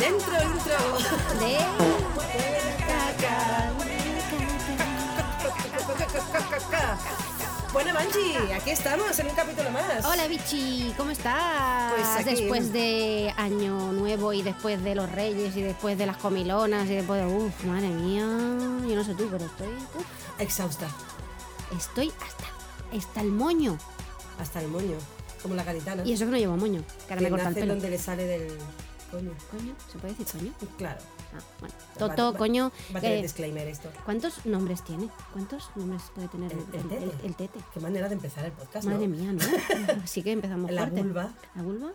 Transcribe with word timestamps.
Dentro 0.00 0.34
intro. 0.42 1.38
De... 1.38 1.58
Bueno, 7.72 7.94
Manchi, 7.94 8.34
aquí 8.52 8.70
estamos 8.70 9.16
en 9.20 9.28
un 9.28 9.34
capítulo 9.34 9.70
más. 9.70 10.04
Hola 10.04 10.26
Bichi, 10.26 10.92
¿cómo 10.96 11.12
estás? 11.12 11.92
Pues 11.92 12.08
aquí. 12.16 12.40
Después 12.42 12.72
de 12.72 13.32
Año 13.36 13.92
Nuevo 13.92 14.32
y 14.32 14.42
después 14.42 14.82
de 14.82 14.96
los 14.96 15.10
Reyes 15.12 15.56
y 15.56 15.62
después 15.62 15.96
de 15.96 16.06
las 16.06 16.16
comilonas 16.16 16.88
y 16.88 16.96
después 16.96 17.20
de... 17.20 17.26
Uf, 17.32 17.64
madre 17.64 17.88
mía, 17.88 18.22
yo 18.22 18.96
no 18.96 19.04
sé 19.04 19.14
tú, 19.14 19.28
pero 19.30 19.44
estoy... 19.44 19.68
uf, 19.68 20.40
Exhausta. 20.40 20.88
estoy 21.76 22.08
hasta, 22.08 22.96
hasta 22.96 23.20
el 23.20 23.30
moño. 23.30 23.78
Hasta 24.40 24.60
el 24.60 24.66
moño. 24.66 24.96
Como 25.40 25.54
la 25.54 25.62
gaditana. 25.62 26.02
Y 26.04 26.12
eso 26.12 26.24
que 26.24 26.32
no 26.32 26.38
llevo 26.38 26.56
moño, 26.56 26.82
que 27.06 27.14
ahora 27.14 27.22
me 27.22 27.26
que 27.26 27.30
corta 27.30 27.44
el 27.44 27.50
nace 27.50 27.60
pelo. 27.60 27.74
donde 27.74 27.90
le 27.90 27.98
sale 27.98 28.26
del 28.26 28.58
coño. 29.10 29.32
¿Coño? 29.50 29.74
¿Se 29.90 29.98
puede 29.98 30.14
decir 30.14 30.40
coño? 30.40 30.52
Claro. 30.78 31.00
Ah, 31.34 31.40
bueno. 31.60 31.74
Toto, 31.98 32.32
va- 32.32 32.38
coño... 32.38 32.72
Va 32.94 32.98
a 32.98 33.00
tener 33.02 33.18
eh, 33.18 33.22
disclaimer 33.22 33.68
esto. 33.68 33.90
¿Cuántos 34.04 34.44
nombres 34.46 34.82
tiene? 34.84 35.08
¿Cuántos 35.32 35.70
nombres 35.76 36.02
puede 36.14 36.28
tener 36.28 36.52
El- 36.52 36.58
el, 36.58 36.80
el 36.80 36.88
tete. 36.88 37.26
el 37.26 37.34
tete? 37.36 37.60
Qué 37.72 37.80
manera 37.80 38.08
de 38.08 38.14
empezar 38.14 38.44
el 38.44 38.52
podcast, 38.52 38.86
Madre 38.86 39.06
¿no? 39.08 39.16
mía, 39.16 39.32
¿no? 39.32 39.40
Así 40.04 40.22
que 40.22 40.32
empezamos 40.32 40.70
La 40.70 40.82
fuerte. 40.82 41.02
vulva. 41.02 41.32
¿La 41.54 41.62
vulva? 41.62 41.92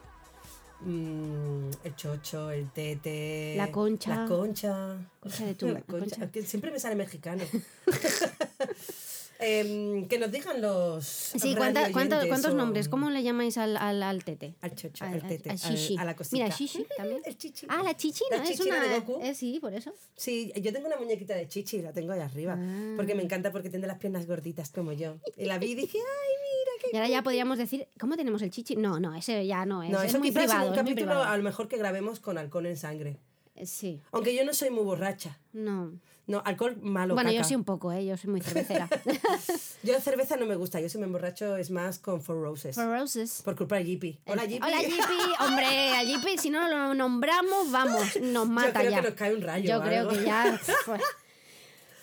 Mm, 0.82 1.70
el 1.84 1.96
chocho, 1.96 2.52
el 2.52 2.70
tete. 2.72 3.56
La 3.58 3.72
concha. 3.72 4.24
La 4.24 4.28
concha. 4.28 4.98
Concha 5.20 5.46
de 5.46 5.56
tu- 5.56 5.68
La 5.68 5.74
la 5.76 5.82
concha. 5.82 6.18
concha. 6.20 6.42
Siempre 6.46 6.72
me 6.72 6.80
sale 6.80 6.96
mexicano. 6.96 7.44
Em, 9.40 10.08
que 10.08 10.18
nos 10.18 10.32
digan 10.32 10.62
los. 10.62 11.06
Sí, 11.06 11.56
¿cuánta- 11.56 11.92
¿cuántos 11.92 12.46
o- 12.46 12.56
nombres? 12.56 12.88
¿Cómo 12.90 13.10
le 13.10 13.22
llamáis 13.22 13.58
al, 13.58 13.76
al, 13.78 14.02
al 14.02 14.24
tete? 14.24 14.56
Al 14.62 14.76
chocho, 14.76 15.04
Al- 15.04 15.16
al 15.16 15.28
tete, 15.28 15.50
al 15.50 15.58
chichi. 15.60 15.98
a 15.98 16.06
la 16.06 16.16
cosita. 16.16 16.36
Mira, 16.44 16.56
chichi 16.56 16.86
también. 16.98 17.22
El 17.26 17.38
chichi. 17.38 17.68
Ah, 17.70 17.84
la 17.84 17.96
chichi, 17.98 18.24
¿no? 18.32 18.38
La 18.38 18.50
es 18.50 18.60
una. 18.60 18.84
de 18.84 19.00
Goku. 19.00 19.20
eh, 19.22 19.36
sí, 19.36 19.60
por 19.60 19.74
eso. 19.74 19.94
Sí, 20.16 20.54
yo 20.62 20.72
tengo 20.72 20.88
una 20.88 20.98
muñequita 20.98 21.36
de 21.36 21.48
chichi, 21.48 21.82
la 21.82 21.92
tengo 21.92 22.14
ahí 22.14 22.22
arriba. 22.22 22.58
Ah. 22.58 22.94
Porque 22.96 23.14
me 23.16 23.24
encanta 23.24 23.52
porque 23.52 23.70
tiene 23.70 23.88
las 23.88 23.98
piernas 23.98 24.26
gorditas 24.26 24.70
como 24.72 24.94
yo. 24.94 25.18
Y 25.38 25.46
la 25.46 25.58
vi 25.58 25.72
y 25.72 25.76
dije, 25.76 25.98
ay, 25.98 26.34
mira 26.42 26.72
qué. 26.82 26.88
Y 26.94 26.96
ahora 26.98 27.10
ya 27.10 27.22
podríamos 27.22 27.58
decir, 27.58 27.88
¿cómo 28.00 28.16
tenemos 28.16 28.42
el 28.42 28.52
chichi? 28.52 28.76
No, 28.78 29.00
no, 29.00 29.16
ese 29.16 29.46
ya 29.46 29.66
no 29.66 29.84
es. 29.84 29.90
No, 29.92 30.02
es 30.02 30.10
eso 30.10 30.20
muy 30.20 30.30
quizás 30.30 30.44
privado. 30.46 30.68
un 30.70 30.74
es 30.76 30.84
muy 30.84 30.92
capítulo 30.94 31.12
privado. 31.12 31.24
a 31.32 31.38
lo 31.38 31.44
mejor 31.44 31.68
que 31.68 31.78
grabemos 31.78 32.20
con 32.20 32.38
alcohol 32.38 32.66
en 32.68 32.78
sangre. 32.78 33.18
Eh, 33.56 33.66
Sí, 33.66 34.02
Aunque 34.12 34.36
yo 34.36 34.44
no 34.46 34.54
soy 34.54 34.70
muy 34.70 34.84
borracha. 34.84 35.38
no. 35.54 35.92
No, 36.28 36.42
alcohol 36.44 36.76
malo. 36.82 37.14
bueno, 37.14 37.32
yo 37.32 37.44
sí 37.44 37.54
un 37.54 37.64
poco, 37.64 37.92
¿eh? 37.92 38.04
Yo 38.04 38.18
soy 38.18 38.32
muy 38.32 38.42
cervecera. 38.42 38.90
Yo 39.84 40.02
cerveza 40.02 40.36
no 40.38 40.48
me 40.48 40.56
gusta, 40.56 40.82
yo 40.82 40.90
si 40.90 40.98
me 40.98 41.04
emborracho 41.06 41.56
es 41.56 41.70
más 41.70 42.00
con 42.00 42.20
Four 42.20 42.42
Roses. 42.42 42.74
For 42.76 42.88
Roses. 42.88 43.44
Por 43.46 43.56
culpa 43.56 43.76
de 43.76 43.86
Jeepy. 43.86 44.18
Hola 44.26 44.46
Jeepy. 44.48 44.66
Hola, 44.66 44.78
Jippy. 44.80 45.04
Hombre, 45.46 45.66
a 45.92 46.00
Jippy, 46.04 46.40
si 46.40 46.50
no 46.50 46.68
lo 46.68 46.96
nombramos, 46.96 47.70
vamos, 47.70 48.20
nos 48.24 48.48
mata 48.50 48.80
creo 48.80 48.90
ya. 48.90 49.02
que 49.04 49.08
nos 49.10 49.14
cae 49.16 49.36
un 49.36 49.42
rayo 49.44 49.70
Yo 49.70 49.82
creo 49.84 50.00
algo. 50.10 50.14
que 50.14 50.26
ya. 50.26 50.60
pues. 50.88 51.02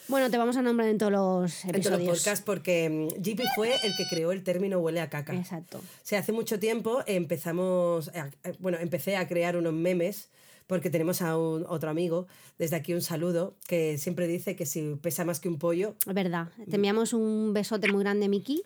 Bueno, 0.07 0.29
te 0.31 0.37
vamos 0.37 0.55
a 0.55 0.61
nombrar 0.61 0.87
en 0.87 0.97
todos 0.97 1.11
los 1.11 1.65
En 1.65 1.71
todos 1.71 1.85
los 1.85 1.85
episodios. 1.99 2.17
podcasts 2.19 2.45
porque 2.45 2.89
mm, 3.17 3.21
Jeepy 3.21 3.43
fue 3.55 3.75
el 3.83 3.93
que 3.97 4.05
creó 4.09 4.31
el 4.31 4.43
término 4.43 4.79
huele 4.79 5.01
a 5.01 5.09
caca. 5.09 5.33
Exacto. 5.35 5.79
O 5.79 5.81
sea, 6.01 6.19
hace 6.19 6.31
mucho 6.31 6.59
tiempo 6.59 7.03
empezamos, 7.07 8.07
a- 8.09 8.29
eh, 8.45 8.55
bueno, 8.59 8.77
empecé 8.79 9.17
a 9.17 9.27
crear 9.27 9.57
unos 9.57 9.73
memes 9.73 10.29
porque 10.67 10.89
tenemos 10.89 11.21
a 11.21 11.37
un, 11.37 11.65
otro 11.67 11.89
amigo, 11.89 12.27
desde 12.57 12.75
aquí 12.75 12.93
un 12.93 13.01
saludo, 13.01 13.55
que 13.67 13.97
siempre 13.97 14.27
dice 14.27 14.55
que 14.55 14.65
si 14.65 14.95
pesa 15.01 15.25
más 15.25 15.39
que 15.39 15.49
un 15.49 15.59
pollo, 15.59 15.95
Es 16.07 16.13
verdad. 16.13 16.49
Te 16.69 16.75
enviamos 16.75 17.13
un 17.13 17.53
besote 17.53 17.91
muy 17.91 18.03
grande, 18.03 18.29
Miki, 18.29 18.63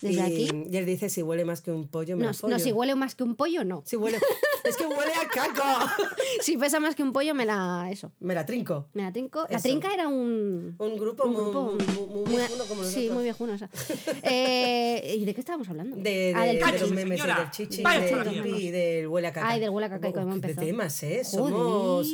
desde 0.00 0.16
y, 0.16 0.46
aquí. 0.46 0.66
y 0.70 0.76
él 0.76 0.86
dice 0.86 1.08
si 1.08 1.22
huele 1.22 1.44
más 1.44 1.60
que 1.60 1.70
un 1.70 1.88
pollo, 1.88 2.16
me 2.16 2.22
No, 2.22 2.28
la 2.30 2.34
follo. 2.34 2.54
no, 2.54 2.58
si 2.58 2.72
huele 2.72 2.94
más 2.94 3.14
que 3.14 3.24
un 3.24 3.34
pollo, 3.36 3.64
no. 3.64 3.82
Si 3.86 3.96
huele, 3.96 4.18
es 4.64 4.76
que 4.76 4.86
huele 4.86 5.12
a 5.14 5.28
caca. 5.28 5.96
Si 6.42 6.56
pesa 6.56 6.78
más 6.78 6.94
que 6.94 7.02
un 7.02 7.12
pollo, 7.12 7.34
me 7.34 7.44
la. 7.46 7.88
Eso. 7.90 8.12
Me 8.20 8.34
la 8.34 8.44
trinco. 8.46 8.86
Me 8.92 9.02
la 9.02 9.12
trinco. 9.12 9.46
La 9.50 9.58
trinca 9.60 9.92
era 9.92 10.08
un. 10.08 10.74
Un 10.78 10.96
grupo, 10.96 11.24
un 11.24 11.32
muy- 11.32 11.42
grupo 11.42 11.62
muy, 11.62 11.72
muy, 11.86 12.06
muy 12.06 12.22
muy- 12.24 12.36
viejuno 12.36 12.64
como 12.64 12.82
nosotros. 12.82 12.92
Sí, 12.92 13.10
muy 13.10 13.22
viejuno. 13.24 13.54
esa. 13.54 13.68
Eh, 14.22 15.16
¿Y 15.18 15.24
de 15.24 15.34
qué 15.34 15.40
estábamos 15.40 15.68
hablando? 15.68 15.96
De, 15.96 16.32
ah, 16.36 16.44
de- 16.44 16.54
del 16.58 16.72
de 16.72 16.78
los 16.80 16.90
memes 16.92 17.20
señora. 17.20 17.40
del 17.40 17.50
chichi, 17.50 17.82
Vaya 17.82 18.00
del 18.24 18.46
y 18.46 18.70
del 18.70 19.08
huele 19.08 19.28
a 19.28 19.32
caca. 19.32 19.48
Ay, 19.48 19.60
del 19.60 19.70
huele 19.70 19.86
a 19.86 19.90
caca, 19.90 20.08
y 20.08 20.12
cómo 20.12 20.36
de 20.38 20.54
temas, 20.54 21.02
¿eh? 21.02 21.22
Joder. 21.24 21.52
Somos... 21.54 22.08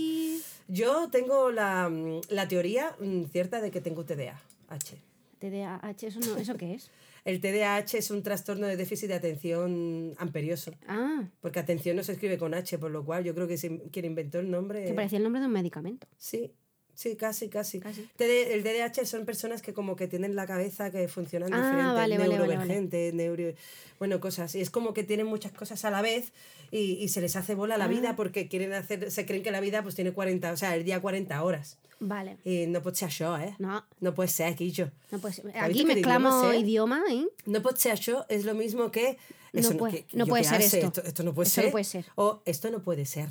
Yo 0.69 1.09
tengo 1.11 1.51
la, 1.51 1.91
la 2.31 2.49
teoría 2.49 2.97
mm, 2.99 3.25
cierta 3.25 3.61
de 3.61 3.71
que 3.71 3.81
tengo 3.81 4.05
TDAH. 4.05 4.97
TDAH, 5.39 6.07
¿eso, 6.07 6.21
no, 6.21 6.37
¿eso 6.39 6.55
qué 6.57 6.75
es? 6.75 6.91
El 7.25 7.41
TDAH 7.41 7.97
es 7.99 8.11
un 8.11 8.23
trastorno 8.23 8.67
de 8.67 8.77
déficit 8.77 9.09
de 9.09 9.15
atención 9.15 10.15
amperioso. 10.19 10.73
Ah, 10.87 11.27
Porque 11.41 11.59
atención 11.59 11.97
no 11.97 12.03
se 12.03 12.13
escribe 12.13 12.37
con 12.37 12.53
H, 12.53 12.79
por 12.79 12.91
lo 12.91 13.05
cual 13.05 13.25
yo 13.25 13.35
creo 13.35 13.49
que 13.49 13.57
quien 13.91 14.05
inventó 14.05 14.41
el 14.41 14.51
nombre... 14.51 14.85
que 14.85 14.93
parecía 14.93 15.17
el 15.19 15.25
nombre 15.25 15.41
de 15.41 15.47
un 15.47 15.53
medicamento. 15.53 16.07
Sí, 16.19 16.53
sí, 16.95 17.17
casi, 17.17 17.49
casi. 17.49 17.81
Casi. 17.81 18.03
TD 18.17 18.53
el 18.55 18.63
TDAH 18.63 19.05
son 19.07 19.25
personas 19.25 19.63
que 19.63 19.73
como 19.75 19.97
que 19.97 20.09
tienen 20.09 20.35
la 20.37 20.47
cabeza 20.47 20.91
que 20.91 21.09
funcionan 21.09 21.53
Ah, 21.53 21.57
diferente, 21.59 21.93
vale, 21.95 22.19
vale, 22.19 22.57
vale, 22.57 23.13
neuro... 23.13 23.55
Bueno, 23.99 24.21
cosas. 24.21 24.55
Y 24.55 24.61
es 24.61 24.71
como 24.71 24.93
que 24.93 25.05
tienen 25.05 25.27
muchas 25.27 25.53
cosas 25.53 25.85
a 25.85 25.91
la 25.91 26.03
vez 26.03 26.33
y, 26.71 26.95
y 27.03 27.09
se 27.09 27.21
les 27.21 27.37
hace 27.37 27.55
bola 27.55 27.79
la 27.79 27.85
Ah. 27.85 27.89
vida 27.89 28.17
porque 28.17 28.49
quieren 28.49 28.73
hacer... 28.73 29.11
Se 29.11 29.25
creen 29.25 29.43
que 29.43 29.51
la 29.51 29.61
vida 29.61 29.83
pues 29.83 29.95
tiene 29.95 30.13
40... 30.13 30.53
O 30.53 30.57
sea, 30.57 30.75
el 30.75 30.85
día 30.85 31.01
40 31.01 31.43
horas. 31.43 31.79
Vale. 32.01 32.37
Y 32.45 32.67
no 32.67 32.83
puede 32.83 32.97
ser 32.97 33.09
això, 33.09 33.41
eh? 33.41 33.55
No, 33.59 33.85
No 34.01 34.15
puede 34.15 34.29
ser 34.29 34.49
aquí 34.53 34.73
yo. 34.73 34.87
no 35.13 35.19
puede 35.21 35.35
ser. 35.35 35.47
¿Has 35.57 35.71
Aquí 35.71 35.85
mezclamos 35.85 36.55
idioma, 36.57 37.03
¿eh? 37.09 37.25
No 37.47 37.63
puede 37.63 37.79
ser 37.79 37.93
això 37.95 38.27
es 38.29 38.45
lo 38.45 38.55
mismo 38.55 38.91
que... 38.91 39.17
No 39.53 39.61
eso 39.61 39.77
puede- 39.77 40.05
que- 40.05 40.17
no 40.17 40.25
yo 40.27 40.31
puede 40.31 40.43
ser 40.45 40.55
hace, 40.61 40.81
esto. 40.81 41.03
esto. 41.05 41.23
no 41.23 41.33
puede 41.33 41.47
Esto 41.47 41.61
ser. 41.61 41.65
no 41.67 41.71
puede 41.71 41.85
ser. 41.85 42.05
O 42.17 42.43
esto 42.45 42.71
no 42.71 42.83
puede 42.83 43.07
ser. 43.07 43.29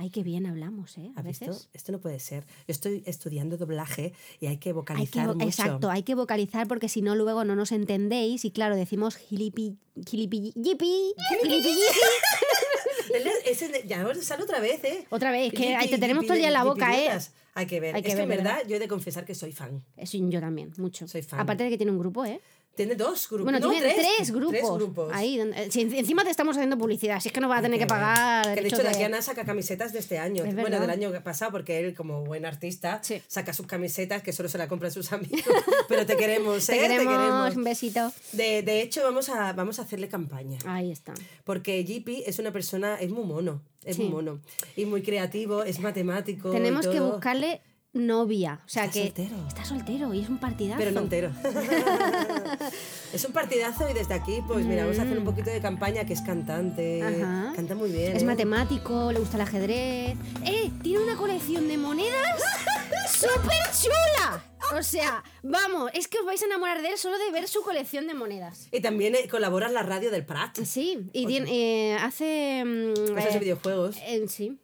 Ay, 0.00 0.10
qué 0.10 0.22
bien 0.22 0.46
hablamos, 0.46 0.96
¿eh? 0.96 1.10
A 1.16 1.20
¿Has 1.20 1.26
visto? 1.26 1.46
veces. 1.46 1.68
Esto 1.72 1.90
no 1.90 1.98
puede 2.00 2.20
ser. 2.20 2.44
Yo 2.68 2.72
estoy 2.72 3.02
estudiando 3.04 3.56
doblaje 3.56 4.12
y 4.38 4.46
hay 4.46 4.58
que 4.58 4.68
Hay 4.68 4.70
que, 4.70 4.72
vocalizar 4.72 5.28
vo- 5.28 5.34
mucho. 5.34 5.46
exacto, 5.48 5.90
hay 5.90 6.04
que 6.04 6.14
vocalizar 6.14 6.68
porque 6.68 6.88
si 6.88 7.02
no 7.02 7.16
luego 7.16 7.44
no 7.44 7.56
nos 7.56 7.72
entendéis 7.72 8.44
y 8.44 8.52
claro, 8.52 8.76
decimos 8.76 9.16
gilipi, 9.16 9.76
gilipi, 10.06 10.52
yipi, 10.54 11.14
gilipi, 11.42 11.68
ya 13.88 14.02
ahora 14.02 14.22
sale 14.22 14.44
otra 14.44 14.60
vez, 14.60 14.84
¿eh? 14.84 15.06
Otra 15.10 15.32
vez, 15.32 15.52
que 15.52 15.74
ahí 15.74 15.90
te 15.90 15.98
tenemos 15.98 16.24
todo 16.24 16.34
el 16.34 16.38
día 16.40 16.48
en 16.48 16.54
la 16.54 16.64
boca, 16.64 16.96
¿eh? 16.96 17.08
Hay 17.54 17.66
que 17.66 17.80
ver. 17.80 17.96
Hay 17.96 18.02
que 18.02 18.08
es 18.10 18.14
que 18.14 18.22
en 18.22 18.28
ver, 18.28 18.38
verdad 18.38 18.56
¿verdad? 18.58 18.68
yo 18.68 18.76
he 18.76 18.78
de 18.78 18.86
confesar 18.86 19.24
que 19.24 19.34
soy 19.34 19.50
fan. 19.52 19.82
Eso 19.96 20.16
yo 20.30 20.38
también, 20.40 20.72
mucho. 20.78 21.08
Soy 21.08 21.22
fan. 21.22 21.40
Aparte 21.40 21.64
de 21.64 21.70
que 21.70 21.76
tiene 21.76 21.90
un 21.90 21.98
grupo, 21.98 22.24
¿eh? 22.24 22.40
Tiene 22.78 22.94
dos 22.94 23.28
grupos. 23.28 23.42
Bueno, 23.42 23.58
no, 23.58 23.70
tiene 23.72 23.92
tres, 23.92 24.06
tres, 24.16 24.30
grupos. 24.30 24.52
Tres 24.52 24.70
grupos. 24.72 25.10
Ahí, 25.12 25.40
eh, 25.40 25.66
si 25.68 25.80
encima 25.80 26.22
te 26.22 26.30
estamos 26.30 26.56
haciendo 26.56 26.78
publicidad, 26.78 27.18
si 27.18 27.26
es 27.28 27.32
que 27.34 27.40
nos 27.40 27.50
va 27.50 27.58
a 27.58 27.62
tener 27.62 27.76
que 27.76 27.88
pagar. 27.88 28.54
Que 28.54 28.60
de 28.62 28.68
hecho, 28.68 28.82
de 28.84 28.88
aquí 28.88 29.02
Ana 29.02 29.20
saca 29.20 29.44
camisetas 29.44 29.92
de 29.92 29.98
este 29.98 30.18
año. 30.20 30.44
Bueno, 30.54 30.78
del 30.78 30.88
año 30.90 31.10
pasado, 31.24 31.50
porque 31.50 31.80
él, 31.80 31.94
como 31.96 32.24
buen 32.24 32.46
artista, 32.46 33.00
Sí. 33.02 33.20
saca 33.26 33.52
sus 33.52 33.66
camisetas 33.66 34.22
que 34.22 34.32
solo 34.32 34.48
se 34.48 34.58
las 34.58 34.68
compran 34.68 34.92
sus 34.92 35.10
amigos. 35.12 35.42
Pero 35.88 36.06
te 36.06 36.16
queremos, 36.16 36.68
¿eh? 36.68 36.72
Te 36.72 36.88
queremos, 36.88 37.56
un 37.56 37.64
besito. 37.64 38.12
De, 38.30 38.62
de 38.62 38.80
hecho, 38.80 39.02
vamos 39.02 39.28
a, 39.28 39.52
vamos 39.54 39.80
a 39.80 39.82
hacerle 39.82 40.06
campaña. 40.08 40.58
Ahí 40.64 40.92
está. 40.92 41.14
Porque 41.42 41.84
JP 41.84 42.22
es 42.28 42.38
una 42.38 42.52
persona, 42.52 42.94
es 43.00 43.10
muy 43.10 43.24
mono, 43.24 43.60
es 43.84 43.96
Sí. 43.96 44.02
muy 44.02 44.12
mono. 44.12 44.40
Y 44.76 44.84
muy 44.84 45.02
creativo, 45.02 45.64
es 45.64 45.80
matemático. 45.80 46.52
Tenemos 46.52 46.86
que 46.86 47.00
buscarle 47.00 47.60
novia. 47.92 48.60
O 48.64 48.68
sea 48.68 48.84
Está 48.84 48.94
que. 48.94 49.04
soltero. 49.06 49.48
Está 49.48 49.64
soltero 49.64 50.14
y 50.14 50.20
es 50.20 50.28
un 50.28 50.38
partidazo. 50.38 50.78
Pero 50.78 50.92
no 50.92 51.00
entero. 51.00 51.30
es 53.12 53.24
un 53.24 53.32
partidazo 53.32 53.88
y 53.90 53.94
desde 53.94 54.14
aquí, 54.14 54.42
pues 54.46 54.64
mira, 54.66 54.82
vamos 54.84 54.98
a 54.98 55.02
hacer 55.02 55.18
un 55.18 55.24
poquito 55.24 55.50
de 55.50 55.60
campaña 55.60 56.04
que 56.04 56.12
es 56.12 56.20
cantante. 56.20 57.02
Ajá. 57.02 57.52
Canta 57.56 57.74
muy 57.74 57.90
bien. 57.90 58.16
Es 58.16 58.22
¿eh? 58.22 58.26
matemático, 58.26 59.12
le 59.12 59.18
gusta 59.18 59.36
el 59.36 59.42
ajedrez. 59.42 60.16
¡Eh! 60.44 60.70
Tiene 60.82 61.04
una 61.04 61.16
colección 61.16 61.68
de 61.68 61.78
monedas 61.78 62.42
súper 63.10 63.58
chula. 63.80 64.44
O 64.76 64.82
sea, 64.82 65.24
vamos, 65.42 65.90
es 65.94 66.08
que 66.08 66.18
os 66.18 66.26
vais 66.26 66.42
a 66.42 66.46
enamorar 66.46 66.82
de 66.82 66.90
él 66.90 66.98
solo 66.98 67.16
de 67.18 67.30
ver 67.32 67.48
su 67.48 67.62
colección 67.62 68.06
de 68.06 68.14
monedas. 68.14 68.68
Y 68.70 68.80
también 68.80 69.14
eh, 69.14 69.26
colabora 69.28 69.68
en 69.68 69.74
la 69.74 69.82
radio 69.82 70.10
del 70.10 70.26
Prat. 70.26 70.58
Sí, 70.64 71.08
y 71.12 71.26
tiene- 71.26 71.50
eh, 71.50 71.94
hace. 71.94 72.64
mm, 72.64 73.14
de 73.14 73.22
eh, 73.22 73.38
videojuegos. 73.38 73.96
sí. 74.28 74.58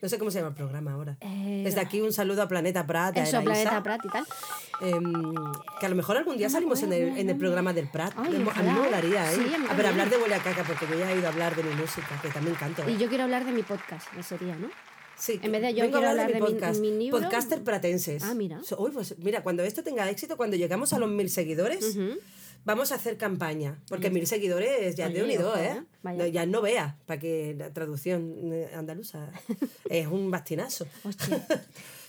No 0.00 0.08
sé 0.08 0.16
cómo 0.18 0.30
se 0.30 0.38
llama 0.38 0.50
el 0.50 0.54
programa 0.54 0.92
ahora. 0.92 1.16
Eh, 1.20 1.62
Desde 1.64 1.80
aquí 1.80 2.00
un 2.00 2.12
saludo 2.12 2.42
a 2.42 2.48
Planeta 2.48 2.86
Prat. 2.86 3.16
a 3.16 3.22
Eso, 3.24 3.38
Eraisa, 3.40 3.42
Planeta 3.42 3.82
Prat 3.82 4.00
y 4.04 4.08
tal. 4.08 4.24
em, 4.80 5.34
que 5.80 5.86
a 5.86 5.88
lo 5.88 5.96
mejor 5.96 6.16
algún 6.16 6.36
día 6.36 6.48
salimos 6.48 6.82
en 6.84 6.92
el, 6.92 7.18
en 7.18 7.30
el 7.30 7.36
programa 7.36 7.72
del 7.72 7.88
Prat. 7.90 8.12
Ay, 8.16 8.38
mo- 8.38 8.52
a 8.54 8.62
mí 8.62 8.70
me 8.70 8.78
molaría, 8.80 9.32
¿eh? 9.32 9.34
Sí, 9.34 9.54
a 9.54 9.58
mí 9.58 9.66
a 9.68 9.74
ver, 9.74 9.86
hablar 9.86 10.08
de 10.08 10.16
Huele 10.18 10.34
a 10.36 10.38
Caca, 10.42 10.62
porque 10.64 10.86
yo 10.88 10.98
ya 10.98 11.10
he 11.12 11.18
ido 11.18 11.26
a 11.26 11.30
hablar 11.30 11.56
de 11.56 11.64
mi 11.64 11.74
música, 11.74 12.18
que 12.22 12.28
también 12.28 12.54
canto. 12.54 12.82
¿eh? 12.84 12.92
Y 12.92 12.96
yo 12.98 13.08
quiero 13.08 13.24
hablar 13.24 13.44
de 13.44 13.50
mi 13.52 13.62
podcast, 13.62 14.06
que 14.14 14.22
sería, 14.22 14.54
¿no? 14.54 14.68
Sí, 15.16 15.40
En 15.42 15.50
vez 15.50 15.62
de 15.62 15.74
yo 15.74 15.82
vengo 15.82 15.96
a 15.96 15.98
quiero 16.00 16.10
hablar 16.12 16.28
de 16.28 16.34
mi 16.34 16.40
de 16.40 16.46
mi- 16.46 16.52
podcast. 16.54 16.80
mi 16.80 16.90
libro. 16.96 17.18
Podcaster 17.20 17.64
pratenses. 17.64 18.22
Ah, 18.22 18.34
mira. 18.34 18.60
Uy, 18.78 18.92
pues 18.92 19.18
mira, 19.18 19.42
cuando 19.42 19.64
esto 19.64 19.82
tenga 19.82 20.08
éxito, 20.08 20.36
cuando 20.36 20.56
llegamos 20.56 20.92
a 20.92 21.00
los 21.00 21.10
mil 21.10 21.28
seguidores, 21.28 21.96
vamos 22.68 22.92
a 22.92 22.96
hacer 22.96 23.16
campaña. 23.16 23.80
Porque 23.88 24.10
mil 24.10 24.26
seguidores 24.26 24.94
ya 24.94 25.06
Oye, 25.06 25.14
de 25.14 25.22
unido, 25.24 25.48
ojo, 25.48 25.58
¿eh? 25.58 25.82
¿eh? 26.04 26.12
No, 26.14 26.26
ya 26.26 26.44
no 26.44 26.60
vea, 26.60 26.98
para 27.06 27.18
que 27.18 27.54
la 27.56 27.72
traducción 27.72 28.52
eh, 28.52 28.70
andaluza 28.74 29.32
es 29.90 30.06
un 30.06 30.30
bastinazo. 30.30 30.86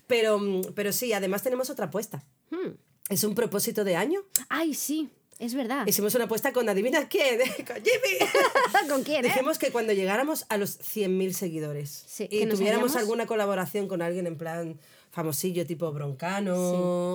Pero, 0.07 0.39
mm, 0.39 0.73
pero 0.73 0.91
sí, 0.91 1.13
además 1.13 1.43
tenemos 1.43 1.69
otra 1.69 1.85
apuesta. 1.85 2.23
Hmm. 2.49 2.71
Es 3.09 3.23
un 3.23 3.35
propósito 3.35 3.83
de 3.83 3.95
año. 3.95 4.21
Ay, 4.49 4.73
sí. 4.73 5.07
Es 5.37 5.53
verdad. 5.53 5.85
Hicimos 5.85 6.15
una 6.15 6.23
apuesta 6.23 6.51
con 6.51 6.67
adivina 6.67 7.07
quién, 7.07 7.37
con 7.67 7.75
Jimmy. 7.75 8.89
¿Con 8.89 9.03
quién, 9.03 9.23
eh? 9.23 9.27
Dijimos 9.27 9.59
que 9.59 9.71
cuando 9.71 9.93
llegáramos 9.93 10.47
a 10.49 10.57
los 10.57 10.79
100.000 10.79 11.31
seguidores 11.33 12.05
Sí, 12.07 12.27
y 12.31 12.47
tuviéramos 12.47 12.95
alguna 12.95 13.27
colaboración 13.27 13.87
con 13.87 14.01
alguien 14.01 14.25
en 14.25 14.35
plan 14.35 14.79
famosillo 15.11 15.65
tipo 15.65 15.91
Broncano 15.91 16.53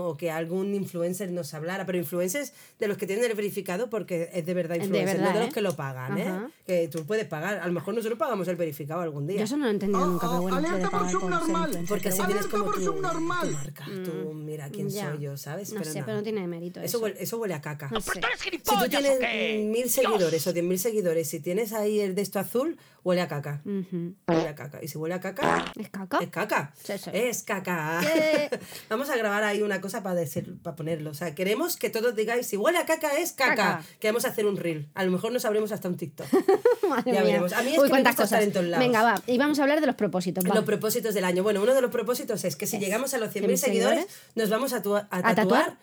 o 0.08 0.17
que 0.17 0.31
algún 0.31 0.75
influencer 0.75 1.31
nos 1.31 1.55
hablara, 1.55 1.87
pero 1.87 1.99
influencers 1.99 2.52
de 2.79 2.88
los 2.88 2.96
que 2.96 3.06
tienen 3.06 3.25
el 3.25 3.35
verificado 3.37 3.88
porque 3.91 4.31
es 4.32 4.44
de 4.46 4.55
verdad 4.55 4.76
De 4.76 4.85
influencer, 4.85 5.17
verdad, 5.19 5.32
no 5.32 5.35
de 5.38 5.44
los 5.44 5.49
¿eh? 5.50 5.55
que 5.55 5.61
lo 5.61 5.76
pagan, 5.76 6.19
¿eh? 6.19 6.32
Que 6.67 6.88
tú 6.88 7.05
puedes 7.06 7.26
pagar, 7.26 7.58
a 7.58 7.67
lo 7.67 7.73
mejor 7.73 7.94
nosotros 7.94 8.19
pagamos 8.19 8.49
el 8.49 8.56
verificado 8.56 9.00
algún 9.00 9.26
día. 9.26 9.38
Yo 9.38 9.44
eso 9.44 9.56
no 9.56 9.64
lo 9.64 9.70
he 9.70 9.75
entendido 9.75 10.06
nunca, 10.06 10.26
pero 10.29 10.43
bueno, 10.43 10.56
alerta 10.58 10.91
por 10.91 11.11
subnormal. 11.11 11.70
Porque 11.88 12.05
pero 12.11 12.17
bueno. 12.17 12.26
tienes 12.32 12.46
como 12.46 12.64
tu, 12.64 12.70
por 12.73 12.82
subnormal. 12.82 13.49
tu 13.49 13.55
marca, 13.55 13.85
tú 14.05 14.32
mira 14.35 14.69
quién 14.70 14.87
Mm, 14.87 14.91
Ya. 14.91 15.11
soy 15.11 15.20
yo, 15.23 15.37
¿sabes? 15.37 15.73
No 15.73 15.82
sé, 15.85 15.94
nada. 15.94 16.05
pero 16.06 16.17
no 16.19 16.23
tiene 16.23 16.46
mérito 16.46 16.81
Eso 16.81 16.87
eso. 16.99 17.00
huele, 17.05 17.17
eso 17.23 17.38
huele 17.38 17.55
a 17.55 17.61
caca. 17.61 17.88
No 17.91 18.00
sé. 18.00 18.20
Si 18.43 18.50
tú 18.58 18.75
tienes 18.91 19.67
mil 19.70 19.88
seguidores 19.88 20.46
o 20.46 20.52
diez 20.52 20.64
mil 20.64 20.79
seguidores, 20.79 21.29
si 21.29 21.41
tienes 21.41 21.73
ahí 21.73 22.00
el 22.00 22.14
de 22.14 22.23
esto 22.23 22.38
azul, 22.38 22.76
huele 23.02 23.20
a 23.23 23.29
caca. 23.29 23.62
Huele 23.64 24.49
a 24.49 24.55
caca. 24.55 24.81
Y 24.82 24.88
si 24.88 24.99
huele 24.99 25.14
a 25.14 25.20
caca, 25.20 25.73
¿Es 25.79 25.88
caca? 25.91 26.19
es 26.20 26.29
caca. 26.29 26.75
Sí, 26.82 26.93
sí. 26.99 27.11
Es 27.12 27.43
caca. 27.43 27.83
Eh. 28.04 28.50
Vamos 28.88 29.10
a 29.10 29.16
grabar 29.16 29.42
ahí 29.44 29.62
una 29.62 29.81
cosa 29.81 30.02
para 30.02 30.14
decir, 30.14 30.56
para 30.62 30.76
ponerlo. 30.76 31.10
O 31.10 31.14
sea, 31.14 31.34
queremos 31.34 31.76
que 31.76 31.90
todos 31.90 32.14
digáis, 32.14 32.46
si 32.46 32.56
huele 32.56 32.78
a 32.78 32.86
caca, 32.86 33.16
es 33.19 33.32
caca. 33.32 33.54
Caca. 33.56 33.84
Que 34.00 34.08
vamos 34.08 34.25
a 34.25 34.28
hacer 34.28 34.46
un 34.46 34.56
reel. 34.56 34.88
A 34.94 35.04
lo 35.04 35.10
mejor 35.10 35.32
nos 35.32 35.44
abrimos 35.44 35.72
hasta 35.72 35.88
un 35.88 35.96
TikTok. 35.96 36.26
Madre 36.88 37.12
Ya 37.12 37.20
mía. 37.20 37.22
veremos. 37.22 37.52
A 37.52 37.62
mí 37.62 37.72
es 37.72 37.78
Uy, 37.78 37.88
que 37.88 37.94
me 37.94 38.02
gusta 38.02 38.25
estar 38.25 38.42
en 38.42 38.52
todos 38.52 38.66
lados. 38.66 38.84
Venga, 38.86 39.02
va. 39.02 39.22
Y 39.26 39.38
vamos 39.38 39.58
a 39.58 39.62
hablar 39.62 39.81
de 39.81 39.86
los 39.86 39.96
propósitos. 39.96 40.44
va. 40.44 40.54
Los 40.54 40.64
propósitos 40.64 41.14
del 41.14 41.25
año. 41.25 41.42
Bueno, 41.42 41.62
uno 41.62 41.75
de 41.75 41.81
los 41.81 41.90
propósitos 41.90 42.44
es 42.44 42.56
que 42.56 42.66
si 42.66 42.76
Es 42.76 42.82
llegamos 42.82 43.14
a 43.14 43.19
los 43.19 43.31
100.000 43.34 43.44
100.000 43.46 43.56
seguidores, 43.56 44.06
nos 44.34 44.50
vamos 44.50 44.72
a, 44.72 44.82
tua- 44.82 45.06
a 45.10 45.19
a 45.19 45.34
tatuar, 45.34 45.34
tatuar 45.34 45.76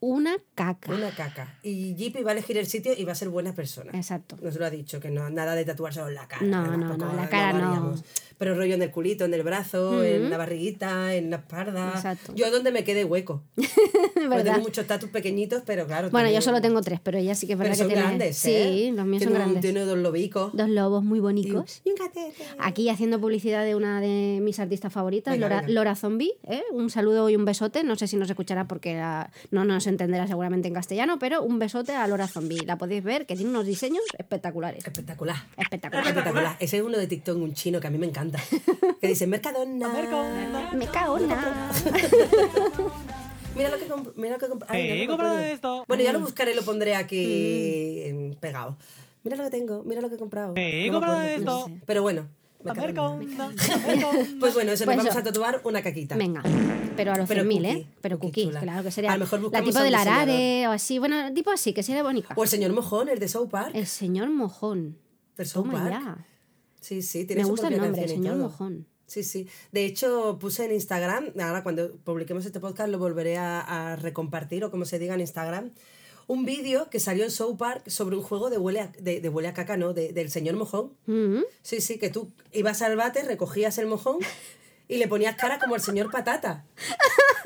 una 0.00 0.36
caca. 0.54 0.92
una 0.92 1.10
caca. 1.10 1.58
Y 1.64 1.96
Jeepy 1.96 2.22
va 2.22 2.30
a 2.30 2.32
elegir 2.34 2.56
el 2.56 2.66
sitio 2.68 2.92
y 2.96 3.04
va 3.04 3.12
a 3.12 3.16
ser 3.16 3.30
buena 3.30 3.52
persona. 3.52 3.90
Exacto. 3.94 4.36
Nos 4.40 4.54
lo 4.56 4.64
ha 4.64 4.70
dicho, 4.70 5.00
que 5.00 5.10
no, 5.10 5.28
nada 5.30 5.54
de 5.56 5.64
tatuar 5.64 5.92
solo 5.92 6.10
la 6.10 6.28
cara. 6.28 6.42
No, 6.46 6.76
no, 6.76 6.96
no, 6.96 7.12
la 7.14 7.28
cara 7.28 7.52
no. 7.52 7.96
Pero 8.38 8.54
rollo 8.54 8.74
en 8.74 8.82
el 8.82 8.90
culito, 8.92 9.24
en 9.24 9.34
el 9.34 9.42
brazo, 9.42 10.02
en 10.04 10.30
la 10.30 10.36
barriguita, 10.36 11.14
en 11.14 11.30
la 11.30 11.36
espalda. 11.38 11.92
Exacto. 11.94 12.32
Yo 12.36 12.50
donde 12.52 12.70
me 12.70 12.84
quede 12.84 13.04
hueco. 13.04 13.42
Tengo 14.14 14.58
muchos 14.60 14.86
tatus 14.86 15.10
pequeñitos, 15.10 15.62
pero 15.66 15.86
claro. 15.86 16.10
Bueno, 16.10 16.30
yo 16.30 16.40
solo 16.40 16.60
tengo 16.60 16.80
tres, 16.82 17.00
pero 17.02 17.18
ella 17.18 17.34
sí 17.34 17.46
que 17.46 17.54
es 17.54 17.58
Pero 17.58 17.70
verdad 17.70 17.78
son 17.78 17.88
que 17.88 17.94
tiene. 17.94 18.08
grandes, 18.08 18.36
sí, 18.36 18.52
¿eh? 18.54 18.92
los 18.94 19.06
míos 19.06 19.22
son 19.24 19.32
grandes. 19.34 19.60
Tiene 19.60 19.80
dos 19.80 19.98
lobicos. 19.98 20.52
Dos 20.54 20.68
lobos 20.68 21.02
muy 21.04 21.20
bonitos. 21.20 21.80
y 21.84 21.90
un 21.90 21.96
gatete. 21.96 22.44
Aquí 22.58 22.88
haciendo 22.88 23.20
publicidad 23.20 23.64
de 23.64 23.74
una 23.74 24.00
de 24.00 24.38
mis 24.42 24.58
artistas 24.60 24.92
favoritas, 24.92 25.34
Venga, 25.34 25.48
Lora, 25.48 25.60
venga. 25.62 25.72
Lora 25.72 25.94
Zombie. 25.96 26.32
¿eh? 26.48 26.62
Un 26.72 26.90
saludo 26.90 27.28
y 27.30 27.36
un 27.36 27.44
besote. 27.44 27.82
No 27.84 27.96
sé 27.96 28.06
si 28.06 28.16
nos 28.16 28.28
escuchará 28.30 28.66
porque 28.68 28.94
la- 28.96 29.30
no 29.50 29.64
nos 29.64 29.86
entenderá 29.86 30.26
seguramente 30.26 30.68
en 30.68 30.74
castellano, 30.74 31.18
pero 31.18 31.42
un 31.42 31.58
besote 31.58 31.92
a 31.92 32.06
Lora 32.06 32.28
Zombie. 32.28 32.60
La 32.66 32.76
podéis 32.78 33.02
ver, 33.02 33.26
que 33.26 33.34
tiene 33.34 33.50
unos 33.50 33.66
diseños 33.66 34.02
espectaculares. 34.18 34.84
Espectacular. 34.86 35.36
Espectacular. 35.56 36.06
Espectacular. 36.06 36.56
Ese 36.60 36.76
es 36.78 36.82
uno 36.82 36.98
de 36.98 37.06
TikTok, 37.06 37.36
un 37.36 37.54
chino 37.54 37.80
que 37.80 37.86
a 37.86 37.90
mí 37.90 37.98
me 37.98 38.06
encanta. 38.06 38.27
Que 39.00 39.08
dice, 39.08 39.26
Mercadona. 39.26 39.88
Me 40.74 40.86
cago 40.86 41.18
en 41.18 41.28
nada. 41.28 41.70
Mira 43.56 43.70
lo 43.70 43.78
que 43.78 43.86
mira 44.16 44.32
lo 44.34 44.38
que 44.38 44.46
comp- 44.46 44.64
Ay, 44.68 44.82
no, 44.82 44.88
no 44.88 44.94
he 44.94 44.98
me 45.00 45.06
comprado 45.08 45.38
esto. 45.40 45.84
Bueno, 45.88 46.02
ya 46.04 46.12
lo 46.12 46.20
buscaré 46.20 46.52
y 46.52 46.54
lo 46.54 46.62
pondré 46.62 46.94
aquí 46.94 48.02
en- 48.04 48.36
pegado. 48.40 48.76
Mira 49.24 49.36
lo 49.36 49.44
que 49.44 49.50
tengo, 49.50 49.82
mira 49.84 50.00
lo 50.00 50.08
que 50.08 50.14
he 50.14 50.18
comprado. 50.18 50.52
He 50.56 50.86
No 50.86 50.92
comprado 50.94 51.18
acuerdo. 51.18 51.38
esto. 51.38 51.68
No 51.68 51.74
sé. 51.74 51.82
Pero 51.86 52.02
bueno. 52.02 52.28
A 52.64 52.74
Mercadona. 52.74 53.16
Mercadona, 53.24 53.56
Mercadona. 53.86 54.28
Pues 54.40 54.54
bueno, 54.54 54.72
eso, 54.72 54.84
Pues 54.84 54.96
nos 54.96 55.04
vamos 55.06 55.06
eso. 55.06 55.18
a 55.18 55.22
tatuar 55.22 55.60
una 55.64 55.82
caquita. 55.82 56.16
Venga, 56.16 56.42
pero 56.96 57.12
a 57.12 57.16
los 57.16 57.28
Pero 57.28 57.42
100.000, 57.44 57.56
cookie, 57.62 57.66
¿eh? 57.80 57.86
Pero 58.00 58.18
cookie 58.18 58.30
cookie, 58.30 58.46
chula. 58.48 58.60
claro 58.60 58.82
que 58.84 58.90
sería. 58.90 59.12
A 59.12 59.16
lo 59.16 59.20
mejor 59.24 59.40
la 59.40 59.46
tipo 59.48 59.56
a 59.56 59.60
un 59.60 59.64
del 59.64 59.92
diseñador. 59.94 60.08
arare 60.22 60.68
o 60.68 60.70
así. 60.72 60.98
Bueno, 60.98 61.32
tipo 61.34 61.50
así, 61.50 61.72
que 61.72 61.82
sería 61.82 62.02
bonita. 62.02 62.34
O 62.36 62.42
el 62.42 62.48
señor 62.48 62.72
Mojón, 62.72 63.08
el 63.08 63.18
de 63.18 63.28
South 63.28 63.48
Park. 63.50 63.70
El 63.74 63.86
señor 63.86 64.28
Mojón. 64.30 64.98
El 65.36 65.46
South 65.46 65.64
Toma 65.66 65.80
Park. 65.88 65.90
ya. 66.04 66.26
Sí, 66.80 67.02
sí, 67.02 67.24
tiene 67.24 67.42
Me 67.42 67.46
su 67.46 67.50
gusta 67.52 67.68
el 67.68 67.76
nombre, 67.78 68.06
señor. 68.08 68.36
Mojón. 68.36 68.86
Sí, 69.06 69.22
sí. 69.22 69.48
De 69.72 69.84
hecho, 69.86 70.38
puse 70.38 70.64
en 70.66 70.72
Instagram, 70.72 71.32
ahora 71.40 71.62
cuando 71.62 71.92
publiquemos 71.96 72.44
este 72.44 72.60
podcast 72.60 72.90
lo 72.90 72.98
volveré 72.98 73.38
a, 73.38 73.60
a 73.92 73.96
recompartir 73.96 74.64
o 74.64 74.70
como 74.70 74.84
se 74.84 74.98
diga 74.98 75.14
en 75.14 75.20
Instagram, 75.20 75.70
un 76.26 76.44
vídeo 76.44 76.90
que 76.90 77.00
salió 77.00 77.24
en 77.24 77.30
South 77.30 77.56
Park 77.56 77.88
sobre 77.88 78.16
un 78.16 78.22
juego 78.22 78.50
de 78.50 78.58
huele 78.58 78.80
a, 78.80 78.92
de, 79.00 79.20
de 79.22 79.28
huele 79.30 79.48
a 79.48 79.54
caca, 79.54 79.78
¿no? 79.78 79.94
De- 79.94 80.12
del 80.12 80.30
señor 80.30 80.56
Mojón. 80.56 80.92
Mm. 81.06 81.40
Sí, 81.62 81.80
sí, 81.80 81.98
que 81.98 82.10
tú 82.10 82.30
ibas 82.52 82.82
al 82.82 82.96
bate, 82.96 83.22
recogías 83.22 83.78
el 83.78 83.86
mojón 83.86 84.18
y 84.88 84.98
le 84.98 85.08
ponías 85.08 85.36
cara 85.36 85.58
como 85.58 85.74
el 85.74 85.80
señor 85.80 86.10
Patata. 86.10 86.66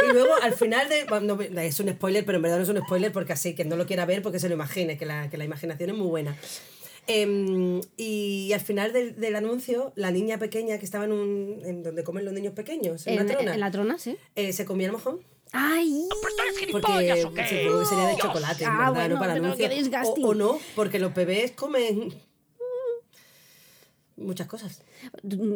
Y 0.09 0.13
luego 0.13 0.35
al 0.43 0.55
final 0.55 0.89
de... 0.89 1.05
bueno, 1.05 1.39
es 1.41 1.79
un 1.79 1.91
spoiler, 1.91 2.25
pero 2.25 2.37
en 2.39 2.43
verdad 2.43 2.57
no 2.57 2.65
es 2.65 2.69
un 2.71 2.79
spoiler 2.83 3.13
porque 3.13 3.35
así, 3.35 3.55
que 3.55 3.65
no 3.65 3.77
lo 3.77 3.87
quiera 3.87 4.05
ver 4.05 4.21
porque 4.21 4.41
se 4.41 4.49
lo 4.49 4.55
imagine, 4.55 4.99
que 4.99 5.07
la, 5.07 5.31
que 5.31 5.37
la 5.37 5.45
imaginación 5.45 5.91
es 5.91 5.97
muy 5.97 6.09
buena. 6.09 6.37
Em, 7.07 7.81
y 7.97 8.53
al 8.53 8.61
final 8.61 8.93
del, 8.93 9.17
del 9.17 9.35
anuncio, 9.37 9.93
la 9.97 10.11
niña 10.13 10.39
pequeña 10.39 10.79
que 10.79 10.85
estaba 10.85 11.05
en, 11.05 11.13
un, 11.13 11.61
en 11.65 11.83
donde 11.83 12.05
comen 12.05 12.25
los 12.25 12.33
niños 12.33 12.55
pequeños, 12.55 13.07
en, 13.07 13.15
En, 13.15 13.21
una 13.25 13.33
trona, 13.35 13.55
en 13.55 13.61
la 13.61 13.71
trona, 13.71 13.99
sí. 13.99 14.17
eh, 14.37 14.53
se 14.53 14.65
comía 14.65 14.87
el 14.87 14.93
mojón. 14.93 15.21
¡Ay! 15.53 16.09
Porque 16.71 16.71
supongo 16.71 17.81
que 17.81 17.87
sería 17.87 18.07
de 18.07 18.17
chocolate, 18.17 18.65
en 18.65 18.71
Ah, 18.71 18.77
verdad, 18.91 18.95
bueno, 18.95 19.15
no 19.17 19.21
para 19.21 19.33
anuncio. 19.35 19.69
O, 20.25 20.29
o 20.29 20.35
no, 20.35 20.59
porque 20.77 20.99
los 20.99 21.13
bebés 21.13 21.51
comen 21.53 22.15
muchas 24.23 24.47
cosas. 24.47 24.81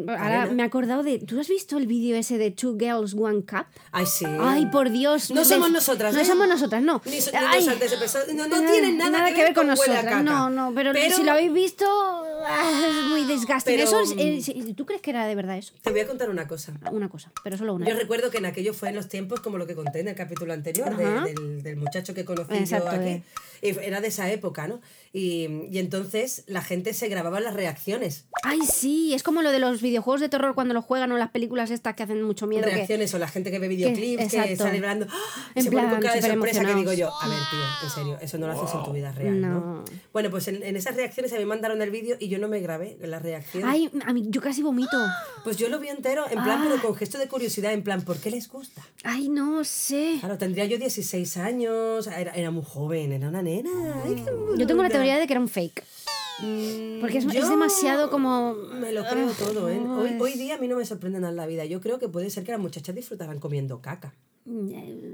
Ahora 0.08 0.42
Arena. 0.42 0.54
me 0.54 0.62
he 0.62 0.66
acordado 0.66 1.02
de. 1.02 1.18
¿Tú 1.18 1.40
has 1.40 1.48
visto 1.48 1.78
el 1.78 1.86
vídeo 1.86 2.16
ese 2.16 2.38
de 2.38 2.50
Two 2.50 2.76
Girls, 2.78 3.14
One 3.14 3.42
Cup? 3.44 3.66
Ay, 3.92 4.06
sí. 4.06 4.24
Ay, 4.40 4.66
por 4.66 4.90
Dios. 4.90 5.30
No 5.30 5.44
somos 5.44 5.70
nosotras, 5.70 6.14
No 6.14 6.20
¿eh? 6.20 6.24
somos 6.24 6.48
nosotras, 6.48 6.82
no. 6.82 7.00
Ni, 7.04 7.20
so- 7.20 7.30
Ay, 7.34 7.66
peso- 7.78 8.18
no, 8.34 8.48
no 8.48 8.70
tienen 8.70 8.98
nada, 8.98 9.32
que 9.32 9.42
ver 9.42 9.54
con 9.54 9.66
a 9.68 9.70
nosotras. 9.74 10.22
No, 10.22 10.50
no, 10.50 10.72
pero, 10.74 10.92
si 10.94 11.22
lo 11.22 11.32
habéis 11.32 11.52
visto, 11.52 11.84
ah, 11.88 12.70
es 12.88 13.08
muy. 13.08 13.26
Pero, 13.64 13.82
Eso 13.82 14.00
es, 14.00 14.12
eh, 14.16 14.54
mm, 14.56 14.74
¿Tú 14.74 14.86
crees 14.86 15.02
que 15.02 15.10
era 15.10 15.26
de 15.26 15.34
verdad 15.34 15.56
eso? 15.58 15.74
Te 15.82 15.90
voy 15.90 16.00
a 16.00 16.06
contar 16.06 16.30
una 16.30 16.46
cosa. 16.48 16.72
Una 16.90 17.08
cosa, 17.08 17.30
pero 17.44 17.56
solo 17.56 17.74
una. 17.74 17.86
Yo 17.86 17.94
recuerdo 17.94 18.30
que 18.30 18.38
en 18.38 18.46
aquello 18.46 18.72
fue 18.74 18.88
en 18.90 18.96
los 18.96 19.08
tiempos 19.08 19.40
como 19.40 19.58
lo 19.58 19.66
que 19.66 19.74
conté 19.74 20.00
en 20.00 20.08
el 20.08 20.14
capítulo 20.14 20.52
anterior, 20.52 20.96
de- 20.96 21.32
del, 21.32 21.62
del 21.62 21.76
muchacho 21.76 22.14
que 22.14 22.24
conocí 22.24 22.54
Exacto, 22.54 22.92
yo 22.94 23.00
aquí. 23.00 23.22
Y 23.62 23.68
Era 23.78 24.00
de 24.00 24.08
esa 24.08 24.30
época, 24.30 24.68
¿no? 24.68 24.80
Y, 25.12 25.48
y 25.70 25.78
entonces 25.78 26.44
la 26.46 26.62
gente 26.62 26.92
se 26.94 27.08
grababa 27.08 27.40
las 27.40 27.54
reacciones. 27.54 28.26
Ay, 28.48 28.60
sí, 28.60 29.12
es 29.14 29.22
como 29.22 29.42
lo 29.42 29.50
de 29.50 29.58
los 29.58 29.82
videojuegos 29.82 30.20
de 30.20 30.28
terror 30.28 30.54
cuando 30.54 30.72
los 30.74 30.84
juegan 30.84 31.10
o 31.12 31.18
las 31.18 31.30
películas 31.30 31.70
estas 31.70 31.94
que 31.96 32.02
hacen 32.04 32.22
mucho 32.22 32.46
miedo. 32.46 32.64
que- 32.64 32.70
reacciones 32.74 33.12
o 33.14 33.18
la 33.18 33.28
gente 33.28 33.50
que 33.50 33.58
ve 33.58 33.68
videoclips 33.68 34.18
que, 34.18 34.24
exacto. 34.38 34.64
sale 34.64 34.76
hablando 34.78 35.06
¡ah! 35.10 35.50
En 35.54 35.64
se 35.64 35.70
pone 35.70 35.82
con 35.82 35.90
plan, 35.98 36.02
cara 36.02 36.14
de 36.20 36.32
sorpresa 36.32 36.64
que 36.64 36.74
digo 36.74 36.92
yo 36.92 37.10
a 37.20 37.28
ver 37.28 37.38
tío 37.50 37.60
en 37.84 37.90
serio 37.90 38.18
eso 38.22 38.38
no 38.38 38.46
lo 38.46 38.52
haces 38.52 38.74
en 38.74 38.84
tu 38.84 38.92
vida 38.92 39.12
real 39.12 39.40
¿no? 39.40 39.48
No. 39.60 39.84
bueno 40.12 40.30
pues 40.30 40.46
en, 40.48 40.62
en 40.62 40.76
esas 40.76 40.94
reacciones 40.96 41.32
a 41.32 41.36
mí 41.36 41.40
me 41.40 41.46
mandaron 41.46 41.82
el 41.82 41.90
vídeo 41.90 42.16
y 42.20 42.28
yo 42.28 42.38
no 42.38 42.48
me 42.48 42.60
grabé 42.60 42.96
en 43.00 43.10
las 43.10 43.22
reacciones 43.22 43.68
Ay, 43.68 43.90
a 44.06 44.12
mí, 44.12 44.24
yo 44.28 44.40
casi 44.40 44.62
vomito. 44.62 44.96
pues 45.44 45.56
yo 45.56 45.68
lo 45.68 45.78
vi 45.78 45.88
entero 45.88 46.24
en 46.26 46.42
plan 46.42 46.60
Ah. 46.60 46.64
pero 46.68 46.80
con 46.82 46.94
gesto 46.94 47.18
de 47.18 47.28
curiosidad 47.28 47.72
en 47.72 47.82
plan 47.82 48.02
¿por 48.02 48.16
qué 48.18 48.30
les 48.30 48.48
gusta? 48.48 48.82
Ay, 49.04 49.28
no 49.28 49.64
sé. 49.64 50.16
Claro, 50.20 50.38
tendría 50.38 50.64
yo 50.66 50.78
16 50.78 51.36
años, 51.36 52.06
era, 52.06 52.32
era 52.32 52.50
muy 52.50 52.64
joven, 52.64 53.12
era 53.12 53.28
una 53.28 53.42
nena. 53.42 53.70
Ay, 54.04 54.14
qué 54.24 54.30
Yo 54.58 54.66
tengo 54.66 54.82
la 54.82 54.88
teoría 54.88 55.18
de 55.18 55.26
que 55.26 55.32
era 55.32 55.40
un 55.40 55.48
fake. 55.48 55.82
Mm, 56.38 57.00
Porque 57.00 57.18
es, 57.18 57.24
es 57.24 57.32
yo 57.32 57.48
demasiado 57.48 58.10
como... 58.10 58.54
Me 58.54 58.92
lo 58.92 59.04
creo 59.04 59.30
todo, 59.32 59.68
¿eh? 59.68 59.80
Hoy, 59.80 60.18
hoy 60.20 60.32
día 60.34 60.56
a 60.56 60.58
mí 60.58 60.68
no 60.68 60.76
me 60.76 60.84
sorprende 60.84 61.20
nada 61.20 61.32
la 61.32 61.46
vida. 61.46 61.64
Yo 61.64 61.80
creo 61.80 61.98
que 61.98 62.08
puede 62.08 62.30
ser 62.30 62.44
que 62.44 62.52
las 62.52 62.60
muchachas 62.60 62.94
disfrutaran 62.94 63.40
comiendo 63.40 63.80
caca. 63.80 64.14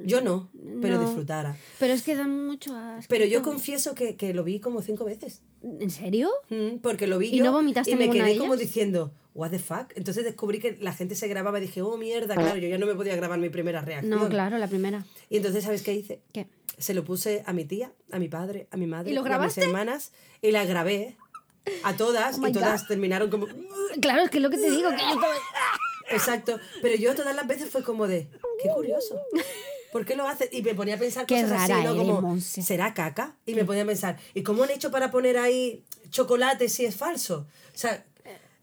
Yo 0.05 0.21
no, 0.21 0.51
pero 0.83 0.97
No. 0.97 1.03
disfrutara. 1.07 1.57
Pero 1.79 1.95
es 1.95 2.03
que 2.03 2.15
da 2.15 2.27
mucho 2.29 2.77
asco. 2.77 3.07
Pero 3.09 3.25
yo 3.25 3.43
confieso 3.43 3.95
que, 3.95 4.15
que 4.17 4.35
lo 4.35 4.45
vi 4.45 4.61
como 4.61 4.83
cinco 4.83 5.05
veces. 5.05 5.41
¿En 5.63 5.91
serio? 5.91 6.31
Mm, 6.51 6.79
Porque 6.83 7.07
lo 7.07 7.19
vi 7.19 7.29
¿Y 7.29 7.39
yo 7.39 7.45
no 7.45 7.53
vomitaste 7.53 7.93
y 7.93 7.97
me 7.97 8.11
quedé 8.11 8.37
como 8.37 8.57
diciendo, 8.57 9.13
what 9.35 9.51
the 9.51 9.59
fuck. 9.59 9.93
Entonces 9.95 10.25
descubrí 10.25 10.59
que 10.59 10.77
la 10.81 10.93
gente 10.93 11.15
se 11.15 11.29
grababa 11.29 11.59
y 11.59 11.63
dije, 11.63 11.81
oh 11.83 11.97
mierda, 11.97 12.35
claro, 12.35 12.59
yo 12.59 12.69
ya 12.69 12.77
no 12.79 12.87
me 12.87 12.95
podía 12.95 13.17
grabar 13.17 13.39
mi 13.39 13.49
primera 13.49 13.81
reacción. 13.81 14.11
No, 14.11 14.29
claro, 14.29 14.59
la 14.59 14.69
primera. 14.69 15.07
Y 15.31 15.39
entonces, 15.39 15.65
¿sabes 15.65 15.83
qué 15.83 15.95
hice? 15.95 16.21
¿Qué? 16.33 16.47
Se 16.79 16.93
lo 16.95 17.05
puse 17.05 17.43
a 17.47 17.53
mi 17.53 17.65
tía, 17.65 17.93
a 18.11 18.19
mi 18.19 18.29
padre, 18.29 18.67
a 18.71 18.77
mi 18.77 18.87
madre, 18.87 19.11
¿Y 19.11 19.15
lo 19.15 19.21
a 19.21 19.25
mis 19.25 19.29
grabaste? 19.31 19.63
hermanas 19.63 20.13
y 20.43 20.51
las 20.51 20.67
grabé 20.69 21.17
a 21.85 21.97
todas 21.97 22.39
Oh 22.43 22.49
y 22.49 22.53
todas 22.53 22.83
God. 22.83 22.89
terminaron 22.89 23.31
como 23.31 23.47
Claro, 24.01 24.23
es 24.25 24.31
que 24.31 24.39
es 24.39 24.43
lo 24.43 24.51
que 24.51 24.59
te 24.59 24.71
digo, 24.71 24.91
que 24.91 24.97
yo 24.97 25.09
estaba- 25.15 25.35
exacto, 26.15 26.59
pero 26.81 26.97
yo 26.97 27.15
todas 27.15 27.35
las 27.35 27.47
veces 27.47 27.69
fue 27.71 27.83
como 27.83 28.07
de 28.07 28.29
qué 28.63 28.69
curioso. 28.75 29.21
¿Por 29.93 30.07
qué 30.07 30.17
lo 30.17 30.27
hace? 30.27 30.49
Y 30.53 30.63
me 30.63 30.75
ponía 30.75 30.95
a 30.95 30.99
pensar 30.99 31.27
Qué 31.27 31.43
cosas 31.43 31.53
así, 31.63 31.73
rara 31.73 31.85
¿no? 31.85 31.91
eres, 31.95 32.07
Como, 32.07 32.21
Monse. 32.23 32.63
¿será 32.63 32.95
caca? 32.95 33.37
Y 33.45 33.55
me 33.55 33.65
ponía 33.65 33.83
a 33.83 33.87
pensar, 33.87 34.17
¿y 34.35 34.43
cómo 34.43 34.63
han 34.65 34.71
hecho 34.71 34.91
para 34.91 35.11
poner 35.11 35.37
ahí 35.37 35.85
chocolate 36.11 36.69
si 36.71 36.85
es 36.87 36.97
falso? 36.97 37.47
O 37.75 37.79
sea, 37.79 38.05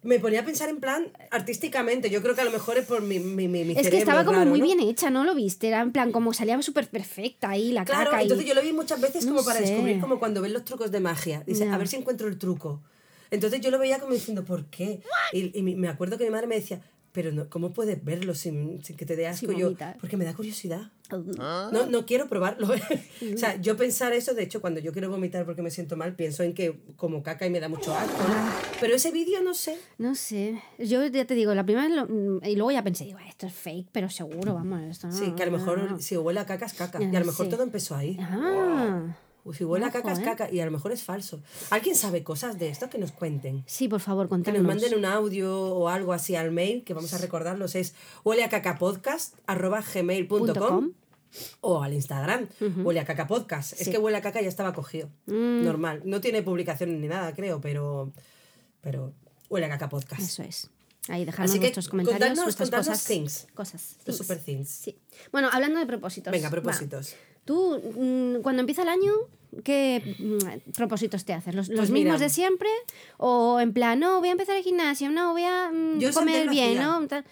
me 0.01 0.17
ponía 0.19 0.39
a 0.41 0.45
pensar 0.45 0.69
en 0.69 0.79
plan 0.79 1.11
artísticamente. 1.29 2.09
Yo 2.09 2.21
creo 2.21 2.33
que 2.33 2.41
a 2.41 2.45
lo 2.45 2.51
mejor 2.51 2.77
es 2.77 2.85
por 2.85 3.01
mi, 3.01 3.19
mi, 3.19 3.47
mi, 3.47 3.65
mi 3.65 3.73
Es 3.77 3.89
que 3.89 3.97
estaba 3.97 4.23
como 4.25 4.43
muy 4.45 4.59
¿no? 4.59 4.65
bien 4.65 4.79
hecha, 4.79 5.09
¿no 5.09 5.23
lo 5.23 5.35
viste? 5.35 5.67
Era 5.67 5.81
en 5.81 5.91
plan, 5.91 6.11
como 6.11 6.33
salía 6.33 6.59
súper 6.61 6.87
perfecta 6.89 7.49
ahí 7.49 7.71
la 7.73 7.85
Claro, 7.85 8.11
caca. 8.11 8.21
y- 8.21 8.23
entonces 8.23 8.47
yo 8.47 8.53
lo 8.55 8.61
vi 8.61 8.71
muchas 8.73 8.99
veces 9.01 9.25
No 9.25 9.33
como 9.33 9.45
para 9.45 9.59
sé. 9.59 9.65
descubrir 9.67 9.99
como 9.99 10.17
cuando 10.19 10.41
ven 10.41 10.53
los 10.53 10.65
trucos 10.65 10.89
de 10.91 10.99
magia. 10.99 11.43
Dice, 11.45 11.67
a 11.69 11.77
ver 11.77 11.87
si 11.87 11.97
encuentro 11.97 12.27
el 12.27 12.37
truco. 12.37 12.81
Entonces 13.29 13.61
yo 13.61 13.69
lo 13.69 13.77
veía 13.77 13.99
como 13.99 14.13
diciendo, 14.13 14.43
¿por 14.43 14.65
qué? 14.67 15.01
Y, 15.33 15.61
me 15.61 15.87
acuerdo 15.89 16.17
que 16.17 16.23
mi 16.23 16.31
madre 16.31 16.47
me 16.47 16.55
decía, 16.55 16.81
Pero 17.11 17.31
no, 17.31 17.49
¿cómo 17.49 17.73
puedes 17.73 18.03
verlo 18.03 18.35
sin, 18.35 18.83
sin 18.83 18.95
que 18.95 19.05
te 19.05 19.15
dé 19.15 19.25
asco? 19.27 19.51
Yo, 19.51 19.73
porque 19.99 20.15
me 20.15 20.25
da 20.25 20.33
curiosidad. 20.35 20.91
No, 21.09 21.87
no 21.87 22.05
quiero 22.05 22.27
probarlo. 22.29 22.67
o 23.33 23.37
sea, 23.37 23.59
yo 23.59 23.75
pensar 23.75 24.13
eso, 24.13 24.35
de 24.35 24.43
hecho, 24.43 24.61
cuando 24.61 24.79
yo 24.79 24.91
quiero 24.91 25.09
vomitar 25.09 25.43
porque 25.43 25.63
me 25.63 25.71
siento 25.71 25.97
mal, 25.97 26.15
pienso 26.15 26.43
en 26.43 26.53
que 26.53 26.79
como 26.97 27.23
caca 27.23 27.47
y 27.47 27.49
me 27.49 27.59
da 27.59 27.67
mucho 27.67 27.95
asco. 27.95 28.15
¿no? 28.27 28.35
Pero 28.79 28.95
ese 28.95 29.11
vídeo 29.11 29.41
no 29.41 29.55
sé. 29.55 29.79
No 29.97 30.13
sé. 30.13 30.61
Yo 30.77 31.03
ya 31.07 31.25
te 31.25 31.33
digo, 31.33 31.55
la 31.55 31.63
primera 31.63 31.87
vez 31.87 31.95
lo- 31.95 32.05
mm, 32.07 32.41
y 32.45 32.55
luego 32.55 32.71
ya 32.71 32.83
pensé, 32.83 33.05
digo, 33.05 33.17
esto 33.27 33.47
es 33.47 33.53
fake, 33.53 33.87
pero 33.91 34.09
seguro, 34.09 34.53
vamos, 34.53 34.81
esto 34.83 35.07
no. 35.07 35.13
Sí, 35.13 35.33
que 35.35 35.41
a 35.43 35.45
lo 35.47 35.53
mejor 35.53 35.79
no, 35.79 35.89
no. 35.89 35.99
si 35.99 36.15
huele 36.15 36.41
a 36.41 36.45
caca 36.45 36.67
es 36.67 36.73
caca. 36.73 37.01
Y 37.01 37.15
a 37.15 37.19
lo 37.19 37.25
mejor 37.25 37.47
sí. 37.47 37.51
todo 37.51 37.63
empezó 37.63 37.95
ahí. 37.95 38.17
Ah. 38.21 39.01
O 39.07 39.28
si 39.53 39.63
huele 39.63 39.85
a 39.85 39.91
caca 39.91 40.11
es 40.11 40.19
¿eh? 40.19 40.23
caca 40.23 40.51
y 40.51 40.59
a 40.59 40.65
lo 40.65 40.71
mejor 40.71 40.91
es 40.91 41.03
falso. 41.03 41.41
¿Alguien 41.71 41.95
sabe 41.95 42.23
cosas 42.23 42.59
de 42.59 42.69
esto? 42.69 42.89
Que 42.89 42.97
nos 42.97 43.11
cuenten. 43.11 43.63
Sí, 43.65 43.87
por 43.87 44.01
favor, 44.01 44.25
Que 44.27 44.29
contadnos. 44.29 44.61
nos 44.63 44.67
manden 44.75 44.97
un 44.97 45.05
audio 45.05 45.55
o 45.73 45.87
algo 45.89 46.13
así 46.13 46.35
al 46.35 46.51
mail, 46.51 46.83
que 46.83 46.93
vamos 46.93 47.13
a 47.13 47.17
recordarlos, 47.17 47.75
es 47.75 47.95
hueleacacapodcast.gmail.com 48.25 50.27
Punto 50.27 50.53
com. 50.59 50.91
o 51.61 51.81
al 51.83 51.93
Instagram, 51.93 52.47
huele 52.83 52.99
a 52.99 53.05
caca 53.05 53.27
podcast. 53.27 53.73
Es 53.79 53.87
que 53.89 53.97
huele 53.97 54.17
a 54.17 54.21
caca 54.21 54.41
ya 54.41 54.49
estaba 54.49 54.73
cogido. 54.73 55.09
Mm. 55.27 55.63
Normal. 55.63 56.01
No 56.05 56.19
tiene 56.21 56.41
publicación 56.43 56.99
ni 57.01 57.07
nada, 57.07 57.33
creo, 57.33 57.61
pero, 57.61 58.11
pero 58.81 59.13
huele 59.49 59.65
a 59.67 59.69
caca 59.69 59.87
podcast. 59.89 60.21
Eso 60.21 60.43
es. 60.43 60.69
Ahí 61.07 61.23
dejadnos 61.25 61.51
Así 61.51 61.59
que 61.59 61.65
vuestros 61.67 61.87
comentarios, 61.89 62.19
contadnos- 62.21 62.43
vuestras 62.43 62.69
contadnos 62.69 62.99
cosas. 62.99 63.07
things. 63.07 63.47
Cosas. 63.55 63.95
Los 63.97 64.05
things. 64.05 64.17
super 64.17 64.39
things. 64.39 64.69
Sí. 64.69 64.99
Bueno, 65.31 65.49
hablando 65.51 65.79
de 65.79 65.85
propósitos. 65.87 66.31
Venga, 66.31 66.49
va. 66.49 67.01
Tú, 67.49 67.81
mm, 67.97 68.43
cuando 68.43 68.59
empieza 68.59 68.83
el 68.83 68.89
año, 68.89 69.11
¿qué 69.63 70.15
mm, 70.19 70.71
propósitos 70.73 71.25
te 71.25 71.33
haces? 71.33 71.55
¿Los, 71.55 71.67
los 71.69 71.79
Pues 71.79 71.89
mismos 71.89 72.17
mira. 72.17 72.27
de 72.27 72.29
siempre? 72.29 72.69
¿O 73.17 73.59
en 73.59 73.73
plan, 73.73 73.99
no, 73.99 74.19
voy 74.19 74.29
a 74.29 74.33
empezar 74.33 74.55
el 74.55 74.61
gimnasio, 74.61 75.09
no, 75.09 75.31
voy 75.31 75.45
a 75.45 75.71
mm, 75.71 75.97
Yo 75.97 76.13
comer 76.13 76.47
bien. 76.47 76.77
¿no? 76.77 77.07
Tal. 77.07 77.25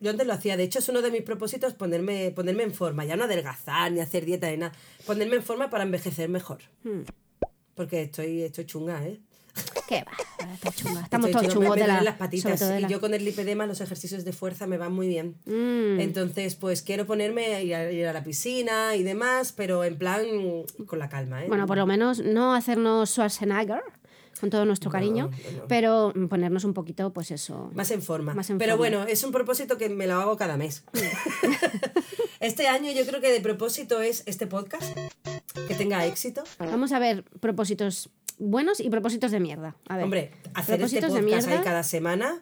Yo 0.00 0.10
antes 0.10 0.26
lo 0.26 0.32
hacía, 0.32 0.56
de 0.56 0.64
hecho 0.64 0.80
es 0.80 0.88
uno 0.88 1.02
de 1.02 1.12
mis 1.12 1.22
propósitos 1.22 1.74
ponerme, 1.74 2.32
ponerme 2.32 2.64
en 2.64 2.74
forma, 2.74 3.04
ya 3.04 3.14
no 3.14 3.22
adelgazar 3.22 3.92
ni 3.92 4.00
hacer 4.00 4.24
dieta 4.24 4.50
ni 4.50 4.56
nada, 4.56 4.72
ponerme 5.06 5.36
en 5.36 5.44
forma 5.44 5.70
para 5.70 5.84
envejecer 5.84 6.28
mejor. 6.28 6.62
Hmm. 6.82 7.02
Porque 7.76 8.02
estoy, 8.02 8.42
estoy 8.42 8.66
chunga, 8.66 9.06
¿eh? 9.06 9.20
¿Qué 9.90 10.04
va? 10.04 10.52
Está 10.54 10.70
chunga. 10.70 11.00
Estamos 11.02 11.32
todos 11.32 11.48
chungos 11.48 11.74
de 11.74 11.84
la, 11.88 12.00
las 12.00 12.14
patitas 12.14 12.62
y 12.78 12.86
yo 12.86 13.00
con 13.00 13.12
el 13.12 13.24
lipedema 13.24 13.66
los 13.66 13.80
ejercicios 13.80 14.24
de 14.24 14.32
fuerza 14.32 14.68
me 14.68 14.78
van 14.78 14.92
muy 14.92 15.08
bien. 15.08 15.34
Mm. 15.46 15.98
Entonces, 15.98 16.54
pues 16.54 16.82
quiero 16.82 17.06
ponerme 17.06 17.56
a 17.56 17.60
ir, 17.60 17.74
a 17.74 17.90
ir 17.90 18.06
a 18.06 18.12
la 18.12 18.22
piscina 18.22 18.94
y 18.94 19.02
demás, 19.02 19.50
pero 19.50 19.82
en 19.82 19.98
plan 19.98 20.22
con 20.86 21.00
la 21.00 21.08
calma, 21.08 21.44
¿eh? 21.44 21.48
Bueno, 21.48 21.66
por 21.66 21.76
lo 21.76 21.86
menos 21.86 22.20
no 22.20 22.54
hacernos 22.54 23.10
Schwarzenegger, 23.10 23.82
con 24.40 24.48
todo 24.48 24.64
nuestro 24.64 24.92
cariño, 24.92 25.28
no, 25.28 25.58
no. 25.58 25.66
pero 25.66 26.14
ponernos 26.28 26.62
un 26.62 26.72
poquito, 26.72 27.12
pues 27.12 27.32
eso. 27.32 27.72
Más 27.74 27.90
en 27.90 28.00
forma. 28.00 28.32
Más 28.32 28.48
en 28.48 28.58
Pero 28.58 28.76
forma. 28.76 28.98
bueno, 28.98 29.10
es 29.10 29.24
un 29.24 29.32
propósito 29.32 29.76
que 29.76 29.88
me 29.88 30.06
lo 30.06 30.20
hago 30.20 30.36
cada 30.36 30.56
mes. 30.56 30.84
este 32.38 32.68
año 32.68 32.92
yo 32.92 33.04
creo 33.06 33.20
que 33.20 33.32
de 33.32 33.40
propósito 33.40 34.00
es 34.00 34.22
este 34.26 34.46
podcast, 34.46 34.96
que 35.66 35.74
tenga 35.74 36.06
éxito. 36.06 36.44
Vamos 36.60 36.92
a 36.92 37.00
ver 37.00 37.24
propósitos 37.40 38.08
buenos 38.40 38.80
y 38.80 38.90
propósitos 38.90 39.30
de 39.30 39.38
mierda. 39.40 39.76
A 39.88 39.96
ver. 39.96 40.04
Hombre, 40.04 40.32
hacer 40.54 40.80
este 40.82 40.98
propósitos 41.00 41.14
de 41.14 41.20
podcast 41.20 41.46
ahí 41.46 41.50
mierda. 41.54 41.64
cada 41.64 41.82
semana 41.82 42.40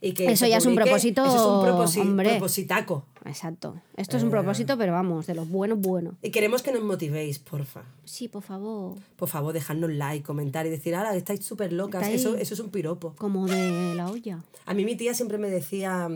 y 0.00 0.12
que 0.12 0.26
Eso 0.30 0.46
ya 0.46 0.58
es 0.58 0.64
un 0.66 0.74
publique, 0.74 0.90
propósito, 0.90 1.24
Eso 1.24 1.34
es 1.36 1.42
un 1.42 1.66
proposi- 1.76 2.00
hombre. 2.02 2.30
propositaco. 2.30 3.04
Exacto. 3.24 3.74
Esto 3.96 4.16
es 4.16 4.22
un 4.22 4.30
propósito, 4.30 4.78
pero 4.78 4.92
vamos, 4.92 5.26
de 5.26 5.34
los 5.34 5.48
buenos, 5.48 5.78
buenos. 5.80 6.14
Y 6.22 6.30
queremos 6.30 6.62
que 6.62 6.70
nos 6.72 6.82
motivéis, 6.82 7.40
porfa. 7.40 7.82
Sí, 8.04 8.28
por 8.28 8.42
favor. 8.42 8.96
Por 9.16 9.28
favor, 9.28 9.52
dejadnos 9.52 9.90
like, 9.90 10.24
comentar 10.24 10.64
y 10.66 10.70
decir, 10.70 10.94
ahora 10.94 11.14
estáis 11.16 11.44
súper 11.44 11.72
locas. 11.72 12.02
Estáis- 12.02 12.20
Eso, 12.20 12.36
eso 12.36 12.54
es 12.54 12.60
un 12.60 12.70
piropo. 12.70 13.14
Como 13.18 13.46
de 13.48 13.94
la 13.96 14.08
olla. 14.08 14.38
A 14.66 14.72
mí 14.74 14.84
mi 14.84 14.94
tía 14.94 15.14
siempre 15.14 15.36
me 15.36 15.50
decía, 15.50 16.08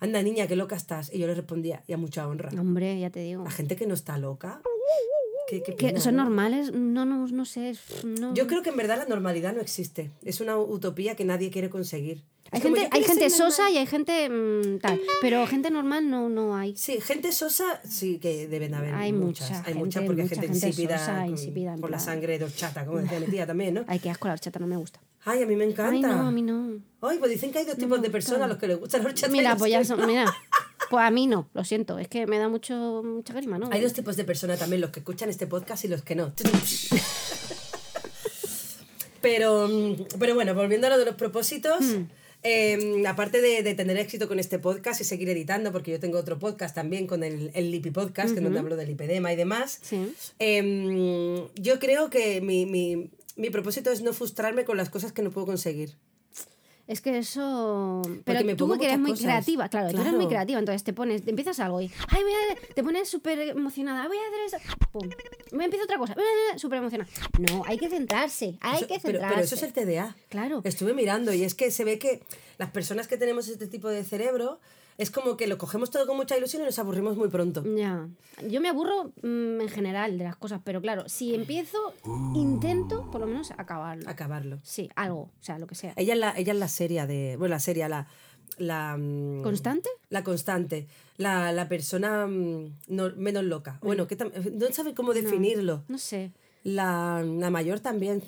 anda 0.00 0.22
niña, 0.22 0.46
qué 0.46 0.54
loca 0.56 0.76
estás. 0.76 1.10
Y 1.12 1.18
yo 1.18 1.26
le 1.26 1.34
respondía, 1.34 1.82
y 1.88 1.94
a 1.94 1.96
mucha 1.96 2.28
honra. 2.28 2.50
Hombre, 2.60 3.00
ya 3.00 3.08
te 3.10 3.20
digo. 3.20 3.42
La 3.44 3.50
gente 3.50 3.74
que 3.76 3.86
no 3.86 3.94
está 3.94 4.18
loca. 4.18 4.60
Qué- 5.48 5.62
qué 5.62 5.72
pena, 5.72 6.00
son 6.00 6.16
¿no? 6.16 6.24
normales, 6.24 6.72
no, 6.72 7.04
no, 7.04 7.26
no 7.26 7.44
sé. 7.44 7.76
No. 8.04 8.34
Yo 8.34 8.46
creo 8.46 8.62
que 8.62 8.70
en 8.70 8.76
verdad 8.76 8.98
la 8.98 9.06
normalidad 9.06 9.54
no 9.54 9.60
existe. 9.60 10.10
Es 10.22 10.40
una 10.40 10.56
utopía 10.58 11.14
que 11.16 11.24
nadie 11.24 11.50
quiere 11.50 11.70
conseguir. 11.70 12.24
hay 12.52 12.60
como, 12.60 12.76
gente, 12.76 12.90
hay 12.96 13.02
gente 13.02 13.28
normal. 13.28 13.30
sosa 13.52 13.70
y 13.70 13.76
hay 13.78 13.86
gente 13.86 14.28
mm, 14.30 14.78
tal. 14.80 15.00
Pero 15.20 15.46
gente 15.46 15.70
normal 15.70 16.08
no, 16.08 16.28
no 16.28 16.56
hay. 16.56 16.76
Sí, 16.76 17.00
gente 17.00 17.32
sosa 17.32 17.64
sí 17.88 18.18
que 18.18 18.46
deben 18.48 18.74
haber 18.74 18.94
Hay 18.94 19.12
muchas. 19.12 19.50
mucha 19.50 19.62
hay 19.66 19.74
muchas 19.74 20.04
porque 20.04 20.22
mucha 20.22 20.34
gente, 20.36 20.48
gente 20.52 20.66
insípida, 20.68 20.98
sosa, 20.98 21.20
con, 21.22 21.30
insípida, 21.30 21.76
con 21.80 21.90
la 21.90 21.98
sangre 21.98 22.38
de 22.38 22.44
horchata, 22.44 22.84
como 22.86 22.98
decía 22.98 23.18
mi 23.20 23.26
tía 23.26 23.46
también, 23.46 23.74
¿no? 23.74 23.84
Ay, 23.88 23.98
qué 23.98 24.10
asco, 24.10 24.28
la 24.28 24.34
horchata 24.34 24.58
no 24.60 24.66
me 24.66 24.76
gusta. 24.76 25.00
Ay, 25.24 25.42
a 25.42 25.46
mí 25.46 25.56
me 25.56 25.64
encanta. 25.64 25.90
Ay, 25.92 26.00
no, 26.02 26.28
a 26.28 26.30
mí 26.30 26.42
no. 26.42 26.80
Ay, 27.02 27.18
pues 27.18 27.30
dicen 27.32 27.50
que 27.50 27.58
hay 27.58 27.64
dos 27.66 27.76
tipos 27.76 28.00
de 28.00 28.10
personas 28.10 28.42
a 28.42 28.46
los 28.46 28.58
que 28.58 28.68
les 28.68 28.78
gusta 28.78 28.98
la 28.98 29.06
horchata. 29.06 29.32
Mira, 29.32 29.56
pues 29.56 29.72
ya 29.72 29.84
son, 29.84 30.06
mira. 30.06 30.24
Pues 30.90 31.04
a 31.04 31.10
mí 31.10 31.26
no, 31.26 31.48
lo 31.54 31.64
siento. 31.64 31.98
Es 31.98 32.08
que 32.08 32.26
me 32.26 32.38
da 32.38 32.48
mucho, 32.48 33.02
mucha 33.04 33.32
grima, 33.34 33.58
¿no? 33.58 33.68
Hay 33.72 33.80
dos 33.80 33.92
tipos 33.92 34.16
de 34.16 34.24
personas 34.24 34.58
también, 34.58 34.80
los 34.80 34.90
que 34.90 35.00
escuchan 35.00 35.28
este 35.28 35.46
podcast 35.46 35.84
y 35.84 35.88
los 35.88 36.02
que 36.02 36.14
no. 36.14 36.32
Pero, 39.20 39.66
mm, 39.68 39.96
pero 40.18 40.34
bueno, 40.34 40.54
volviendo 40.54 40.86
a 40.86 40.90
lo 40.90 40.98
de 40.98 41.04
los 41.04 41.14
propósitos, 41.16 41.80
Hmm. 41.80 42.04
eh, 42.44 43.02
aparte 43.08 43.40
de, 43.40 43.62
de 43.64 43.74
tener 43.74 43.96
éxito 43.96 44.28
con 44.28 44.38
este 44.38 44.58
podcast 44.60 45.00
y 45.00 45.04
seguir 45.04 45.28
editando, 45.30 45.72
porque 45.72 45.90
yo 45.90 45.98
tengo 45.98 46.18
otro 46.18 46.38
podcast 46.38 46.74
también 46.74 47.06
con 47.08 47.24
el, 47.24 47.50
el 47.54 47.70
Lipi 47.72 47.90
Podcast, 47.90 48.30
que 48.32 48.36
es 48.38 48.42
donde 48.44 48.58
hablo 48.60 48.76
del 48.76 48.88
lipedema 48.88 49.32
y 49.32 49.36
demás, 49.36 49.80
Sí. 49.82 50.12
eh, 50.38 51.48
yo 51.56 51.78
creo 51.80 52.08
que 52.10 52.40
mi, 52.40 52.66
mi, 52.66 53.10
mi 53.36 53.50
propósito 53.50 53.90
es 53.90 54.02
no 54.02 54.12
frustrarme 54.12 54.64
con 54.64 54.76
las 54.76 54.90
cosas 54.90 55.10
que 55.12 55.22
no 55.22 55.30
puedo 55.32 55.46
conseguir. 55.46 55.96
Es 56.86 57.00
que 57.00 57.18
eso. 57.18 58.00
Pero 58.24 58.44
me 58.44 58.54
tú 58.54 58.78
que 58.78 58.86
eres 58.86 58.98
muy 58.98 59.10
cosas. 59.10 59.24
creativa, 59.24 59.68
claro, 59.68 59.90
tú 59.90 60.00
eres 60.00 60.12
muy 60.12 60.28
creativa, 60.28 60.58
entonces 60.60 60.84
te 60.84 60.92
pones, 60.92 61.24
te 61.24 61.30
empiezas 61.30 61.58
algo 61.58 61.80
y. 61.80 61.90
¡Ay, 62.08 62.22
voy 62.22 62.32
a. 62.32 62.74
Te 62.74 62.84
pones 62.84 63.08
súper 63.08 63.40
emocionada, 63.40 64.06
voy 64.06 64.16
a 64.18 64.20
hacer 64.28 64.60
eso. 64.62 64.76
¡Pum! 64.92 65.08
Me 65.52 65.64
empiezo 65.64 65.84
otra 65.84 65.98
cosa, 65.98 66.14
súper 66.56 66.78
emocionada. 66.78 67.10
No, 67.50 67.64
hay 67.66 67.78
que 67.78 67.88
centrarse, 67.88 68.56
hay 68.60 68.76
Eso- 68.78 68.86
que 68.86 68.98
pero, 69.02 69.18
centrarse. 69.18 69.34
pero 69.34 69.44
eso 69.44 69.54
es 69.56 69.62
el 69.64 69.72
TDA. 69.72 70.16
Claro. 70.28 70.60
Estuve 70.64 70.94
mirando 70.94 71.32
y 71.32 71.42
es 71.42 71.54
que 71.54 71.72
se 71.72 71.84
ve 71.84 71.98
que 71.98 72.22
las 72.58 72.70
personas 72.70 73.08
que 73.08 73.16
tenemos 73.16 73.48
este 73.48 73.66
tipo 73.66 73.88
de 73.88 74.04
cerebro 74.04 74.60
es 74.98 75.10
como 75.10 75.36
que 75.36 75.46
lo 75.46 75.58
cogemos 75.58 75.90
todo 75.90 76.06
con 76.06 76.16
mucha 76.16 76.36
ilusión 76.36 76.62
y 76.62 76.66
nos 76.66 76.78
aburrimos 76.78 77.16
muy 77.16 77.28
pronto. 77.28 77.62
Ya. 77.76 78.08
Yo 78.48 78.60
me 78.60 78.68
aburro 78.68 79.12
mm, 79.22 79.60
en 79.60 79.68
general 79.68 80.16
de 80.18 80.24
las 80.24 80.36
cosas, 80.36 80.60
pero 80.64 80.80
claro, 80.80 81.08
si 81.08 81.34
empiezo, 81.34 81.78
intento 82.34 83.10
por 83.10 83.20
lo 83.20 83.26
menos 83.26 83.50
acabarlo. 83.52 84.08
Acabarlo. 84.08 84.58
Sí, 84.62 84.88
algo, 84.96 85.20
o 85.20 85.42
sea, 85.42 85.58
lo 85.58 85.66
que 85.66 85.74
sea. 85.74 85.92
Ella 85.96 86.14
es 86.14 86.18
la, 86.20 86.34
ella 86.36 86.52
es 86.52 86.58
la 86.58 86.68
seria 86.68 87.06
de. 87.06 87.36
Bueno, 87.36 87.54
la 87.54 87.60
seria, 87.60 87.88
la. 87.88 88.06
la 88.58 88.96
mm, 88.96 89.42
¿Constante? 89.42 89.88
La 90.08 90.22
constante. 90.24 90.86
La, 91.18 91.52
la 91.52 91.68
persona 91.68 92.26
mm, 92.26 92.76
no- 92.88 93.12
menos 93.16 93.44
loca. 93.44 93.78
Bueno, 93.82 94.06
que 94.06 94.16
no 94.16 94.72
sabe 94.72 94.94
cómo 94.94 95.12
definirlo. 95.14 95.84
No 95.88 95.98
sé. 95.98 96.32
La, 96.62 97.22
la 97.24 97.50
mayor 97.50 97.78
también, 97.78 98.20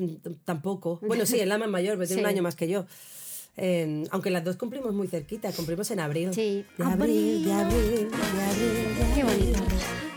tampoco. 0.45 1.01
Bueno, 1.03 1.27
sí, 1.27 1.41
es 1.41 1.47
la 1.49 1.59
más 1.59 1.69
mayor, 1.69 1.97
pero 1.97 2.07
tiene 2.07 2.23
un 2.23 2.29
año 2.29 2.43
más 2.43 2.55
que 2.55 2.69
yo. 2.69 2.87
Eh, 3.59 4.05
aunque 4.11 4.31
las 4.31 4.45
dos 4.45 4.57
cumplimos 4.57 4.95
muy 4.95 5.09
cerquita, 5.09 5.53
cumplimos 5.53 5.91
en 5.91 6.01
abril. 6.01 6.33
Sí. 6.33 6.65
De 6.77 6.85
abril, 6.85 7.45
de 7.45 7.53
abril, 7.53 8.09
de 8.11 8.43
abril, 8.45 8.99
de 8.99 9.15
Qué 9.15 9.25
bonito. 9.25 9.61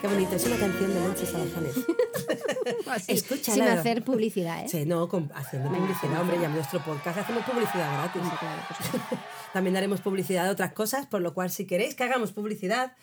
Qué 0.01 0.07
bonito, 0.07 0.35
es 0.35 0.45
una 0.47 0.57
canción 0.57 0.93
de 0.93 0.99
Nancy 0.99 1.25
Salajanes. 1.27 1.75
Así, 2.87 3.11
Escúchala. 3.11 3.53
Sin 3.53 3.63
hacer 3.79 4.03
publicidad, 4.03 4.63
¿eh? 4.65 4.67
Sí, 4.67 4.85
no, 4.85 5.07
con- 5.07 5.31
haciendo 5.35 5.69
publicidad, 5.69 6.21
hombre, 6.21 6.37
ya 6.39 6.47
en 6.47 6.53
nuestro 6.55 6.83
podcast 6.83 7.17
hacemos 7.19 7.43
publicidad 7.43 7.93
gratis. 7.93 8.21
Sí, 8.23 8.37
claro. 8.39 9.21
También 9.53 9.73
daremos 9.75 10.01
publicidad 10.01 10.45
de 10.45 10.49
otras 10.51 10.73
cosas, 10.73 11.05
por 11.05 11.21
lo 11.21 11.33
cual 11.33 11.51
si 11.51 11.65
queréis 11.65 11.93
que 11.95 12.03
hagamos 12.03 12.31
publicidad, 12.31 12.93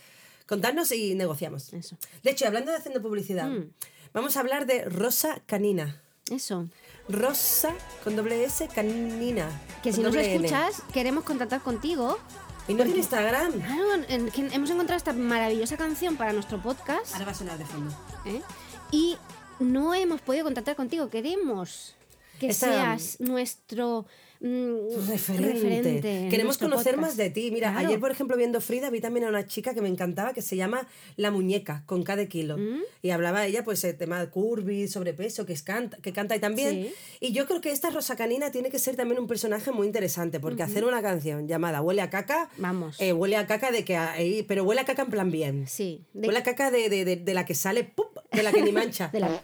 contadnos 0.47 0.90
y 0.92 1.14
negociamos. 1.14 1.73
Eso. 1.73 1.97
De 2.25 2.30
hecho, 2.30 2.47
hablando 2.47 2.73
de 2.73 2.78
haciendo 2.78 3.00
publicidad, 3.02 3.49
Mm. 3.49 3.71
vamos 4.12 4.37
a 4.37 4.40
hablar 4.40 4.66
de 4.66 4.85
Rosa 4.87 5.40
Canina. 5.47 6.00
Eso. 6.33 6.68
Rosa 7.09 7.73
con 8.05 8.17
doble 8.17 8.45
S, 8.45 8.69
Canina. 8.69 9.49
Que 9.83 9.93
si 9.93 10.00
nos 10.00 10.15
escuchas, 10.15 10.83
queremos 10.93 11.25
contactar 11.25 11.61
contigo. 11.61 12.19
Y 12.67 12.75
no 12.75 12.85
tiene 12.85 12.99
Instagram. 12.99 13.53
Claro, 13.53 13.95
en- 14.09 14.31
que 14.31 14.47
hemos 14.55 14.69
encontrado 14.71 14.99
esta 14.99 15.12
maravillosa 15.15 15.77
canción 15.79 16.17
para 16.17 16.33
nuestro 16.35 16.62
podcast 16.62 17.15
Ahora 17.15 17.25
va 17.27 17.31
a 17.33 17.35
sonar 17.35 17.57
de 17.59 17.65
fondo. 17.65 17.95
¿eh? 18.27 18.43
y 18.91 19.17
no 19.59 19.95
hemos 19.95 20.21
podido 20.21 20.45
contactar 20.45 20.77
contigo. 20.77 21.09
Queremos 21.09 21.95
que 22.41 22.49
Esta- 22.49 22.67
seas 22.69 23.17
nuestro 23.21 24.07
mm, 24.40 25.09
Referente. 25.09 25.52
referente 25.52 26.18
en 26.25 26.30
Queremos 26.30 26.59
conocer 26.59 26.95
podcast. 26.95 27.09
más 27.09 27.16
de 27.16 27.30
ti. 27.30 27.50
Mira, 27.50 27.73
Claro. 27.73 27.88
ayer, 27.88 28.00
por 28.00 28.11
ejemplo, 28.11 28.37
viendo 28.37 28.61
Frida, 28.61 28.90
vi 28.90 29.00
también 29.00 29.25
a 29.26 29.28
una 29.28 29.47
chica 29.47 29.75
que 29.75 29.80
me 29.80 29.88
encantaba 29.88 30.33
que 30.35 30.42
se 30.42 30.57
llama 30.57 30.87
La 31.16 31.30
Muñeca, 31.30 31.83
con 31.87 32.02
cada 32.04 32.26
kilo. 32.26 32.57
Mm. 32.59 32.80
Y 33.02 33.11
hablaba 33.11 33.47
ella, 33.47 33.64
pues, 33.64 33.83
el 33.85 33.97
tema 33.97 34.21
de 34.21 34.28
curvy, 34.30 34.88
sobrepeso, 34.88 35.45
que, 35.47 35.52
es 35.52 35.62
canta, 35.62 35.97
que 35.99 36.12
canta 36.12 36.37
y 36.37 36.40
también. 36.40 36.71
Sí. 36.71 36.92
Y 37.21 37.33
yo 37.33 37.47
creo 37.47 37.61
que 37.61 37.71
esta 37.73 37.90
Rosa 37.90 38.16
Canina 38.16 38.50
tiene 38.50 38.71
que 38.71 38.78
ser 38.78 38.97
también 38.97 39.21
un 39.21 39.26
personaje 39.26 39.73
muy 39.73 39.87
interesante, 39.87 40.40
porque 40.40 40.62
hacer 40.62 40.85
una 40.85 41.02
canción 41.02 41.49
llamada 41.49 41.83
Huele 41.83 42.02
a 42.02 42.11
caca. 42.11 42.49
Vamos. 42.59 43.00
eh, 43.00 43.12
huele 43.12 43.37
a 43.37 43.47
caca 43.47 43.71
de 43.71 43.85
que. 43.85 43.97
ahí- 43.97 44.42
pero 44.45 44.64
huele 44.64 44.80
a 44.80 44.85
caca 44.85 45.02
en 45.02 45.11
plan 45.11 45.30
bien. 45.30 45.66
Sí, 45.66 46.04
de- 46.12 46.28
Huele 46.28 46.40
a 46.40 46.42
caca 46.42 46.71
de, 46.71 46.88
de, 46.88 47.04
de, 47.04 47.16
de 47.16 47.35
la 47.35 47.45
que 47.45 47.54
sale, 47.54 47.85
¡pup! 47.85 48.18
de 48.33 48.42
la 48.42 48.52
que 48.52 48.62
ni 48.62 48.73
mancha. 48.73 49.09
De 49.12 49.21
la- 49.21 49.40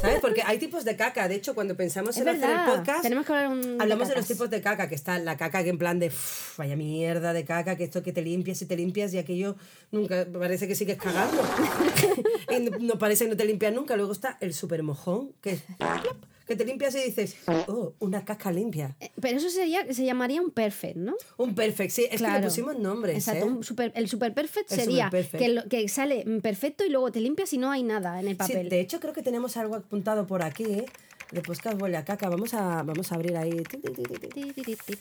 ¿Sabes? 0.00 0.20
Porque 0.20 0.42
hay 0.44 0.58
tipos 0.58 0.84
de 0.84 0.96
caca. 0.96 1.28
De 1.28 1.34
hecho, 1.36 1.54
cuando 1.54 1.76
pensamos 1.76 2.16
Es 2.16 2.22
en 2.22 2.28
hacer 2.28 2.50
el 2.50 2.64
podcast, 2.64 3.02
Tenemos 3.02 3.26
que 3.26 3.32
hablar 3.32 3.48
un- 3.48 3.80
hablamos 3.80 4.08
de, 4.08 4.14
los 4.16 4.26
tipos 4.26 4.48
de 4.50 4.60
caca, 4.60 4.88
que 4.88 4.94
está 4.94 5.18
la 5.18 5.36
caca 5.36 5.62
que 5.62 5.70
en 5.70 5.78
plan 5.78 5.98
de 5.98 6.08
"Uf, 6.08 6.56
vaya 6.58 6.76
mierda 6.76 7.32
de 7.32 7.44
caca, 7.44 7.76
que 7.76 7.84
esto 7.84 8.02
que 8.02 8.12
te 8.12 8.22
limpias 8.22 8.60
y 8.62 8.66
te 8.66 8.76
limpias 8.76 9.12
y 9.14 9.18
aquello 9.18 9.56
nunca 9.90 10.26
parece 10.32 10.66
que 10.68 10.74
sigues 10.74 10.96
cagando. 10.96 11.42
y 12.50 12.60
no, 12.60 12.78
no 12.78 12.98
parece 12.98 13.24
que 13.24 13.30
no 13.30 13.36
te 13.36 13.44
limpias 13.44 13.72
nunca. 13.72 13.96
Luego 13.96 14.12
está 14.12 14.38
el 14.40 14.54
super 14.54 14.82
mojón, 14.82 15.32
que 15.40 15.50
es 15.52 15.62
que 16.46 16.54
te 16.56 16.64
limpias 16.64 16.94
y 16.94 17.02
dices, 17.02 17.36
oh, 17.66 17.94
una 17.98 18.24
caca 18.24 18.52
limpia. 18.52 18.96
Eh, 19.00 19.10
Pero 19.20 19.38
eso 19.38 19.50
sería, 19.50 19.92
se 19.92 20.04
llamaría 20.04 20.40
un 20.40 20.50
perfect, 20.50 20.96
¿no? 20.96 21.16
Un 21.38 21.54
perfect, 21.54 21.90
sí, 21.90 22.04
es 22.04 22.10
que 22.10 22.16
Claro. 22.18 22.38
le 22.40 22.44
pusimos 22.46 22.78
nombres. 22.78 23.16
Exacto, 23.16 23.46
¿eh? 23.46 23.48
un 23.48 23.64
super- 23.64 23.92
el 23.96 24.08
super 24.08 24.32
perfect 24.32 24.70
El 24.72 24.80
sería. 24.80 25.10
Que, 25.10 25.48
lo- 25.48 25.68
que 25.68 25.88
sale 25.88 26.24
perfecto 26.40 26.84
y 26.84 26.88
luego 26.90 27.10
te 27.10 27.20
limpias 27.20 27.52
y 27.52 27.58
no 27.58 27.70
hay 27.70 27.82
nada 27.82 28.20
en 28.20 28.26
el 28.28 28.34
Sí, 28.34 28.38
papel. 28.38 28.68
de 28.68 28.80
hecho, 28.80 29.00
creo 29.00 29.12
que 29.12 29.22
tenemos 29.22 29.56
algo 29.56 29.74
apuntado 29.74 30.26
por 30.26 30.42
aquí, 30.42 30.64
¿eh? 30.64 30.86
De 31.32 31.42
podcast 31.42 31.82
huele 31.82 31.96
a 31.96 32.04
caca. 32.04 32.28
Vamos 32.28 32.54
a, 32.54 32.84
vamos 32.84 33.10
a 33.10 33.16
abrir 33.16 33.36
ahí. 33.36 33.50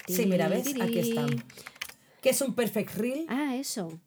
Sí, 0.08 0.26
mira, 0.26 0.48
¿ves? 0.48 0.68
Aquí 0.82 1.00
está. 1.00 1.28
¿Qué 2.22 2.30
es 2.32 2.42
un 2.42 2.56
perfect 2.56 2.96
reel? 2.96 3.26
Ah, 3.30 3.56
eso. 3.56 4.00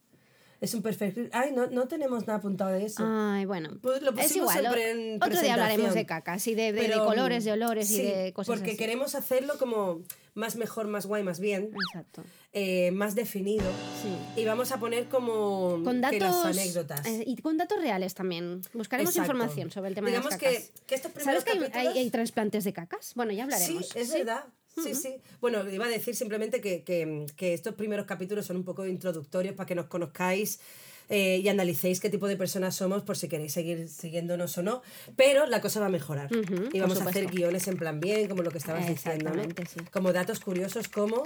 Es 0.60 0.74
un 0.74 0.82
perfect 0.82 1.16
reel. 1.16 1.30
Ay, 1.32 1.52
no, 1.54 1.68
no 1.68 1.86
tenemos 1.86 2.26
nada 2.26 2.40
apuntado 2.40 2.70
de 2.72 2.84
eso. 2.84 3.04
Ay, 3.06 3.44
bueno. 3.46 3.78
Pues 3.80 4.02
lo 4.02 4.10
es 4.16 4.34
igual. 4.34 4.58
siempre 4.58 4.86
o- 4.86 4.96
en 5.14 5.22
Otro 5.22 5.40
día 5.40 5.54
hablaremos 5.54 5.94
de 5.94 6.04
cacas 6.04 6.44
y 6.48 6.54
de, 6.56 6.72
de- 6.72 6.80
de 6.82 6.88
Pero, 6.88 7.04
colores, 7.04 7.44
de 7.44 7.52
olores 7.52 7.88
y 7.92 7.96
sí, 7.96 8.02
de 8.02 8.32
cosas 8.32 8.56
porque 8.56 8.70
así. 8.72 8.76
queremos 8.78 9.14
hacerlo 9.14 9.56
como 9.56 10.00
más 10.34 10.56
mejor, 10.56 10.88
más 10.88 11.06
guay, 11.06 11.22
más 11.22 11.38
bien, 11.38 11.70
Exacto. 11.92 12.24
eh, 12.52 12.90
más 12.90 13.14
definido. 13.14 13.64
Sí. 14.02 14.40
Y 14.40 14.44
vamos 14.46 14.72
a 14.72 14.80
poner 14.80 15.08
como 15.08 15.80
Con 15.84 16.00
que 16.02 16.18
las 16.18 16.32
datos 16.32 16.44
anécdotas. 16.46 17.06
eh, 17.06 17.22
y 17.24 17.36
con 17.36 17.56
datos 17.56 17.80
reales 17.80 18.14
también. 18.14 18.60
Buscaremos 18.72 19.12
Exacto. 19.12 19.32
información 19.32 19.70
sobre 19.70 19.90
el 19.90 19.94
tema 19.94 20.08
Digamos 20.08 20.30
de 20.30 20.36
las 20.36 20.42
cacas. 20.42 20.70
que, 20.76 20.84
que 20.86 20.94
estos 20.96 21.12
¿Sabes 21.22 21.44
que 21.44 21.52
hay, 21.52 21.70
hay- 21.86 21.98
hay 21.98 22.10
trasplantes 22.10 22.64
de 22.64 22.72
cacas? 22.72 23.12
Bueno, 23.14 23.30
ya 23.32 23.46
Sí, 23.46 23.52
hablaremos. 23.54 23.94
es 23.96 24.12
verdad. 24.12 24.44
Sí, 24.82 24.94
sí. 24.94 25.16
Bueno, 25.40 25.68
iba 25.68 25.86
a 25.86 25.88
decir 25.88 26.14
simplemente 26.14 26.60
que, 26.60 26.82
que- 26.84 27.26
que 27.36 27.52
estos 27.54 27.74
primeros 27.74 28.06
capítulos 28.06 28.46
son 28.46 28.56
un 28.58 28.64
poco 28.64 28.86
introductorios 28.86 29.54
para 29.54 29.66
que 29.66 29.74
nos 29.74 29.86
conozcáis 29.86 30.60
eh, 31.08 31.38
y 31.42 31.48
analicéis 31.48 32.00
qué 32.00 32.10
tipo 32.10 32.28
de 32.28 32.36
personas 32.36 32.76
somos 32.76 33.02
por 33.02 33.16
si 33.16 33.28
queréis 33.28 33.52
seguir 33.52 33.88
siguiéndonos 33.88 34.56
o 34.58 34.62
no. 34.62 34.82
Pero 35.16 35.46
la 35.46 35.60
cosa 35.60 35.80
va 35.80 35.86
a 35.86 35.90
mejorar. 35.90 36.28
Y 36.72 36.80
vamos 36.80 37.00
a 37.00 37.04
hacer 37.10 37.26
guiones 37.26 37.66
en 37.66 37.76
plan 37.76 37.98
bien, 37.98 38.28
como 38.28 38.42
lo 38.42 38.50
que 38.50 38.58
estabas 38.58 38.86
diciendo. 38.86 39.30
¿no? 39.30 39.42
Sí. 39.68 39.80
Como 39.90 40.12
datos 40.12 40.38
curiosos 40.38 40.86
como... 40.88 41.22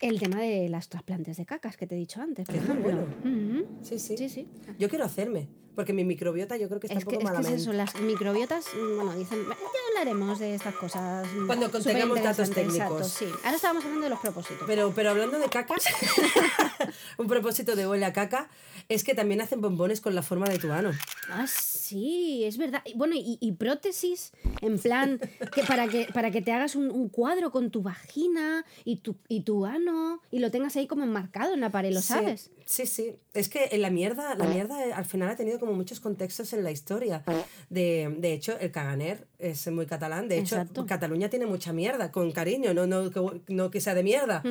El 0.00 0.20
tema 0.20 0.40
de 0.40 0.68
las 0.68 0.88
trasplantes 0.88 1.36
de 1.36 1.44
cacas 1.46 1.76
que 1.76 1.86
te 1.86 1.94
he 1.96 1.98
dicho 1.98 2.20
antes, 2.22 2.46
por 2.46 2.54
Que 2.54 2.60
es 2.60 2.64
ejemplo. 2.68 3.06
bueno. 3.22 3.64
Sí, 3.82 3.98
sí. 3.98 4.16
Sí, 4.16 4.28
sí. 4.28 4.48
Yo 4.78 4.88
quiero 4.88 5.04
hacerme, 5.04 5.48
porque 5.74 5.92
mi 5.92 6.04
microbiota 6.04 6.56
yo 6.56 6.68
creo 6.68 6.78
que 6.78 6.86
está 6.86 6.98
Es 6.98 7.04
un 7.04 7.10
que, 7.10 7.16
poco 7.16 7.26
es 7.26 7.32
que 7.32 7.36
es 7.36 7.42
malamente. 7.44 7.62
eso, 7.62 7.72
las 7.72 8.00
microbiotas, 8.00 8.66
mm, 8.74 8.94
bueno, 8.96 9.16
dicen, 9.16 9.38
ya 9.48 9.54
hablaremos 9.90 10.38
de 10.38 10.54
estas 10.54 10.74
cosas. 10.76 11.26
mm, 11.34 11.46
Cuando 11.46 11.68
tengamos 11.68 12.22
datos 12.22 12.50
técnicos. 12.50 12.76
Exacto, 12.76 13.04
sí. 13.04 13.26
Ahora 13.44 13.56
estábamos 13.56 13.84
hablando 13.84 14.04
de 14.04 14.10
los 14.10 14.20
propósitos. 14.20 14.62
Pero, 14.68 14.92
pero 14.94 15.10
hablando 15.10 15.38
de 15.38 15.48
cacas, 15.48 15.82
un 17.28 17.34
propósito 17.34 17.76
de 17.76 17.86
huele 17.86 18.06
a 18.06 18.14
caca 18.14 18.48
es 18.88 19.04
que 19.04 19.14
también 19.14 19.42
hacen 19.42 19.60
bombones 19.60 20.00
con 20.00 20.14
la 20.14 20.22
forma 20.22 20.48
de 20.48 20.58
tu 20.58 20.72
ano. 20.72 20.92
Ah, 21.28 21.46
sí, 21.46 22.44
es 22.44 22.56
verdad. 22.56 22.82
Bueno, 22.94 23.14
y, 23.16 23.36
y 23.38 23.52
prótesis, 23.52 24.32
en 24.62 24.78
plan, 24.78 25.20
que 25.54 25.62
para 25.62 25.88
que, 25.88 26.08
para 26.14 26.30
que 26.30 26.40
te 26.40 26.52
hagas 26.52 26.74
un, 26.74 26.90
un 26.90 27.10
cuadro 27.10 27.50
con 27.50 27.70
tu 27.70 27.82
vagina 27.82 28.64
y 28.84 28.96
tu, 28.96 29.16
y 29.28 29.42
tu 29.42 29.66
ano 29.66 30.22
y 30.30 30.38
lo 30.38 30.50
tengas 30.50 30.76
ahí 30.76 30.86
como 30.86 31.04
enmarcado 31.04 31.52
en 31.52 31.60
la 31.60 31.70
pared, 31.70 31.92
¿lo 31.92 32.00
Sí, 32.00 32.06
sabes? 32.08 32.50
Sí, 32.64 32.86
sí. 32.86 33.14
Es 33.32 33.48
que 33.48 33.68
en 33.72 33.80
la 33.80 33.88
mierda, 33.88 34.34
la 34.34 34.44
mierda 34.44 34.84
eh, 34.84 34.92
al 34.92 35.06
final 35.06 35.30
ha 35.30 35.36
tenido 35.36 35.58
como 35.58 35.72
muchos 35.72 36.00
contextos 36.00 36.52
en 36.52 36.64
la 36.64 36.70
historia. 36.70 37.24
De, 37.70 38.14
de 38.18 38.32
hecho, 38.34 38.58
el 38.58 38.70
caganer 38.70 39.26
es 39.38 39.66
muy 39.68 39.86
catalán. 39.86 40.28
De 40.28 40.38
hecho, 40.38 40.56
Exacto. 40.56 40.84
Cataluña 40.84 41.30
tiene 41.30 41.46
mucha 41.46 41.72
mierda, 41.72 42.12
con 42.12 42.30
cariño, 42.32 42.74
no, 42.74 42.86
no, 42.86 43.10
que, 43.10 43.40
no 43.48 43.70
que 43.70 43.80
sea 43.80 43.94
de 43.94 44.02
mierda. 44.02 44.42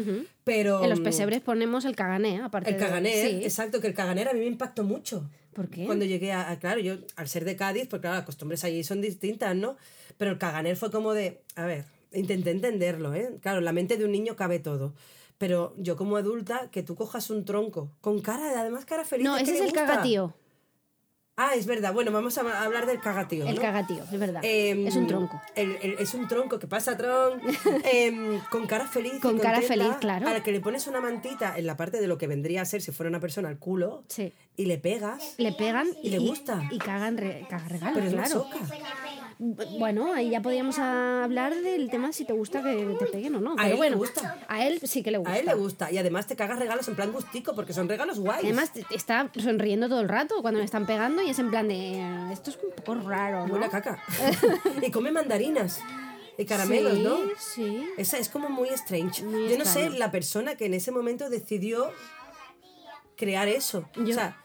Pero. 0.43 0.84
En 0.84 0.89
los 0.89 1.00
mm, 1.00 1.03
pesebres 1.03 1.41
ponemos 1.41 1.86
el 1.86 1.96
cagané, 1.96 2.41
aparte 2.41 2.66
El 2.69 2.77
caganer, 2.77 3.27
sí. 3.29 3.39
exacto, 3.43 3.79
que 3.81 3.88
el 3.88 3.93
caganer 3.93 4.27
a 4.27 4.33
mí 4.33 4.39
me 4.39 4.45
impactó 4.47 4.83
mucho. 4.83 5.29
¿Por 5.53 5.69
qué? 5.69 5.86
Cuando 5.86 6.05
llegué 6.05 6.31
a, 6.31 6.51
a- 6.51 6.59
claro, 6.59 6.79
yo 6.79 6.95
al 7.15 7.27
ser 7.27 7.43
de 7.45 7.55
Cádiz, 7.55 7.88
pues 7.89 8.01
claro, 8.01 8.15
las 8.17 8.25
costumbres 8.25 8.63
allí 8.63 8.83
son 8.83 9.01
distintas, 9.01 9.55
¿no? 9.55 9.77
Pero 10.17 10.31
el 10.31 10.38
caganer 10.38 10.75
fue 10.77 10.91
como 10.91 11.13
de, 11.13 11.41
a 11.55 11.65
ver, 11.65 11.86
intenté 12.13 12.51
entenderlo, 12.51 13.13
¿eh? 13.15 13.38
Claro, 13.41 13.59
en 13.59 13.65
la 13.65 13.74
mente 13.74 13.97
de 13.97 14.05
un 14.05 14.12
niño 14.12 14.36
cabe 14.36 14.59
todo. 14.59 14.93
Pero 15.38 15.74
yo 15.77 15.95
como 15.97 16.17
adulta, 16.17 16.69
que 16.71 16.81
tú 16.83 16.95
cojas 16.95 17.30
un 17.30 17.45
tronco 17.45 17.91
con 18.01 18.21
cara, 18.21 18.60
además 18.60 18.86
cara 18.86 19.06
feliz. 19.06 19.25
No, 19.25 19.36
¿qué 19.38 19.43
ese 19.43 19.56
es 19.60 19.62
el 19.62 19.71
cagatío. 19.71 20.34
Ah, 21.39 21.52
es 21.56 21.67
verdad. 21.67 21.93
Bueno, 21.93 22.12
vamos 22.12 22.36
a 22.39 22.63
hablar 22.63 22.88
del 22.88 23.00
cagatío. 23.00 23.45
El 23.47 23.56
¿no? 23.56 23.62
cagatío, 23.62 24.04
es 24.12 24.19
verdad. 24.19 24.41
Em, 24.43 24.88
es 24.88 24.95
un 24.95 25.06
tronco. 25.06 25.39
el- 25.54 25.78
el- 25.84 25.95
es 26.00 26.15
un 26.15 26.28
tronco, 26.28 26.58
que 26.58 26.65
pasa, 26.65 26.97
tron? 26.97 27.39
Em, 27.84 28.39
con 28.50 28.65
cara 28.65 28.88
feliz. 28.88 29.19
Con 29.21 29.38
cara 29.38 29.62
feliz, 29.62 29.93
claro. 30.00 30.28
A 30.28 30.34
la 30.34 30.41
que 30.41 30.52
le 30.52 30.60
pones 30.62 30.88
una 30.88 31.00
mantita 31.00 31.56
en 31.56 31.67
la 31.67 31.78
parte 31.78 32.02
de 32.02 32.08
lo 32.08 32.17
que 32.17 32.26
vendría 32.26 32.63
a 32.63 32.65
ser 32.65 32.82
si 32.82 32.91
fuera 32.91 33.10
una 33.10 33.19
persona 33.19 33.50
al 33.50 33.60
culo 33.60 34.04
Sí. 34.08 34.34
y 34.56 34.65
le 34.65 34.80
pegas. 34.80 35.36
Le 35.38 35.52
pegan 35.54 35.88
Y 36.02 36.10
le 36.10 36.17
gusta. 36.17 36.67
Y 36.71 36.80
cagan, 36.80 37.17
re- 37.17 37.45
cagan 37.47 37.69
regalos, 37.69 37.93
Pero 37.93 38.08
es 38.08 38.13
claro. 38.13 38.47
Bueno, 39.39 40.13
ahí 40.13 40.32
ya 40.32 40.41
podríamos 40.41 40.80
hablar 40.80 41.54
del 41.56 41.89
tema 41.91 42.12
si 42.12 42.26
te 42.26 42.34
gusta 42.34 42.63
que 42.63 42.95
te 42.97 43.06
peguen 43.06 43.36
o 43.36 43.39
no. 43.39 43.56
Pero 43.56 43.65
él 43.67 43.71
le 43.71 43.78
bueno, 43.78 43.97
gusta. 43.97 44.38
a 44.47 44.65
él 44.65 44.80
sí 44.84 45.04
que 45.04 45.12
le 45.12 45.19
gusta. 45.19 45.34
A 45.34 45.38
él 45.39 45.45
le 45.45 45.54
gusta. 45.54 45.91
Y 45.91 45.97
además 46.00 46.26
te 46.26 46.36
cagas 46.36 46.58
regalos 46.58 46.88
en 46.88 46.95
plan 46.95 47.12
gustico 47.12 47.54
porque 47.54 47.71
son 47.73 47.88
regalos 47.88 48.19
guays. 48.19 48.43
Además, 48.43 48.71
está 48.89 49.30
sonriendo 49.39 49.89
todo 49.89 50.02
el 50.02 50.10
rato 50.10 50.41
cuando 50.41 50.60
le 50.60 50.65
están 50.65 50.88
pegando 50.88 51.21
y 51.21 51.30
es 51.30 51.38
en 51.39 51.50
plan 51.52 51.67
de. 51.67 52.00
"Eh, 52.00 52.30
Esto 52.34 52.50
es 52.50 52.58
un 52.63 52.71
poco 52.71 52.95
raro, 53.08 53.45
¿no? 53.47 53.54
Huele 53.54 53.65
a 53.67 53.69
caca. 53.69 54.02
y 54.82 54.89
come 54.91 55.12
mandarinas. 55.12 55.82
Y 56.39 56.45
caramelos, 56.45 56.93
sí, 56.93 57.04
¿no? 57.04 57.17
Sí. 57.39 57.88
Esa 57.97 58.17
es 58.19 58.30
como 58.30 58.50
muy 58.50 58.69
strange. 58.69 59.23
Muy 59.23 59.50
Yo 59.50 59.58
no 59.58 59.65
sé 59.65 59.89
la 59.89 60.12
persona 60.12 60.56
que 60.56 60.65
en 60.67 60.73
ese 60.76 60.91
momento 60.91 61.30
decidió 61.30 61.91
crear 63.15 63.47
eso. 63.47 63.86
Yo- 63.95 64.04
O 64.12 64.13
sea, 64.13 64.38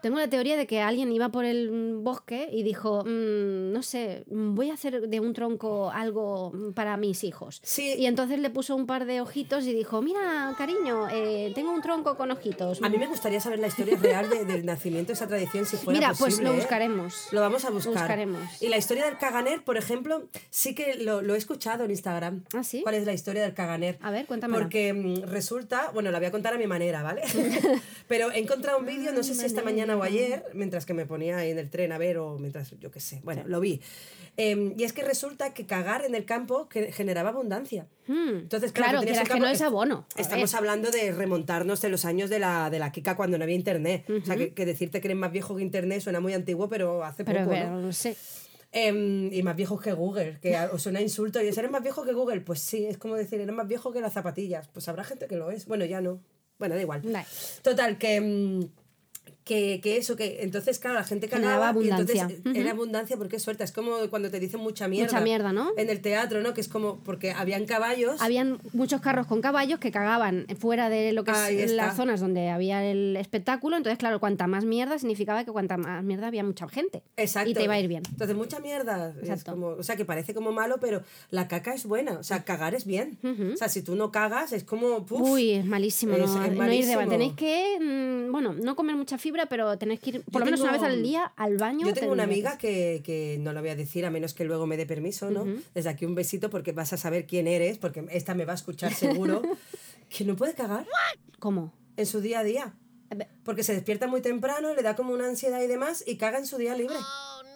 Tengo 0.00 0.18
la 0.18 0.28
teoría 0.28 0.56
de 0.56 0.66
que 0.66 0.80
alguien 0.80 1.10
iba 1.12 1.28
por 1.30 1.44
el 1.44 1.70
mm, 1.70 2.04
bosque 2.04 2.48
y 2.52 2.62
dijo, 2.62 3.02
"Mm, 3.04 3.72
no 3.72 3.82
sé, 3.82 4.24
mm, 4.30 4.54
voy 4.54 4.70
a 4.70 4.74
hacer 4.74 5.08
de 5.08 5.20
un 5.20 5.32
tronco 5.32 5.90
algo 5.90 6.52
para 6.74 6.96
mis 6.96 7.24
hijos. 7.24 7.60
Sí. 7.64 7.94
Y 7.98 8.06
entonces 8.06 8.38
le 8.38 8.50
puso 8.50 8.76
un 8.76 8.86
par 8.86 9.04
de 9.06 9.20
ojitos 9.20 9.64
y 9.64 9.72
dijo, 9.72 10.00
mira, 10.02 10.54
cariño, 10.56 11.08
eh, 11.10 11.50
tengo 11.54 11.72
un 11.72 11.82
tronco 11.82 12.16
con 12.16 12.30
ojitos. 12.30 12.80
a 12.82 12.88
mí 12.88 12.96
me 12.98 13.06
gustaría 13.06 13.40
saber 13.40 13.58
la 13.58 13.66
historia 13.66 13.96
real 13.96 14.30
de- 14.30 14.44
del 14.44 14.64
nacimiento 14.64 15.08
de 15.08 15.14
esa 15.14 15.26
tradición 15.26 15.66
si 15.66 15.76
fuera 15.76 15.98
Mira, 15.98 16.08
posible. 16.10 16.30
pues 16.36 16.40
lo 16.44 16.52
¿eh? 16.52 16.56
buscaremos. 16.56 17.28
Lo 17.32 17.40
vamos 17.40 17.64
a 17.64 17.70
buscar. 17.70 17.94
buscaremos. 17.94 18.62
Y 18.62 18.68
la 18.68 18.76
historia 18.76 19.04
del 19.06 19.18
caganer, 19.18 19.62
por 19.64 19.76
ejemplo, 19.76 20.28
sí 20.50 20.74
que 20.74 20.94
lo, 20.94 21.22
lo 21.22 21.34
he 21.34 21.38
escuchado 21.38 21.84
en 21.84 21.90
Instagram. 21.90 22.44
¿Ah, 22.54 22.62
sí? 22.62 22.82
¿Cuál 22.82 22.94
es 22.94 23.04
la 23.06 23.12
historia 23.14 23.42
del 23.42 23.54
caganer? 23.54 23.98
A 24.00 24.10
ver, 24.10 24.26
cuéntamela. 24.26 24.58
Porque 24.60 25.22
resulta, 25.26 25.90
bueno, 25.92 26.10
la 26.10 26.18
voy 26.18 26.26
a 26.28 26.30
contar 26.30 26.54
a 26.54 26.58
mi 26.58 26.66
manera, 26.66 27.02
¿vale? 27.02 27.22
Pero 28.08 28.30
he 28.30 28.38
encontrado 28.38 28.78
un 28.78 28.86
vídeo, 28.86 29.12
no 29.12 29.22
sé 29.22 29.34
si 29.34 29.44
esta 29.44 29.62
mañana 29.62 29.87
o 29.96 30.02
ayer, 30.02 30.44
mientras 30.54 30.84
que 30.86 30.94
me 30.94 31.06
ponía 31.06 31.44
en 31.44 31.58
el 31.58 31.70
tren 31.70 31.92
a 31.92 31.98
ver 31.98 32.18
o 32.18 32.38
mientras, 32.38 32.70
yo 32.80 32.90
qué 32.90 33.00
sé, 33.00 33.20
bueno, 33.24 33.42
lo 33.46 33.60
vi. 33.60 33.80
Em, 34.36 34.72
y 34.78 34.84
es 34.84 34.92
que 34.92 35.02
resulta 35.02 35.52
que 35.52 35.66
cagar 35.66 36.04
en 36.04 36.14
el 36.14 36.24
campo 36.24 36.68
que 36.68 36.92
generaba 36.92 37.30
abundancia. 37.30 37.88
Hmm, 38.06 38.38
Entonces, 38.40 38.70
claro, 38.72 39.00
claro, 39.02 39.06
que 39.22 39.28
campo- 39.28 39.44
no 39.44 39.48
es 39.50 39.60
abono. 39.62 40.06
Estamos 40.16 40.52
ver. 40.52 40.58
hablando 40.58 40.90
de 40.92 41.10
remontarnos 41.12 41.80
de 41.80 41.88
los 41.88 42.04
años 42.04 42.30
de 42.30 42.38
la, 42.38 42.70
de 42.70 42.78
la 42.78 42.92
Kika 42.92 43.16
cuando 43.16 43.36
no 43.36 43.44
había 43.44 43.56
internet. 43.56 44.04
O 44.08 44.24
sea, 44.24 44.36
que, 44.36 44.54
que 44.54 44.64
decirte 44.64 45.00
que 45.00 45.08
eres 45.08 45.16
más 45.18 45.32
viejo 45.32 45.56
que 45.56 45.62
internet 45.62 46.00
suena 46.02 46.20
muy 46.20 46.34
antiguo, 46.34 46.68
pero 46.68 47.02
hace 47.04 47.24
Pero, 47.24 47.40
poco, 47.40 47.50
pero 47.50 47.70
¿no? 47.70 47.80
no 47.80 47.92
sé. 47.92 48.16
Em, 48.70 49.32
y 49.32 49.42
más 49.42 49.56
viejos 49.56 49.80
que 49.80 49.92
Google, 49.92 50.38
que 50.42 50.56
os 50.72 50.82
suena 50.82 51.00
insulto. 51.00 51.42
Y 51.42 51.48
es, 51.48 51.56
¿eres 51.58 51.70
más 51.70 51.82
viejo 51.82 52.04
que 52.04 52.12
Google? 52.12 52.40
Pues 52.42 52.60
sí, 52.60 52.84
es 52.86 52.98
como 52.98 53.14
decir, 53.16 53.40
eres 53.40 53.54
más 53.54 53.66
viejo 53.66 53.92
que 53.92 54.00
las 54.00 54.12
zapatillas. 54.12 54.68
Pues 54.68 54.86
habrá 54.88 55.04
gente 55.04 55.26
que 55.26 55.36
lo 55.36 55.50
es. 55.50 55.66
Bueno, 55.66 55.84
ya 55.84 56.00
no. 56.00 56.20
Bueno, 56.58 56.74
da 56.74 56.82
igual. 56.82 57.00
Vale. 57.02 57.24
Total, 57.62 57.98
que, 57.98 58.20
mm, 58.20 58.60
que, 59.48 59.80
que 59.82 59.96
eso, 59.96 60.14
que 60.14 60.42
entonces, 60.42 60.78
claro, 60.78 60.96
la 60.98 61.04
gente 61.04 61.26
cagaba 61.28 61.72
y 61.82 61.88
entonces 61.88 62.20
abundancia. 62.20 62.60
era 62.60 62.70
abundancia 62.70 63.16
porque 63.16 63.36
es 63.36 63.42
suerte. 63.42 63.64
Es 63.64 63.72
como 63.72 63.96
cuando 64.10 64.30
te 64.30 64.38
dicen 64.38 64.60
mucha 64.60 64.86
mierda. 64.88 65.10
Mucha 65.12 65.24
mierda, 65.24 65.52
¿no? 65.54 65.70
En 65.78 65.88
el 65.88 66.00
teatro, 66.00 66.42
¿no? 66.42 66.52
Que 66.54 66.60
es 66.60 66.68
como 66.68 66.98
porque 66.98 67.32
habían 67.32 67.64
caballos. 67.64 68.20
Habían 68.20 68.60
muchos 68.74 69.00
carros 69.00 69.26
con 69.26 69.40
caballos 69.40 69.80
que 69.80 69.90
cagaban 69.90 70.46
fuera 70.60 70.90
de 70.90 71.12
lo 71.12 71.24
que 71.24 71.30
Ahí 71.30 71.56
es 71.56 71.70
está. 71.70 71.86
las 71.86 71.96
zonas 71.96 72.20
donde 72.20 72.50
había 72.50 72.84
el 72.84 73.16
espectáculo. 73.16 73.76
Entonces, 73.78 73.98
claro, 73.98 74.20
cuanta 74.20 74.46
más 74.46 74.64
mierda 74.64 74.98
significaba 74.98 75.44
que 75.44 75.50
cuanta 75.50 75.78
más 75.78 76.04
mierda 76.04 76.26
había 76.28 76.44
mucha 76.44 76.68
gente. 76.68 77.02
Exacto. 77.16 77.48
Y 77.50 77.54
te 77.54 77.64
iba 77.64 77.72
a 77.74 77.80
ir 77.80 77.88
bien. 77.88 78.02
Entonces, 78.10 78.36
mucha 78.36 78.60
mierda. 78.60 79.14
Es 79.22 79.44
como, 79.44 79.68
o 79.68 79.82
sea, 79.82 79.96
que 79.96 80.04
parece 80.04 80.34
como 80.34 80.52
malo, 80.52 80.76
pero 80.80 81.02
la 81.30 81.48
caca 81.48 81.72
es 81.74 81.86
buena. 81.86 82.12
O 82.18 82.22
sea, 82.22 82.44
cagar 82.44 82.74
es 82.74 82.84
bien. 82.84 83.18
O 83.54 83.56
sea, 83.56 83.68
si 83.70 83.80
tú 83.82 83.96
no 83.96 84.12
cagas, 84.12 84.52
es 84.52 84.62
como. 84.64 85.06
puf. 85.06 85.22
Uy, 85.22 85.52
es 85.52 85.64
malísimo, 85.64 86.12
Es- 86.14 86.28
no, 86.30 86.44
es 86.44 86.52
no 86.52 86.72
ir 86.72 86.84
de. 86.86 87.06
Tenéis 87.08 87.32
que, 87.32 87.78
mm, 87.80 88.30
bueno, 88.30 88.52
no 88.52 88.76
comer 88.76 88.94
mucha 88.96 89.16
fibra, 89.16 89.37
pero 89.46 89.76
tenéis 89.78 90.00
que 90.00 90.10
ir 90.10 90.22
por 90.30 90.40
lo 90.40 90.44
menos 90.46 90.60
una 90.60 90.72
vez 90.72 90.80
tengo- 90.80 90.92
al 90.94 91.02
día 91.02 91.24
al 91.36 91.56
baño. 91.56 91.86
Yo 91.86 91.94
tengo 91.94 92.12
una 92.12 92.24
amiga 92.24 92.58
que, 92.58 93.02
que 93.04 93.38
no 93.40 93.52
lo 93.52 93.60
voy 93.60 93.70
a 93.70 93.76
decir 93.76 94.04
a 94.06 94.10
menos 94.10 94.34
que 94.34 94.44
luego 94.44 94.66
me 94.66 94.76
dé 94.76 94.86
permiso, 94.86 95.30
¿no? 95.30 95.46
Desde 95.74 95.88
aquí 95.90 96.04
un 96.04 96.14
besito 96.14 96.50
porque 96.50 96.72
vas 96.72 96.92
a 96.92 96.96
saber 96.96 97.26
quién 97.26 97.46
eres, 97.46 97.78
porque 97.78 98.04
esta 98.10 98.34
me 98.34 98.44
va 98.44 98.52
a 98.52 98.56
escuchar 98.56 98.92
seguro, 98.94 99.42
que 100.08 100.24
no 100.24 100.36
puede 100.36 100.54
cagar 100.54 100.86
¿Cómo? 101.38 101.72
en 101.96 102.06
su 102.06 102.20
día 102.20 102.40
a 102.40 102.44
día. 102.44 102.74
Porque 103.42 103.62
se 103.62 103.72
despierta 103.72 104.06
muy 104.06 104.20
temprano, 104.20 104.74
le 104.74 104.82
da 104.82 104.94
como 104.94 105.14
una 105.14 105.26
ansiedad 105.26 105.62
y 105.62 105.66
demás 105.66 106.04
y 106.06 106.16
caga 106.16 106.38
en 106.38 106.46
su 106.46 106.58
día 106.58 106.74
libre. 106.76 106.94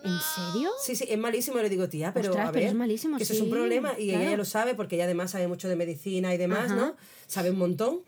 ¿En 0.03 0.19
serio? 0.19 0.71
Sí, 0.83 0.97
sí, 0.97 1.05
es 1.09 1.19
malísimo. 1.19 1.59
Le 1.59 1.69
digo, 1.69 1.89
tía, 1.91 2.13
pero 2.15 2.31
Ostras, 2.31 2.49
a 2.49 2.53
pero 2.53 2.63
ver, 2.63 2.71
es 2.71 2.75
malísimo, 2.75 3.19
que 3.19 3.23
eso 3.25 3.35
es 3.35 3.41
un 3.41 3.47
sí, 3.49 3.53
problema. 3.53 3.93
Y 3.99 4.05
ella 4.09 4.19
claro. 4.19 4.31
ya 4.31 4.37
lo 4.39 4.45
sabe 4.47 4.75
porque 4.75 4.95
ella 4.97 5.05
además 5.05 5.31
sabe 5.33 5.49
mucho 5.49 5.69
de 5.69 5.77
medicina 5.77 6.35
y 6.35 6.39
demás, 6.39 6.71
Ajá. 6.71 6.75
¿no? 6.77 6.97
Sabe 7.27 7.51
un 7.51 7.59
montón. 7.59 8.01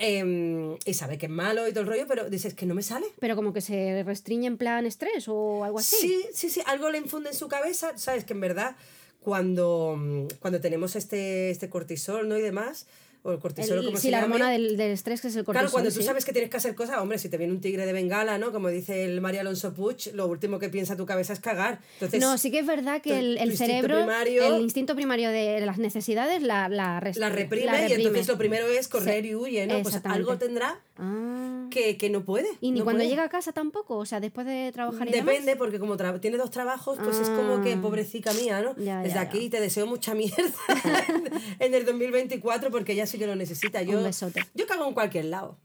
Em, 0.00 0.76
y 0.84 0.94
sabe 0.94 1.18
que 1.18 1.26
es 1.26 1.32
malo 1.32 1.68
y 1.68 1.70
todo 1.70 1.82
el 1.82 1.86
rollo, 1.86 2.06
pero 2.08 2.28
dices 2.28 2.54
que 2.54 2.66
no 2.66 2.74
me 2.74 2.82
sale. 2.82 3.06
Pero 3.20 3.36
como 3.36 3.52
que 3.52 3.60
se 3.60 4.02
restringe 4.02 4.46
en 4.46 4.56
plan 4.56 4.86
estrés 4.86 5.28
o 5.28 5.62
algo 5.62 5.78
así. 5.78 5.96
Sí, 5.96 6.26
sí, 6.32 6.50
sí, 6.50 6.62
algo 6.66 6.90
le 6.90 6.98
infunde 6.98 7.30
en 7.30 7.36
su 7.36 7.48
cabeza, 7.48 7.96
sabes 7.96 8.24
que 8.24 8.32
en 8.32 8.40
verdad 8.40 8.76
cuando, 9.20 9.96
mm, 9.98 10.26
cuando 10.40 10.60
tenemos 10.60 10.96
este, 10.96 11.50
este 11.50 11.68
cortisol, 11.68 12.28
¿no? 12.28 12.38
Y 12.38 12.42
demás, 12.42 12.86
o 13.22 13.32
el 13.32 13.38
cortisol, 13.38 13.78
El- 13.78 13.84
como 13.86 13.96
sí, 13.98 14.04
se 14.08 14.10
la 14.10 14.22
hormona 14.24 14.50
del, 14.50 14.76
del 14.76 14.92
estrés 14.92 15.20
que 15.20 15.28
es 15.28 15.36
el 15.36 15.44
cortisol. 15.44 15.62
Claro, 15.64 15.72
cuando 15.72 15.90
tú 15.90 16.00
sí. 16.00 16.02
sabes 16.06 16.24
que 16.24 16.32
tienes 16.32 16.50
que 16.50 16.56
hacer 16.56 16.74
cosas, 16.74 16.98
hombre, 16.98 17.18
si 17.18 17.28
te 17.28 17.36
viene 17.36 17.52
un 17.52 17.60
tigre 17.60 17.84
de 17.86 17.92
bengala, 17.92 18.38
¿no? 18.38 18.52
Como 18.52 18.68
dice 18.68 19.04
el 19.04 19.20
María 19.20 19.42
Alonso 19.42 19.74
Puig, 19.74 20.12
lo 20.14 20.26
último 20.26 20.58
que 20.58 20.68
piensa 20.70 20.96
tu 20.96 21.04
cabeza 21.06 21.32
es 21.32 21.40
cagar. 21.40 21.80
Entonces, 21.94 22.20
No, 22.20 22.38
sí 22.38 22.50
que 22.50 22.60
es 22.60 22.66
verdad 22.66 23.02
que 23.02 23.10
tu- 23.10 23.16
el, 23.16 23.38
el 23.38 23.56
cerebro, 23.56 23.96
primario- 23.98 24.42
el 24.56 24.62
instinto 24.62 24.94
primario 24.94 25.30
de 25.30 25.60
las 25.60 25.78
necesidades 25.78 26.42
la, 26.42 26.68
la, 26.68 27.00
la 27.16 27.28
reprime, 27.30 27.66
la 27.66 27.80
y 27.88 27.92
entonces 27.92 28.04
reprime. 28.04 28.26
lo 28.26 28.38
primero 28.38 28.66
es 28.68 28.88
correr 28.88 29.22
Sí, 29.24 29.30
y 29.30 29.34
huye, 29.34 29.66
¿no? 29.66 29.82
Pues 29.82 30.00
algo 30.04 30.38
tendrá 30.38 30.80
Ah. 31.02 31.66
que, 31.70 31.96
que 31.96 32.10
no 32.10 32.24
puede. 32.24 32.46
Y 32.60 32.72
ni 32.72 32.80
no 32.80 32.84
cuando 32.84 33.00
puede. 33.00 33.08
llega 33.10 33.24
a 33.24 33.28
casa 33.30 33.52
tampoco, 33.52 33.96
o 33.96 34.04
sea, 34.04 34.20
después 34.20 34.46
de 34.46 34.70
trabajar 34.72 35.08
y 35.08 35.12
Depende, 35.12 35.40
demás. 35.40 35.56
porque 35.56 35.78
como 35.78 35.96
tiene 36.20 36.36
dos 36.36 36.50
trabajos, 36.50 36.98
pues 37.02 37.18
es 37.18 37.28
como 37.30 37.62
que 37.62 37.72
Ah. 37.74 37.78
pobrecita 37.80 38.32
mía, 38.34 38.60
¿no? 38.60 38.76
Ya, 38.76 39.00
Desde 39.02 39.14
ya, 39.14 39.20
aquí 39.22 39.48
te 39.48 39.60
deseo 39.60 39.86
mucha 39.86 40.14
mierda 40.14 40.36
en 41.58 41.74
el 41.74 41.84
2024 41.84 42.70
porque 42.70 42.92
ella 42.92 43.06
sí 43.10 43.18
que 43.18 43.26
lo 43.26 43.36
necesita. 43.36 43.82
Yo, 43.82 43.98
Un 43.98 44.04
besote. 44.04 44.44
Yo 44.54 44.66
cago 44.66 44.86
en 44.86 44.94
cualquier 44.94 45.26
lado. 45.26 45.56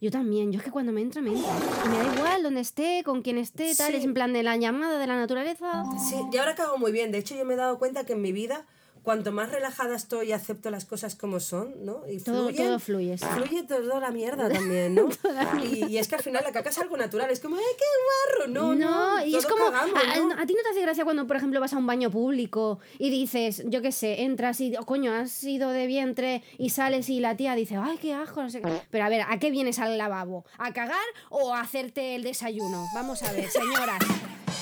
Yo 0.00 0.10
también, 0.10 0.50
yo 0.50 0.58
es 0.58 0.64
que 0.64 0.70
cuando 0.72 0.90
me 0.92 1.00
entra, 1.00 1.22
me 1.22 1.30
entra. 1.30 1.52
Y 1.84 1.88
me 1.88 1.96
da 1.98 2.14
igual 2.16 2.42
donde 2.42 2.60
esté, 2.60 3.02
con 3.04 3.22
quien 3.22 3.38
esté, 3.38 3.74
tal, 3.76 3.92
Sí. 3.92 3.98
es 3.98 4.04
en 4.04 4.14
plan 4.14 4.32
de 4.32 4.42
la 4.42 4.56
llamada 4.56 4.98
de 4.98 5.06
la 5.06 5.14
naturaleza. 5.16 5.84
Sí, 6.08 6.16
y 6.32 6.36
ahora 6.38 6.54
cago 6.56 6.76
muy 6.78 6.90
bien. 6.90 7.12
De 7.12 7.18
hecho, 7.18 7.36
yo 7.36 7.44
me 7.44 7.54
he 7.54 7.56
dado 7.56 7.78
cuenta 7.78 8.04
que 8.04 8.14
en 8.14 8.20
mi 8.22 8.32
vida, 8.32 8.66
cuanto 9.02 9.32
más 9.32 9.50
relajada 9.50 9.96
estoy 9.96 10.28
y 10.28 10.32
acepto 10.32 10.70
las 10.70 10.84
cosas 10.84 11.14
como 11.16 11.40
son, 11.40 11.84
¿no? 11.84 12.02
Y 12.08 12.18
Todo- 12.20 12.44
fluyen, 12.48 12.66
todo 12.66 12.78
fluye, 12.78 13.18
sí. 13.18 13.24
Fluye 13.34 13.62
toda 13.64 14.00
la 14.00 14.10
mierda 14.10 14.48
también, 14.52 14.94
¿no? 14.94 15.08
y, 15.62 15.84
y 15.86 15.98
es 15.98 16.08
que 16.08 16.14
al 16.16 16.22
final 16.22 16.42
la 16.44 16.52
caca 16.52 16.70
es 16.70 16.78
algo 16.78 16.96
natural. 16.96 17.30
Es 17.30 17.40
como, 17.40 17.56
¡ay, 17.56 17.62
qué 17.78 17.84
guarro! 18.44 18.52
No, 18.52 18.74
no. 18.74 19.24
y 19.24 19.34
es 19.36 19.46
todos 19.46 19.58
como. 19.58 19.70
cagamos, 19.72 20.00
a, 20.02 20.16
¿no? 20.18 20.32
a 20.42 20.46
ti 20.46 20.54
no 20.54 20.62
te 20.62 20.68
hace 20.70 20.82
gracia 20.82 21.04
cuando, 21.04 21.26
por 21.26 21.36
ejemplo, 21.36 21.60
vas 21.60 21.72
a 21.72 21.78
un 21.78 21.86
baño 21.86 22.10
público 22.10 22.78
y 22.98 23.10
dices, 23.10 23.62
yo 23.66 23.82
qué 23.82 23.92
sé, 23.92 24.22
entras 24.22 24.60
y, 24.60 24.76
oh, 24.76 24.84
coño, 24.86 25.12
has 25.12 25.42
ido 25.44 25.70
de 25.70 25.86
vientre 25.86 26.42
y 26.58 26.70
sales 26.70 27.08
y 27.08 27.20
la 27.20 27.36
tía 27.36 27.54
dice, 27.54 27.76
ay, 27.76 27.98
qué 28.00 28.14
asco, 28.14 28.42
no 28.42 28.50
sé 28.50 28.62
qué. 28.62 28.70
Pero 28.90 29.04
a 29.04 29.08
ver, 29.08 29.22
¿a 29.28 29.38
qué 29.38 29.50
vienes 29.50 29.78
al 29.78 29.98
lavabo? 29.98 30.44
¿A 30.58 30.72
cagar 30.72 30.98
o 31.30 31.54
a 31.54 31.60
hacerte 31.60 32.14
el 32.14 32.22
desayuno? 32.22 32.86
Vamos 32.94 33.22
a 33.22 33.32
ver, 33.32 33.48
señoras. 33.50 33.98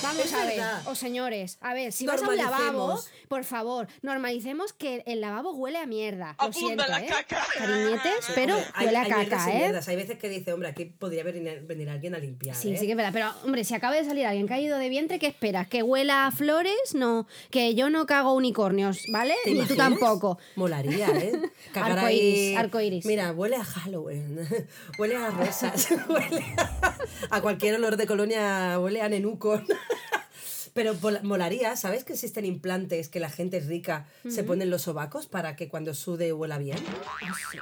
Vamos 0.01 0.25
Es 0.25 0.33
a 0.33 0.45
ver, 0.45 0.61
o 0.85 0.95
señores, 0.95 1.57
a 1.61 1.73
ver, 1.73 1.91
si 1.91 2.05
vas 2.07 2.21
a 2.23 2.27
un 2.27 2.35
lavabo, 2.35 2.99
por 3.27 3.43
favor, 3.43 3.87
normalicemos 4.01 4.73
que 4.73 5.03
el 5.05 5.21
lavabo 5.21 5.51
huele 5.53 5.77
a 5.77 5.85
mierda. 5.85 6.35
Lo 6.43 6.51
siento, 6.51 6.85
la 6.87 7.01
¿eh? 7.01 7.07
caca. 7.07 7.45
Cariñetes, 7.57 8.25
pero 8.33 8.55
Hombre, 8.55 8.71
hay- 8.73 8.85
huele 8.87 8.97
a 8.97 9.01
hay 9.01 9.11
mierdas 9.11 9.29
caca, 9.39 9.51
¿eh? 9.51 9.57
mierdas. 9.57 9.87
Hay 9.87 9.95
veces 9.95 10.17
que 10.17 10.29
dice, 10.29 10.53
hombre, 10.53 10.69
aquí 10.69 10.85
podría 10.85 11.23
venir, 11.23 11.61
venir 11.65 11.89
alguien 11.89 12.15
a 12.15 12.19
limpiar. 12.19 12.55
Sí, 12.55 12.73
¿eh? 12.73 12.77
sí 12.77 12.85
que 12.85 12.91
es 12.91 12.97
verdad. 12.97 13.11
Pero, 13.13 13.29
hombre, 13.45 13.63
si 13.63 13.75
acaba 13.75 13.95
de 13.95 14.03
salir 14.03 14.25
alguien 14.25 14.47
caído 14.47 14.77
de 14.79 14.89
vientre, 14.89 15.19
¿qué 15.19 15.27
esperas? 15.27 15.67
¿Que 15.67 15.83
huela 15.83 16.25
a 16.27 16.31
flores? 16.31 16.95
No. 16.95 17.27
Que 17.51 17.75
yo 17.75 17.89
no 17.89 18.05
cago 18.07 18.33
unicornios, 18.33 19.03
¿vale? 19.11 19.35
¿Te 19.43 19.51
Ni 19.51 19.57
tú 19.59 19.73
imaginas? 19.73 19.89
tampoco. 19.99 20.39
Molaría, 20.55 21.09
¿eh? 21.09 21.33
Cagar 21.73 21.99
Arcoiris, 21.99 22.57
arcoiris. 22.57 23.05
Mira, 23.05 23.31
huele 23.33 23.55
a 23.57 23.63
Halloween, 23.63 24.39
huele 24.97 25.15
a 25.15 25.29
rosas, 25.29 25.87
huele 26.09 26.43
a, 26.57 26.97
a 27.29 27.41
cualquier 27.41 27.75
olor 27.75 27.97
de 27.97 28.07
colonia, 28.07 28.79
huele 28.79 29.01
a 29.01 29.09
nenuco. 29.09 29.61
Pero 30.73 30.95
molaría, 31.23 31.75
¿sabes 31.75 32.05
que 32.05 32.13
existen 32.13 32.45
implantes 32.45 33.09
que 33.09 33.19
la 33.19 33.29
gente 33.29 33.59
rica 33.59 34.07
se 34.29 34.43
pone 34.43 34.63
en 34.63 34.69
los 34.69 34.83
sobacos 34.83 35.27
para 35.27 35.57
que 35.57 35.67
cuando 35.67 35.93
sude 35.93 36.31
huela 36.31 36.57
bien? 36.59 36.77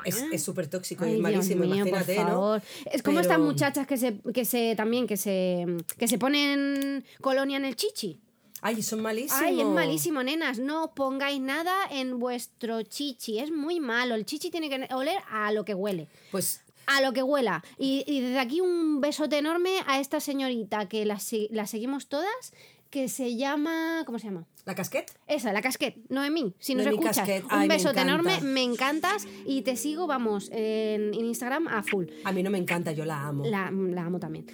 Es 0.05 0.23
es 0.31 0.43
súper 0.43 0.67
tóxico 0.67 1.07
y 1.07 1.13
es 1.13 1.19
malísimo, 1.19 1.65
mío, 1.65 1.87
imagínate, 1.87 2.15
por 2.15 2.25
¿no? 2.25 2.29
favor. 2.31 2.61
Es 2.91 3.01
como 3.01 3.17
Pero- 3.17 3.21
estas 3.21 3.39
muchachas 3.39 3.87
que 3.87 3.97
se, 3.97 4.19
que 4.31 4.45
se 4.45 4.75
también 4.75 5.07
que 5.07 5.17
se 5.17 5.65
que 5.97 6.07
se 6.07 6.19
ponen 6.19 7.03
colonia 7.19 7.57
en 7.57 7.65
el 7.65 7.75
chichi. 7.75 8.19
Ay, 8.61 8.83
son 8.83 9.01
malísimos. 9.01 9.41
Ay, 9.41 9.61
es 9.61 9.67
malísimo, 9.67 10.21
nenas. 10.21 10.59
No 10.59 10.83
os 10.83 10.91
pongáis 10.91 11.39
nada 11.41 11.73
en 11.91 12.19
vuestro 12.19 12.83
chichi. 12.83 13.39
Es 13.39 13.51
muy 13.51 13.79
malo. 13.79 14.15
El 14.15 14.25
chichi 14.25 14.51
tiene 14.51 14.69
que 14.69 14.93
oler 14.93 15.17
a 15.31 15.51
lo 15.53 15.63
que 15.63 15.73
huele. 15.73 16.09
Pues 16.29 16.61
A 16.95 17.01
lo 17.01 17.13
que 17.13 17.23
huela. 17.23 17.63
Y, 17.77 18.03
y 18.07 18.21
desde 18.21 18.39
aquí 18.39 18.61
un 18.61 19.01
besote 19.01 19.37
enorme 19.37 19.71
a 19.87 19.99
esta 19.99 20.19
señorita 20.19 20.87
que 20.89 21.05
la, 21.05 21.19
se- 21.19 21.47
la 21.51 21.67
seguimos 21.67 22.07
todas, 22.07 22.53
que 22.89 23.07
se 23.09 23.35
llama. 23.35 24.03
¿Cómo 24.05 24.17
se 24.19 24.25
llama? 24.27 24.45
la 24.65 24.75
casquet. 24.75 25.11
Esa, 25.25 25.51
la 25.51 25.61
casquet, 25.63 25.95
Noemí, 26.09 26.53
si 26.59 26.75
nos 26.75 26.85
Noemí 26.85 26.99
escuchas, 26.99 27.17
Casquet. 27.17 27.43
un 27.43 27.49
Ay, 27.51 27.67
besote 27.67 28.01
enorme, 28.01 28.39
me 28.41 28.61
encantas 28.61 29.25
y 29.47 29.63
te 29.63 29.75
sigo, 29.75 30.05
vamos, 30.05 30.49
en, 30.51 31.11
en 31.15 31.25
Instagram 31.25 31.67
a 31.69 31.81
full. 31.81 32.05
A 32.23 32.31
mí 32.31 32.43
no 32.43 32.51
me 32.51 32.59
encanta, 32.59 32.91
yo 32.91 33.03
la 33.03 33.25
amo. 33.27 33.45
La, 33.45 33.71
la 33.71 34.05
amo 34.05 34.19
también. 34.19 34.45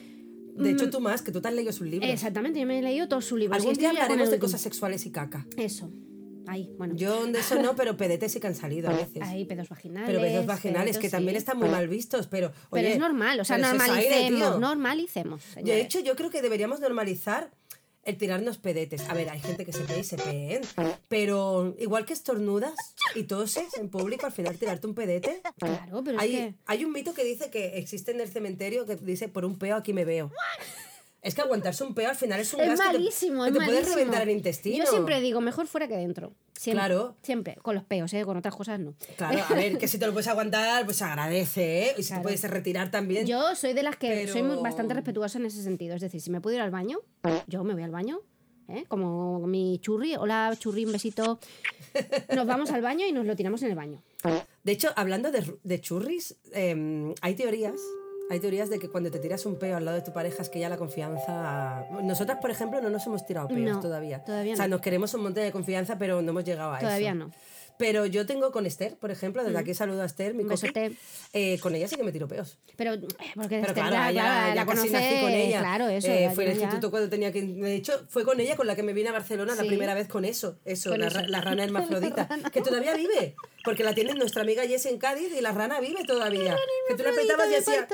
De 0.55 0.71
hecho, 0.71 0.89
tú 0.89 1.01
más, 1.01 1.21
que 1.21 1.33
tú 1.33 1.41
te 1.41 1.49
has 1.49 1.53
leído 1.53 1.73
sus 1.73 1.85
libros. 1.87 2.09
Exactamente, 2.09 2.61
yo 2.61 2.65
me 2.65 2.79
he 2.79 2.81
leído 2.81 3.09
todos 3.09 3.25
sus 3.25 3.37
libros. 3.37 3.57
Algún 3.59 3.73
día 3.73 3.89
hablaremos 3.89 4.31
de 4.31 4.39
cosas 4.39 4.61
sexuales 4.61 5.05
y 5.05 5.11
caca. 5.11 5.45
Eso. 5.57 5.89
Ahí, 6.47 6.73
bueno. 6.77 6.95
Yo 6.95 7.25
de 7.25 7.39
eso 7.39 7.61
no, 7.61 7.75
pero 7.75 7.97
pedetes 7.97 8.31
sí 8.31 8.39
que 8.39 8.47
han 8.47 8.55
salido 8.55 8.89
a 8.89 8.93
veces. 8.93 9.21
Ahí, 9.21 9.45
pedos 9.45 9.69
vaginales. 9.69 10.07
Pero 10.07 10.21
pedos 10.21 10.45
vaginales, 10.45 10.97
pedos, 10.97 11.01
que 11.01 11.09
también 11.09 11.35
sí. 11.35 11.37
están 11.39 11.57
muy 11.57 11.69
mal 11.69 11.87
vistos, 11.87 12.27
pero... 12.27 12.51
Pero 12.71 12.87
oye, 12.87 12.93
es 12.93 12.99
normal, 12.99 13.39
o 13.39 13.45
sea, 13.45 13.57
pero 13.57 13.67
es 13.69 13.81
aire, 13.89 14.29
normalicemos, 14.29 14.59
normalicemos. 14.59 15.41
De 15.45 15.53
señores. 15.53 15.85
hecho, 15.85 15.99
yo 15.99 16.15
creo 16.15 16.29
que 16.29 16.41
deberíamos 16.41 16.79
normalizar 16.79 17.51
el 18.05 18.17
tirarnos 18.17 18.57
pedetes. 18.59 19.09
A 19.09 19.13
ver, 19.13 19.29
hay 19.29 19.39
gente 19.39 19.65
que 19.65 19.73
se 19.73 19.83
pee 19.83 19.99
y 19.99 20.03
se 20.03 20.17
peen, 20.17 20.61
pero 21.09 21.75
igual 21.79 22.05
que 22.05 22.13
estornudas 22.13 22.75
y 23.15 23.23
toses 23.23 23.75
en 23.77 23.89
público, 23.89 24.27
al 24.27 24.31
final 24.31 24.57
tirarte 24.57 24.85
un 24.87 24.93
pedete... 24.93 25.41
Claro, 25.57 26.03
pero 26.03 26.19
hay, 26.19 26.35
es 26.35 26.41
que... 26.41 26.55
hay 26.67 26.85
un 26.85 26.91
mito 26.91 27.13
que 27.13 27.23
dice 27.23 27.49
que 27.49 27.77
existe 27.77 28.11
en 28.11 28.21
el 28.21 28.29
cementerio 28.29 28.85
que 28.85 28.95
dice 28.95 29.27
por 29.27 29.43
un 29.43 29.57
peo 29.57 29.75
aquí 29.75 29.91
me 29.91 30.05
veo. 30.05 30.31
Es 31.25 31.33
que 31.33 31.41
aguantarse 31.41 31.83
un 31.83 31.95
peo 31.95 32.07
al 32.09 32.15
final 32.15 32.39
es 32.39 32.53
un 32.53 32.61
Es 32.61 32.67
gas 32.67 32.79
que 32.79 32.85
te- 32.85 32.93
malísimo, 32.99 33.43
que 33.43 33.49
es 33.49 33.53
te, 33.53 33.59
malísimo. 33.59 33.81
puedes 33.83 33.95
reventar 33.95 34.21
el 34.21 34.29
intestino. 34.29 34.85
Yo 34.85 34.91
siempre 34.91 35.19
digo, 35.21 35.41
mejor 35.41 35.65
fuera 35.65 35.87
que 35.87 35.97
dentro. 35.97 36.33
Siempre, 36.53 36.85
Claro. 36.85 37.15
Siempre, 37.23 37.55
con 37.63 37.73
los 37.75 37.83
peos, 37.83 38.13
¿eh? 38.13 38.23
Con 38.23 38.37
otras 38.37 38.55
cosas 38.55 38.79
no. 38.79 38.93
Claro, 39.17 39.39
a 39.49 39.53
ver, 39.55 39.77
que 39.79 39.87
si 39.87 39.97
te 39.97 40.05
lo 40.05 40.13
puedes 40.13 40.27
aguantar, 40.27 40.85
pues 40.85 41.01
agradece, 41.01 41.87
¿eh? 41.87 41.95
Y 41.97 42.03
si 42.03 42.09
Claro. 42.09 42.21
te 42.21 42.23
puedes 42.25 42.43
retirar 42.49 42.91
también. 42.91 43.25
Yo 43.25 43.55
soy 43.55 43.73
de 43.73 43.81
las 43.83 43.95
que 43.97 44.07
Pero- 44.07 44.33
soy 44.33 44.43
muy- 44.43 44.61
bastante 44.61 44.93
respetuosa 44.93 45.39
en 45.39 45.47
ese 45.47 45.63
sentido. 45.63 45.95
Es 45.95 46.01
decir, 46.01 46.21
si 46.21 46.29
me 46.29 46.41
puedo 46.41 46.55
ir 46.57 46.61
al 46.61 46.71
baño, 46.71 46.99
yo 47.47 47.63
me 47.63 47.73
voy 47.73 47.83
al 47.83 47.91
baño. 47.91 48.19
¿eh? 48.67 48.85
Como 48.87 49.45
mi 49.47 49.79
churri. 49.79 50.15
Hola, 50.15 50.55
churri, 50.57 50.85
un 50.85 50.91
besito. 50.91 51.39
Nos 52.35 52.45
vamos 52.47 52.71
al 52.71 52.81
baño 52.81 53.05
y 53.07 53.11
nos 53.11 53.25
lo 53.25 53.35
tiramos 53.35 53.61
en 53.63 53.69
el 53.69 53.75
baño. 53.75 54.01
De 54.63 54.71
hecho, 54.71 54.89
hablando 54.95 55.31
de, 55.31 55.81
churris, 55.81 56.35
eh, 56.53 57.13
hay 57.21 57.33
teorías. 57.35 57.79
Hay 58.29 58.39
teorías 58.39 58.69
de 58.69 58.79
que 58.79 58.89
cuando 58.89 59.11
te 59.11 59.19
tiras 59.19 59.45
un 59.45 59.55
peo 59.57 59.77
al 59.77 59.85
lado 59.85 59.97
de 59.97 60.03
tu 60.03 60.11
pareja 60.11 60.41
es 60.41 60.49
que 60.49 60.59
ya 60.59 60.67
la 60.67 60.77
confianza... 60.77 61.85
Nosotras, 62.03 62.39
por 62.41 62.49
ejemplo, 62.49 62.81
no 62.81 62.89
nos 62.89 63.05
hemos 63.05 63.25
tirado 63.25 63.47
peos 63.47 63.59
No, 63.75 63.79
todavía. 63.79 64.23
todavía 64.23 64.53
O 64.53 64.55
sea, 64.57 64.67
no. 64.67 64.75
nos 64.75 64.81
queremos 64.81 65.13
un 65.13 65.21
montón 65.23 65.43
de 65.43 65.51
confianza, 65.51 65.97
pero 65.99 66.21
no 66.21 66.31
hemos 66.31 66.43
llegado 66.43 66.73
a 66.73 66.79
Todavía 66.79 67.09
eso. 67.11 67.19
no. 67.19 67.31
Pero 67.77 68.05
yo 68.05 68.25
tengo 68.25 68.51
con 68.51 68.65
Esther, 68.65 68.95
por 68.97 69.11
ejemplo, 69.11 69.43
desde 69.43 69.57
aquí 69.57 69.73
saludo 69.73 70.01
a 70.01 70.05
Esther, 70.05 70.33
mi 70.33 70.43
besote. 70.43 70.95
eh, 71.33 71.59
con 71.59 71.75
ella 71.75 71.87
sí 71.87 71.95
que 71.97 72.03
me 72.03 72.11
tiro 72.11 72.27
peos. 72.27 72.57
Pero, 72.77 72.93
eh, 72.93 73.01
porque 73.35 73.59
Pero 73.61 73.73
claro, 73.73 73.91
ya, 73.91 74.11
ya, 74.11 74.47
ya 74.49 74.55
la 74.55 74.65
casi 74.65 74.77
conoce, 74.87 74.91
nací 74.93 75.21
con 75.21 75.31
ella. 75.31 75.59
Claro, 75.59 75.87
eso. 75.89 76.07
Eh, 76.09 76.31
fue 76.33 76.45
tiene 76.45 76.59
ya- 76.59 76.65
instituto 76.65 76.91
cuando 76.91 77.09
tenía 77.09 77.31
que... 77.31 77.41
De 77.41 77.75
hecho, 77.75 78.05
fue 78.09 78.23
con 78.23 78.39
ella 78.39 78.55
con 78.55 78.67
la 78.67 78.75
que 78.75 78.83
me 78.83 78.93
vine 78.93 79.09
a 79.09 79.11
Barcelona 79.11 79.55
la 79.55 79.61
Sí. 79.63 79.67
primera 79.67 79.93
vez 79.93 80.07
con 80.07 80.23
eso. 80.25 80.57
Eso, 80.65 80.91
Con 80.91 81.01
la, 81.01 81.07
eso. 81.07 81.21
la 81.27 81.41
rana 81.41 81.63
hermafrodita. 81.65 82.29
que 82.51 82.61
todavía 82.61 82.93
vive. 82.95 83.35
Porque 83.63 83.83
la 83.83 83.93
tiene 83.95 84.13
nuestra 84.13 84.43
amiga 84.43 84.63
Jessie 84.63 84.91
en 84.91 84.99
Cádiz 84.99 85.29
y 85.35 85.41
la 85.41 85.51
rana 85.51 85.79
vive 85.79 86.03
todavía. 86.05 86.55
Que 86.87 86.95
tú 86.95 87.03
la 87.03 87.09
apretabas 87.09 87.49
y 87.51 87.55
hacía... 87.55 87.87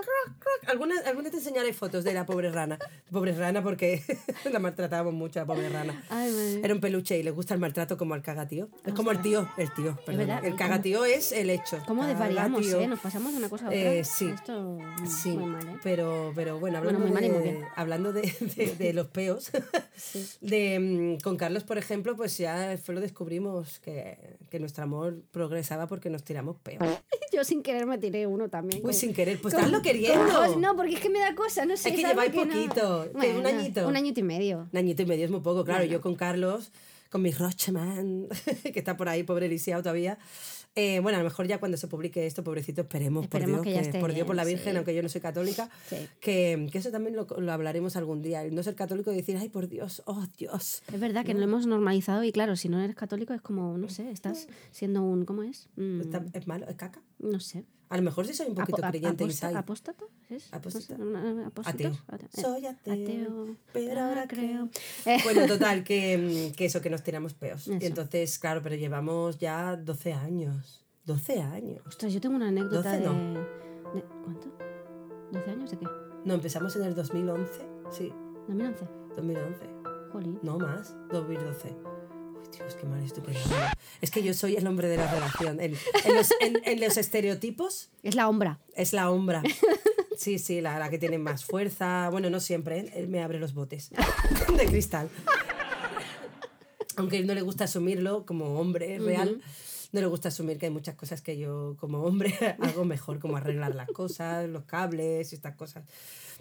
Alguna, 0.67 0.95
alguna 1.05 1.29
te 1.31 1.37
enseñaré 1.37 1.73
fotos 1.73 2.03
de 2.03 2.13
la 2.13 2.25
pobre 2.25 2.51
rana. 2.51 2.77
Pobre 3.11 3.31
rana 3.33 3.63
porque 3.63 4.03
la 4.51 4.59
maltratábamos 4.59 5.13
mucho 5.13 5.39
a 5.39 5.43
la 5.43 5.47
pobre 5.47 5.69
rana. 5.69 6.03
Ay. 6.09 6.59
Era 6.63 6.73
un 6.73 6.81
peluche 6.81 7.17
y 7.17 7.23
le 7.23 7.31
gusta 7.31 7.53
el 7.53 7.59
maltrato 7.59 7.97
como 7.97 8.13
al 8.13 8.21
cagatío. 8.21 8.69
Es 8.85 8.93
como 8.93 9.11
el 9.11 9.21
tío. 9.21 9.49
El 9.57 9.70
tío, 9.75 9.95
perdón. 10.05 10.27
verdad, 10.27 10.45
El 10.45 10.55
cagatío 10.55 11.05
es 11.05 11.31
el 11.31 11.49
hecho. 11.49 11.79
¿Cómo 11.87 12.05
desvariamos, 12.05 12.65
eh? 12.67 12.87
Nos 12.87 12.99
pasamos 12.99 13.31
de 13.31 13.37
una 13.39 13.49
cosa 13.49 13.65
a 13.65 13.67
otra. 13.69 13.79
Eh, 13.79 14.03
sí. 14.03 14.27
Esto 14.27 14.77
Sí, 15.05 15.29
muy 15.29 15.45
mal, 15.49 15.67
¿eh? 15.67 15.77
pero, 15.83 16.31
pero 16.35 16.59
bueno, 16.59 16.77
hablando, 16.79 17.07
mal 17.07 17.21
de, 17.23 17.65
hablando 17.75 18.13
de, 18.13 18.21
de- 18.55 18.75
de 18.75 18.93
los 18.93 19.07
peos, 19.07 19.51
de, 20.41 20.79
mm, 21.17 21.21
con 21.23 21.37
Carlos, 21.37 21.63
por 21.63 21.77
ejemplo, 21.77 22.15
pues 22.15 22.37
ya 22.37 22.77
fue 22.83 22.95
lo 22.95 23.01
descubrimos 23.01 23.79
que, 23.79 24.37
que 24.49 24.59
nuestro 24.59 24.83
amor 24.83 25.21
progresaba 25.31 25.87
porque 25.87 26.09
nos 26.09 26.23
tiramos 26.23 26.57
peos. 26.57 26.81
Yo 27.33 27.43
sin 27.45 27.63
querer 27.63 27.85
me 27.85 27.97
tiré 27.97 28.27
uno 28.27 28.49
también. 28.49 28.81
Con- 28.81 28.93
sin 28.93 29.13
querer, 29.13 29.39
pues 29.41 29.53
con- 29.53 29.63
hazlo 29.63 29.81
queriendo. 29.81 30.57
no, 30.57 30.75
porque 30.75 30.95
es 30.95 30.99
que 30.99 31.09
me 31.09 31.19
da 31.19 31.33
cosa, 31.35 31.65
no 31.65 31.77
sé. 31.77 31.89
Es 31.89 31.95
que 31.95 32.03
lleváis 32.03 32.33
no- 32.33 32.43
poquito, 32.43 33.07
que 33.19 33.33
un 33.37 33.45
añito. 33.45 33.87
Un 33.87 33.95
añito 33.95 34.19
y 34.19 34.23
medio. 34.23 34.67
Un 34.71 34.77
añito 34.77 35.01
y 35.01 35.05
medio 35.05 35.25
es 35.25 35.31
muy 35.31 35.39
poco, 35.41 35.63
claro. 35.63 35.79
Bueno. 35.79 35.91
Yo 35.93 36.01
con 36.01 36.15
Carlos, 36.15 36.71
con 37.11 37.21
mi 37.21 37.31
Rocheman, 37.31 38.27
que 38.73 38.79
está 38.79 38.97
por 38.97 39.09
ahí, 39.09 39.21
pobre 39.23 39.47
lisiado 39.47 39.83
todavía. 39.83 40.17
Eh, 40.73 41.01
bueno, 41.01 41.17
a 41.17 41.21
lo 41.21 41.25
mejor 41.25 41.47
ya 41.47 41.59
cuando 41.59 41.77
se 41.77 41.87
publique 41.89 42.25
esto, 42.25 42.45
pobrecito, 42.45 42.81
esperemos, 42.81 43.25
Esperemos 43.25 43.57
por 43.57 43.63
que 43.65 43.71
Dios, 43.71 43.81
ya 43.83 43.87
esté 43.89 43.99
por 43.99 44.13
Dios, 44.13 44.25
por 44.25 44.37
la 44.37 44.45
Virgen, 44.45 44.71
sí. 44.71 44.77
aunque 44.77 44.95
yo 44.95 45.03
no 45.03 45.09
soy 45.09 45.19
católica, 45.19 45.69
Sí. 45.89 45.97
que, 46.21 46.69
que 46.71 46.77
eso 46.77 46.91
también 46.91 47.13
lo, 47.17 47.25
lo 47.25 47.51
hablaremos 47.51 47.97
algún 47.97 48.21
día. 48.21 48.41
El 48.45 48.55
no 48.55 48.63
ser 48.63 48.75
católico 48.75 49.11
y 49.11 49.15
decir, 49.17 49.35
ay, 49.37 49.49
por 49.49 49.67
Dios, 49.67 50.01
oh 50.05 50.25
Dios. 50.37 50.81
Es 50.93 50.99
verdad 51.01 51.25
que 51.25 51.33
no 51.33 51.41
lo 51.41 51.45
hemos 51.45 51.67
normalizado 51.67 52.23
y 52.23 52.31
claro, 52.31 52.55
si 52.55 52.69
no 52.69 52.79
eres 52.79 52.95
católico 52.95 53.33
es 53.33 53.41
como, 53.41 53.77
no 53.77 53.89
sé, 53.89 54.09
estás 54.11 54.47
siendo 54.71 55.01
un, 55.03 55.25
¿cómo 55.25 55.43
es? 55.43 55.67
Mm, 55.75 56.01
¿Es 56.33 56.47
malo? 56.47 56.65
¿Es 56.69 56.75
caca? 56.75 57.01
no 57.19 57.41
sé. 57.41 57.65
A 57.91 57.97
lo 57.97 58.03
mejor 58.03 58.25
sí 58.25 58.33
soy 58.33 58.47
un 58.47 58.55
poquito 58.55 58.77
Apo- 58.81 58.89
creyente 58.89 59.23
aposta- 59.25 59.47
inside. 59.47 59.57
¿Apóstata? 59.59 60.03
¿Es? 60.29 60.53
Apóstata. 60.53 60.95
Ateo. 61.65 61.91
Eh, 61.91 62.41
Soy 62.41 62.65
ateo, 62.65 63.55
pero 63.73 63.99
ahora 64.01 64.27
creo. 64.27 64.69
Bueno, 65.25 65.45
total, 65.45 65.83
que, 65.83 66.17
mm, 66.51 66.55
que 66.55 66.65
eso, 66.65 66.81
que 66.81 66.89
nos 66.89 67.03
tiramos 67.03 67.33
peos. 67.33 67.67
Y 67.67 67.73
Eso. 67.73 67.85
entonces, 67.85 68.39
claro, 68.39 68.61
pero 68.61 68.75
llevamos 68.75 69.37
ya 69.39 69.75
12 69.75 70.13
años. 70.13 70.85
12 71.05 71.41
años. 71.41 71.81
Ostras, 71.85 72.13
yo 72.13 72.21
tengo 72.21 72.35
una 72.37 72.47
anécdota 72.47 72.97
12 72.97 72.99
de, 72.99 73.05
no. 73.05 73.33
de- 73.93 74.03
¿Cuánto? 74.23 74.47
¿12 75.33 75.49
años 75.51 75.71
de 75.71 75.77
qué? 75.77 75.85
No, 76.23 76.33
empezamos 76.35 76.75
en 76.77 76.83
el 76.83 76.95
2011. 76.95 77.61
Sí, 77.91 78.13
2011. 78.47 78.85
2011. 79.17 79.65
Jolín. 80.13 80.39
No 80.43 80.57
más, 80.59 80.95
2012. 81.11 81.75
Uy, 82.41 82.57
Dios, 82.57 82.75
qué 82.75 82.85
mal 82.87 83.03
estoy 83.03 83.23
quedando. 83.23 83.55
Es 84.01 84.11
que 84.11 84.23
yo 84.23 84.33
soy 84.33 84.55
el 84.55 84.65
hombre 84.67 84.87
de 84.87 84.97
la 84.97 85.11
relación. 85.11 85.59
En, 85.59 85.75
en 86.05 86.15
los, 86.15 86.29
en- 86.41 86.61
en 86.65 86.79
los 86.79 86.97
estereotipos 86.97 87.89
Es 88.03 88.15
la 88.15 88.27
hombra. 88.29 88.59
es 88.75 88.93
la 88.93 89.09
hombra. 89.11 89.43
Sí, 90.17 90.37
sí, 90.39 90.61
la, 90.61 90.77
la 90.79 90.89
que 90.89 90.97
tiene 90.99 91.17
más 91.17 91.45
fuerza. 91.45 92.09
Bueno, 92.11 92.29
no 92.29 92.39
siempre, 92.39 92.79
¿eh? 92.79 92.91
él 92.95 93.07
me 93.07 93.23
abre 93.23 93.39
los 93.39 93.53
botes 93.53 93.89
de 94.57 94.65
cristal. 94.65 95.09
Aunque 96.97 97.17
él 97.17 97.25
no 97.25 97.33
le 97.33 97.41
gusta 97.41 97.63
asumirlo 97.63 98.25
como 98.25 98.59
hombre 98.59 98.99
real, 98.99 99.41
no 99.91 99.99
le 100.01 100.07
gusta 100.07 100.29
asumir 100.29 100.57
que 100.57 100.67
hay 100.67 100.71
muchas 100.71 100.95
cosas 100.95 101.21
que 101.21 101.37
yo 101.37 101.75
como 101.79 101.99
hombre 102.03 102.33
hago 102.59 102.85
mejor, 102.85 103.19
como 103.19 103.37
arreglar 103.37 103.75
las 103.75 103.87
cosas, 103.89 104.47
los 104.49 104.63
cables 104.63 105.31
y 105.31 105.35
estas 105.35 105.55
cosas. 105.55 105.83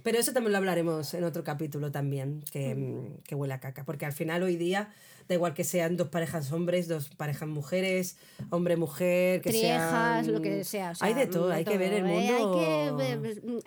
Pero 0.02 0.18
eso 0.18 0.32
también 0.32 0.52
lo 0.52 0.58
hablaremos 0.58 1.12
en 1.14 1.24
otro 1.24 1.44
capítulo 1.44 1.90
también, 1.90 2.42
que, 2.52 2.74
mm, 2.74 3.22
que 3.24 3.34
huele 3.34 3.54
a 3.54 3.60
caca. 3.60 3.84
Porque 3.84 4.06
al 4.06 4.12
final 4.12 4.42
hoy 4.42 4.56
día, 4.56 4.90
da 5.28 5.34
igual 5.34 5.52
que 5.52 5.64
sean 5.64 5.96
dos 5.96 6.08
parejas 6.08 6.52
hombres, 6.52 6.88
dos 6.88 7.08
parejas 7.10 7.48
mujeres, 7.48 8.16
hombre-mujer, 8.48 9.40
que 9.42 9.50
Triejas, 9.50 10.24
sean... 10.24 10.32
lo 10.34 10.40
que 10.40 10.64
sea. 10.64 10.92
o 10.92 10.94
sea, 10.94 11.06
hay 11.08 11.14
de 11.14 11.26
todo, 11.26 11.50
hay 11.52 11.64
que 11.64 11.76
ver 11.76 11.92
el 11.92 12.06
Eh, 12.06 12.08
mundo... 12.08 12.54
Hay 12.54 12.96
que 12.96 13.40
mm, 13.44 13.58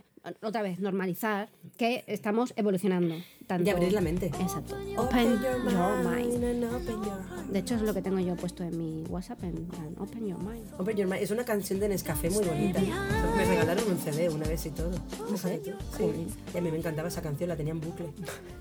otra 0.41 0.61
vez 0.61 0.79
normalizar 0.79 1.49
que 1.77 2.03
estamos 2.07 2.53
evolucionando. 2.55 3.15
Tanto... 3.47 3.67
Y 3.67 3.69
abrir 3.71 3.91
la 3.91 4.01
mente. 4.01 4.27
Exacto. 4.27 4.75
Open 4.75 4.97
Open 4.97 5.41
your 5.41 5.71
your 5.71 6.03
mind. 6.03 6.41
mind 6.41 6.43
and 6.43 6.63
open 6.63 7.03
your 7.03 7.21
heart. 7.29 7.47
De 7.49 7.59
hecho, 7.59 7.75
es 7.75 7.81
lo 7.81 7.93
que 7.93 8.01
tengo 8.01 8.19
yo 8.19 8.35
puesto 8.35 8.63
en 8.63 8.77
mi 8.77 9.03
WhatsApp, 9.09 9.43
en 9.43 9.67
plan, 9.67 9.95
Open 9.99 10.27
Your 10.27 10.39
Mind. 10.39 10.65
Open 10.79 10.95
your 10.95 11.07
mind. 11.07 11.21
Es 11.21 11.31
una 11.31 11.43
canción 11.43 11.79
de 11.79 11.89
Nescafé 11.89 12.29
muy 12.29 12.43
bonita. 12.43 12.79
Me 12.79 13.45
regalaron 13.45 13.91
un 13.91 13.99
CD 13.99 14.29
una 14.29 14.47
vez 14.47 14.65
y 14.65 14.71
todo. 14.71 14.91
¿No 15.29 15.37
sabes 15.37 15.61
tú? 15.63 15.71
Sí. 15.97 16.27
Y 16.53 16.57
a 16.57 16.61
mí 16.61 16.71
me 16.71 16.77
encantaba 16.77 17.09
esa 17.09 17.21
canción, 17.21 17.49
la 17.49 17.57
tenía 17.57 17.73
en 17.73 17.81
bucle. 17.81 18.07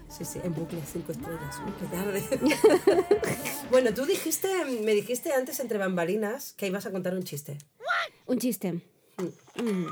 Sí, 0.09 0.25
sí, 0.25 0.40
en 0.42 0.55
bucle, 0.55 0.81
cinco 0.85 1.12
estrellas. 1.12 1.62
Uy, 1.64 1.72
qué 1.81 1.87
tarde. 1.96 3.07
bueno, 3.70 3.94
tú 3.94 4.05
dijiste, 4.05 4.48
me 4.83 4.92
dijiste 4.92 5.33
antes 5.33 5.61
entre 5.61 5.79
bambalinas 5.79 6.53
que 6.55 6.66
ibas 6.66 6.85
a 6.87 6.90
contar 6.90 7.14
un 7.14 7.22
chiste. 7.22 7.57
Un 8.27 8.38
chiste. 8.38 8.72
Mm. 9.16 9.87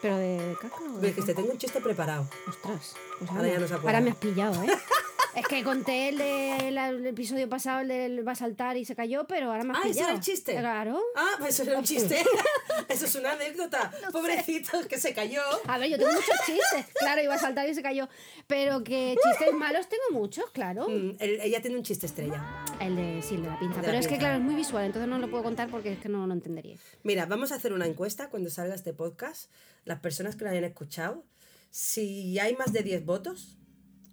¿Pero 0.00 0.16
de, 0.16 0.48
de 0.48 0.54
caca 0.56 0.76
o 0.94 0.98
de 0.98 1.08
dijiste, 1.08 1.34
tengo 1.34 1.50
un 1.50 1.58
chiste 1.58 1.80
preparado. 1.80 2.26
Ostras, 2.48 2.94
pues 3.18 3.30
Ahora 3.30 3.40
ahora, 3.42 3.52
ya 3.52 3.58
no 3.60 3.68
se 3.68 3.74
acuerda. 3.74 3.98
ahora 3.98 4.00
me 4.00 4.10
has 4.10 4.16
pillado, 4.16 4.62
¿eh? 4.62 4.68
es 5.34 5.46
que 5.48 5.62
conté 5.64 6.08
el 6.10 6.18
del 6.18 6.78
el 6.78 7.06
episodio 7.06 7.48
pasado, 7.48 7.80
el 7.80 7.88
del 7.88 8.26
va 8.26 8.32
a 8.32 8.36
saltar 8.36 8.76
y 8.76 8.84
se 8.84 8.94
cayó, 8.94 9.24
pero 9.24 9.50
ahora 9.50 9.64
me 9.64 9.72
has 9.72 9.78
Ah, 9.78 9.82
ese 9.84 9.90
pillado. 9.92 10.08
era 10.10 10.16
el 10.18 10.24
chiste. 10.24 10.56
Claro. 10.56 11.00
Ah, 11.16 11.30
pues 11.38 11.54
eso 11.58 11.70
era 11.70 11.78
un 11.78 11.84
chiste. 11.84 12.24
eso 12.88 13.06
es 13.06 13.14
una 13.14 13.32
anécdota. 13.32 13.92
Pobrecito, 14.12 14.86
que 14.88 14.98
se 14.98 15.14
cayó. 15.14 15.42
A 15.66 15.78
ver, 15.78 15.90
yo 15.90 15.98
tengo 15.98 16.12
muchos 16.12 16.28
chistes. 16.46 16.86
Claro, 16.98 17.22
iba 17.22 17.34
a 17.34 17.38
saltar 17.38 17.68
y 17.68 17.74
se 17.74 17.82
cayó. 17.82 18.08
Pero 18.46 18.82
que 18.84 19.16
chistes 19.22 19.54
malos 19.54 19.88
tengo 19.88 20.02
muchos, 20.20 20.50
claro. 20.50 20.88
Mm, 20.88 21.16
él- 21.18 21.38
ella 21.42 21.60
tiene 21.60 21.76
un 21.76 21.82
chiste 21.82 22.06
estrella. 22.06 22.44
El 22.80 22.96
de, 22.96 23.22
sí, 23.22 23.34
el 23.36 23.42
de 23.42 23.48
la 23.48 23.58
pinza. 23.58 23.76
De 23.76 23.82
la 23.82 23.86
Pero 23.88 23.98
es 23.98 24.06
que, 24.06 24.10
pinza. 24.14 24.20
claro, 24.26 24.38
es 24.38 24.44
muy 24.44 24.54
visual, 24.54 24.84
entonces 24.84 25.08
no 25.08 25.18
lo 25.18 25.30
puedo 25.30 25.42
contar 25.42 25.70
porque 25.70 25.92
es 25.92 25.98
que 25.98 26.08
no 26.08 26.26
lo 26.26 26.32
entenderíais. 26.32 26.80
Mira, 27.02 27.26
vamos 27.26 27.52
a 27.52 27.56
hacer 27.56 27.72
una 27.72 27.86
encuesta 27.86 28.30
cuando 28.30 28.50
salga 28.50 28.74
este 28.74 28.92
podcast. 28.92 29.50
Las 29.84 30.00
personas 30.00 30.36
que 30.36 30.44
lo 30.44 30.50
hayan 30.50 30.64
escuchado, 30.64 31.24
si 31.70 32.38
hay 32.38 32.54
más 32.56 32.72
de 32.72 32.82
10 32.82 33.04
votos, 33.04 33.56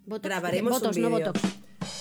Votos, 0.06 0.22
grabaremos 0.28 0.72
votos, 0.72 0.96
un 0.96 1.02
no 1.02 1.10
votos. 1.10 1.34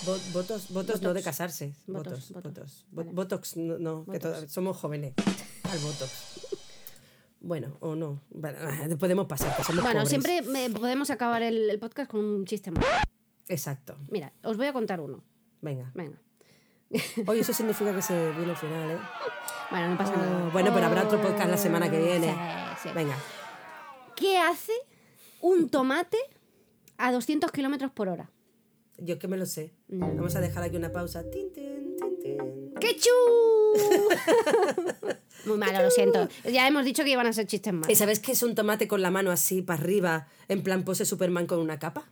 Vo- 0.05 0.31
votos, 0.33 0.69
votos 0.69 1.01
no 1.01 1.09
de 1.09 1.13
Botox. 1.21 1.23
casarse. 1.25 1.73
Votos, 1.87 2.31
Votos, 2.31 2.43
votos. 2.43 2.85
Vo- 2.91 2.95
Vale. 2.97 3.11
Botox, 3.13 3.57
no, 3.57 3.77
no, 3.79 4.05
que 4.05 4.19
Botox. 4.19 4.51
somos 4.51 4.77
jóvenes. 4.77 5.13
Al 5.63 5.79
botox. 5.79 6.44
Bueno, 7.45 7.77
o 7.79 7.95
no. 7.95 8.21
Bueno, 8.31 8.57
podemos 8.97 9.27
pasar, 9.27 9.55
que 9.55 9.63
somos 9.63 9.83
Bueno, 9.83 9.99
pobres. 10.01 10.09
siempre 10.09 10.41
me- 10.41 10.69
podemos 10.71 11.11
acabar 11.11 11.43
el, 11.43 11.69
el 11.69 11.77
podcast 11.79 12.09
con 12.09 12.25
un 12.25 12.43
chiste 12.45 12.71
más. 12.71 12.83
Exacto. 13.47 13.95
Mira, 14.09 14.33
os 14.43 14.57
voy 14.57 14.65
a 14.65 14.73
contar 14.73 14.99
uno. 14.99 15.23
Venga. 15.61 15.91
Venga. 15.93 16.19
Oye, 17.27 17.41
eso 17.41 17.53
significa 17.59 17.93
que 17.93 18.01
se 18.01 18.31
viene 18.31 18.49
el 18.51 18.57
final, 18.57 18.89
¿eh? 18.91 18.97
Bueno, 19.69 19.89
no 19.89 19.97
pasa 19.97 20.13
Oh, 20.13 20.17
nada. 20.17 20.49
bueno, 20.53 20.71
pero 20.73 20.87
habrá 20.87 21.03
otro 21.03 21.21
podcast 21.21 21.49
la 21.51 21.57
semana 21.57 21.89
que 21.91 21.99
viene. 22.01 22.33
Sí, 22.81 22.89
sí. 22.89 22.95
Venga. 22.95 23.15
¿Qué 24.15 24.39
hace 24.39 24.73
un 25.41 25.69
tomate 25.69 26.17
a 26.97 27.11
200 27.11 27.51
kilómetros 27.51 27.91
por 27.91 28.09
hora? 28.09 28.31
Yo 28.97 29.19
que 29.19 29.27
me 29.27 29.37
lo 29.37 29.45
sé. 29.45 29.71
No. 29.87 30.07
Vamos 30.07 30.35
a 30.35 30.41
dejar 30.41 30.63
aquí 30.63 30.77
una 30.77 30.91
pausa. 30.91 31.29
Tin, 31.29 31.53
tin, 31.53 31.95
tin, 31.97 32.19
tin. 32.19 32.73
¡Quechú! 32.79 33.09
Muy 35.45 35.57
malo, 35.57 35.83
lo 35.83 35.91
siento. 35.91 36.27
Ya 36.51 36.67
hemos 36.67 36.85
dicho 36.85 37.03
que 37.03 37.11
iban 37.11 37.27
a 37.27 37.33
ser 37.33 37.45
chistes 37.45 37.71
¿Y 37.71 37.75
malos. 37.75 37.97
sabes 37.97 38.19
qué 38.19 38.31
es 38.31 38.41
un 38.41 38.55
tomate 38.55 38.87
con 38.87 39.01
la 39.01 39.11
mano 39.11 39.31
así 39.31 39.61
para 39.61 39.79
arriba, 39.81 40.27
en 40.47 40.63
plan 40.63 40.83
pose 40.83 41.05
Superman 41.05 41.45
con 41.45 41.59
una 41.59 41.77
capa? 41.77 42.09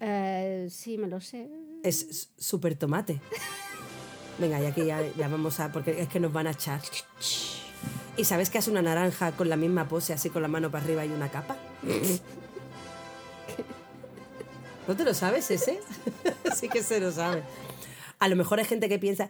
Eh, 0.00 0.68
sí, 0.70 0.98
me 0.98 1.08
lo 1.08 1.20
sé. 1.20 1.48
Es 1.82 2.30
super 2.36 2.76
tomate. 2.76 3.20
Venga, 4.38 4.60
y 4.60 4.66
aquí 4.66 4.84
ya, 4.84 5.02
ya 5.16 5.28
vamos 5.28 5.58
a. 5.60 5.72
Porque 5.72 6.00
es 6.00 6.08
que 6.08 6.20
nos 6.20 6.32
van 6.32 6.46
a 6.46 6.50
echar. 6.50 6.80
¿Y 8.16 8.24
sabes 8.24 8.50
qué 8.50 8.58
hace 8.58 8.70
una 8.70 8.82
naranja 8.82 9.32
con 9.32 9.48
la 9.48 9.56
misma 9.56 9.88
pose, 9.88 10.12
así 10.12 10.30
con 10.30 10.42
la 10.42 10.48
mano 10.48 10.70
para 10.70 10.84
arriba 10.84 11.04
y 11.06 11.10
una 11.10 11.30
capa? 11.30 11.56
¿No 14.86 14.94
te 14.96 15.04
lo 15.04 15.14
sabes 15.14 15.50
ese? 15.50 15.80
sí 16.54 16.68
que 16.68 16.82
se 16.82 17.00
lo 17.00 17.10
sabe. 17.10 17.42
A 18.18 18.28
lo 18.28 18.36
mejor 18.36 18.58
hay 18.58 18.64
gente 18.64 18.88
que 18.88 18.98
piensa. 18.98 19.28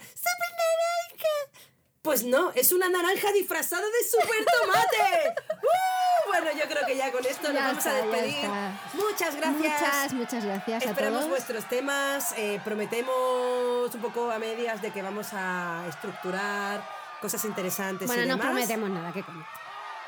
Pues 2.06 2.22
no, 2.24 2.52
es 2.54 2.70
una 2.72 2.88
naranja 2.88 3.32
disfrazada 3.32 3.82
de 3.82 4.08
super 4.08 4.44
tomate. 4.60 5.34
¡Uh! 5.62 6.28
Bueno, 6.28 6.50
yo 6.58 6.68
creo 6.68 6.86
que 6.86 6.96
ya 6.96 7.10
con 7.12 7.24
esto 7.26 7.52
nos 7.52 7.62
vamos 7.62 7.84
a 7.86 7.98
está, 7.98 8.06
despedir. 8.06 8.50
Muchas 8.94 9.36
gracias. 9.36 9.52
Muchas, 9.82 10.12
muchas 10.12 10.44
gracias 10.44 10.82
a 10.82 10.90
Esperamos 10.90 11.18
todos. 11.20 11.30
vuestros 11.30 11.68
temas. 11.68 12.32
eh, 12.36 12.60
prometemos 12.64 13.94
un 13.94 14.00
poco 14.00 14.30
a 14.30 14.38
medias 14.38 14.80
de 14.82 14.90
que 14.92 15.02
vamos 15.02 15.28
a 15.32 15.84
estructurar 15.88 16.80
cosas 17.20 17.44
interesantes 17.44 18.06
Bueno, 18.06 18.22
y 18.22 18.26
no 18.28 18.36
demás. 18.36 18.46
prometemos 18.52 18.90
nada, 18.90 19.12
¿qué 19.12 19.22
coño? 19.22 19.44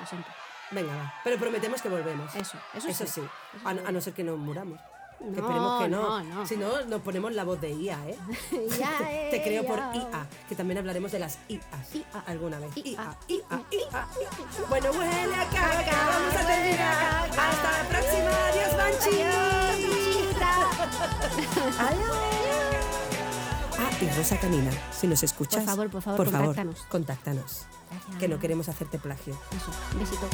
Lo 0.01 0.07
siento. 0.07 0.29
Venga, 0.71 0.95
va. 0.95 1.15
Pero 1.25 1.37
prometemos 1.39 1.81
que 1.83 1.89
volvemos. 1.89 2.35
Eso, 2.37 2.59
eso 2.75 2.93
sí. 2.93 3.07
sí. 3.07 3.23
A, 3.65 3.71
a 3.71 3.93
no 3.93 4.01
ser 4.01 4.13
que 4.13 4.23
nos 4.23 4.39
muramos. 4.39 4.79
No, 5.21 5.37
esperemos 5.37 5.83
que 5.83 5.89
no. 5.89 6.23
no, 6.23 6.35
no. 6.35 6.47
Si 6.47 6.57
no, 6.57 6.85
nos 6.87 7.03
ponemos 7.03 7.33
la 7.33 7.43
voz 7.45 7.61
de 7.61 7.71
IA, 7.73 7.99
¿eh? 8.09 8.17
Eh, 8.53 9.29
Te 9.31 9.43
creo 9.43 9.65
por. 9.67 9.79
IA, 9.79 10.27
que 10.49 10.55
también 10.55 10.79
hablaremos 10.79 11.11
de 11.13 11.19
las 11.19 11.39
IAs 11.49 11.63
IA. 11.95 12.21
alguna 12.27 12.59
vez. 12.61 12.77
IA, 12.77 13.17
IA, 13.29 13.37
IA, 13.49 13.59
IA. 13.71 14.07
Bueno, 14.69 14.91
huele 14.91 15.35
a 15.35 15.45
caca, 15.51 16.07
vamos 16.09 16.35
a 16.35 16.47
terminar. 16.47 17.31
Hasta 17.31 17.83
la 17.83 17.89
próxima. 17.89 18.31
Adiós, 18.49 18.77
Banchi. 18.77 19.19
Ah, 23.81 23.91
y 24.01 24.09
Rosa 24.17 24.37
Canina, 24.39 24.71
si 24.93 25.07
nos 25.07 25.23
escuchas, 25.23 25.61
Por 25.65 25.67
favor, 25.67 25.91
por 25.91 26.03
favor, 26.03 26.25
contáctanos. 26.27 26.81
contáctanos. 26.89 27.67
Gracias. 27.91 28.17
Que 28.19 28.29
no 28.29 28.39
queremos 28.41 28.69
hacerte 28.69 28.99
plagio. 28.99 29.35
Eso, 29.57 29.71
un 29.93 29.99
besito. 30.01 30.27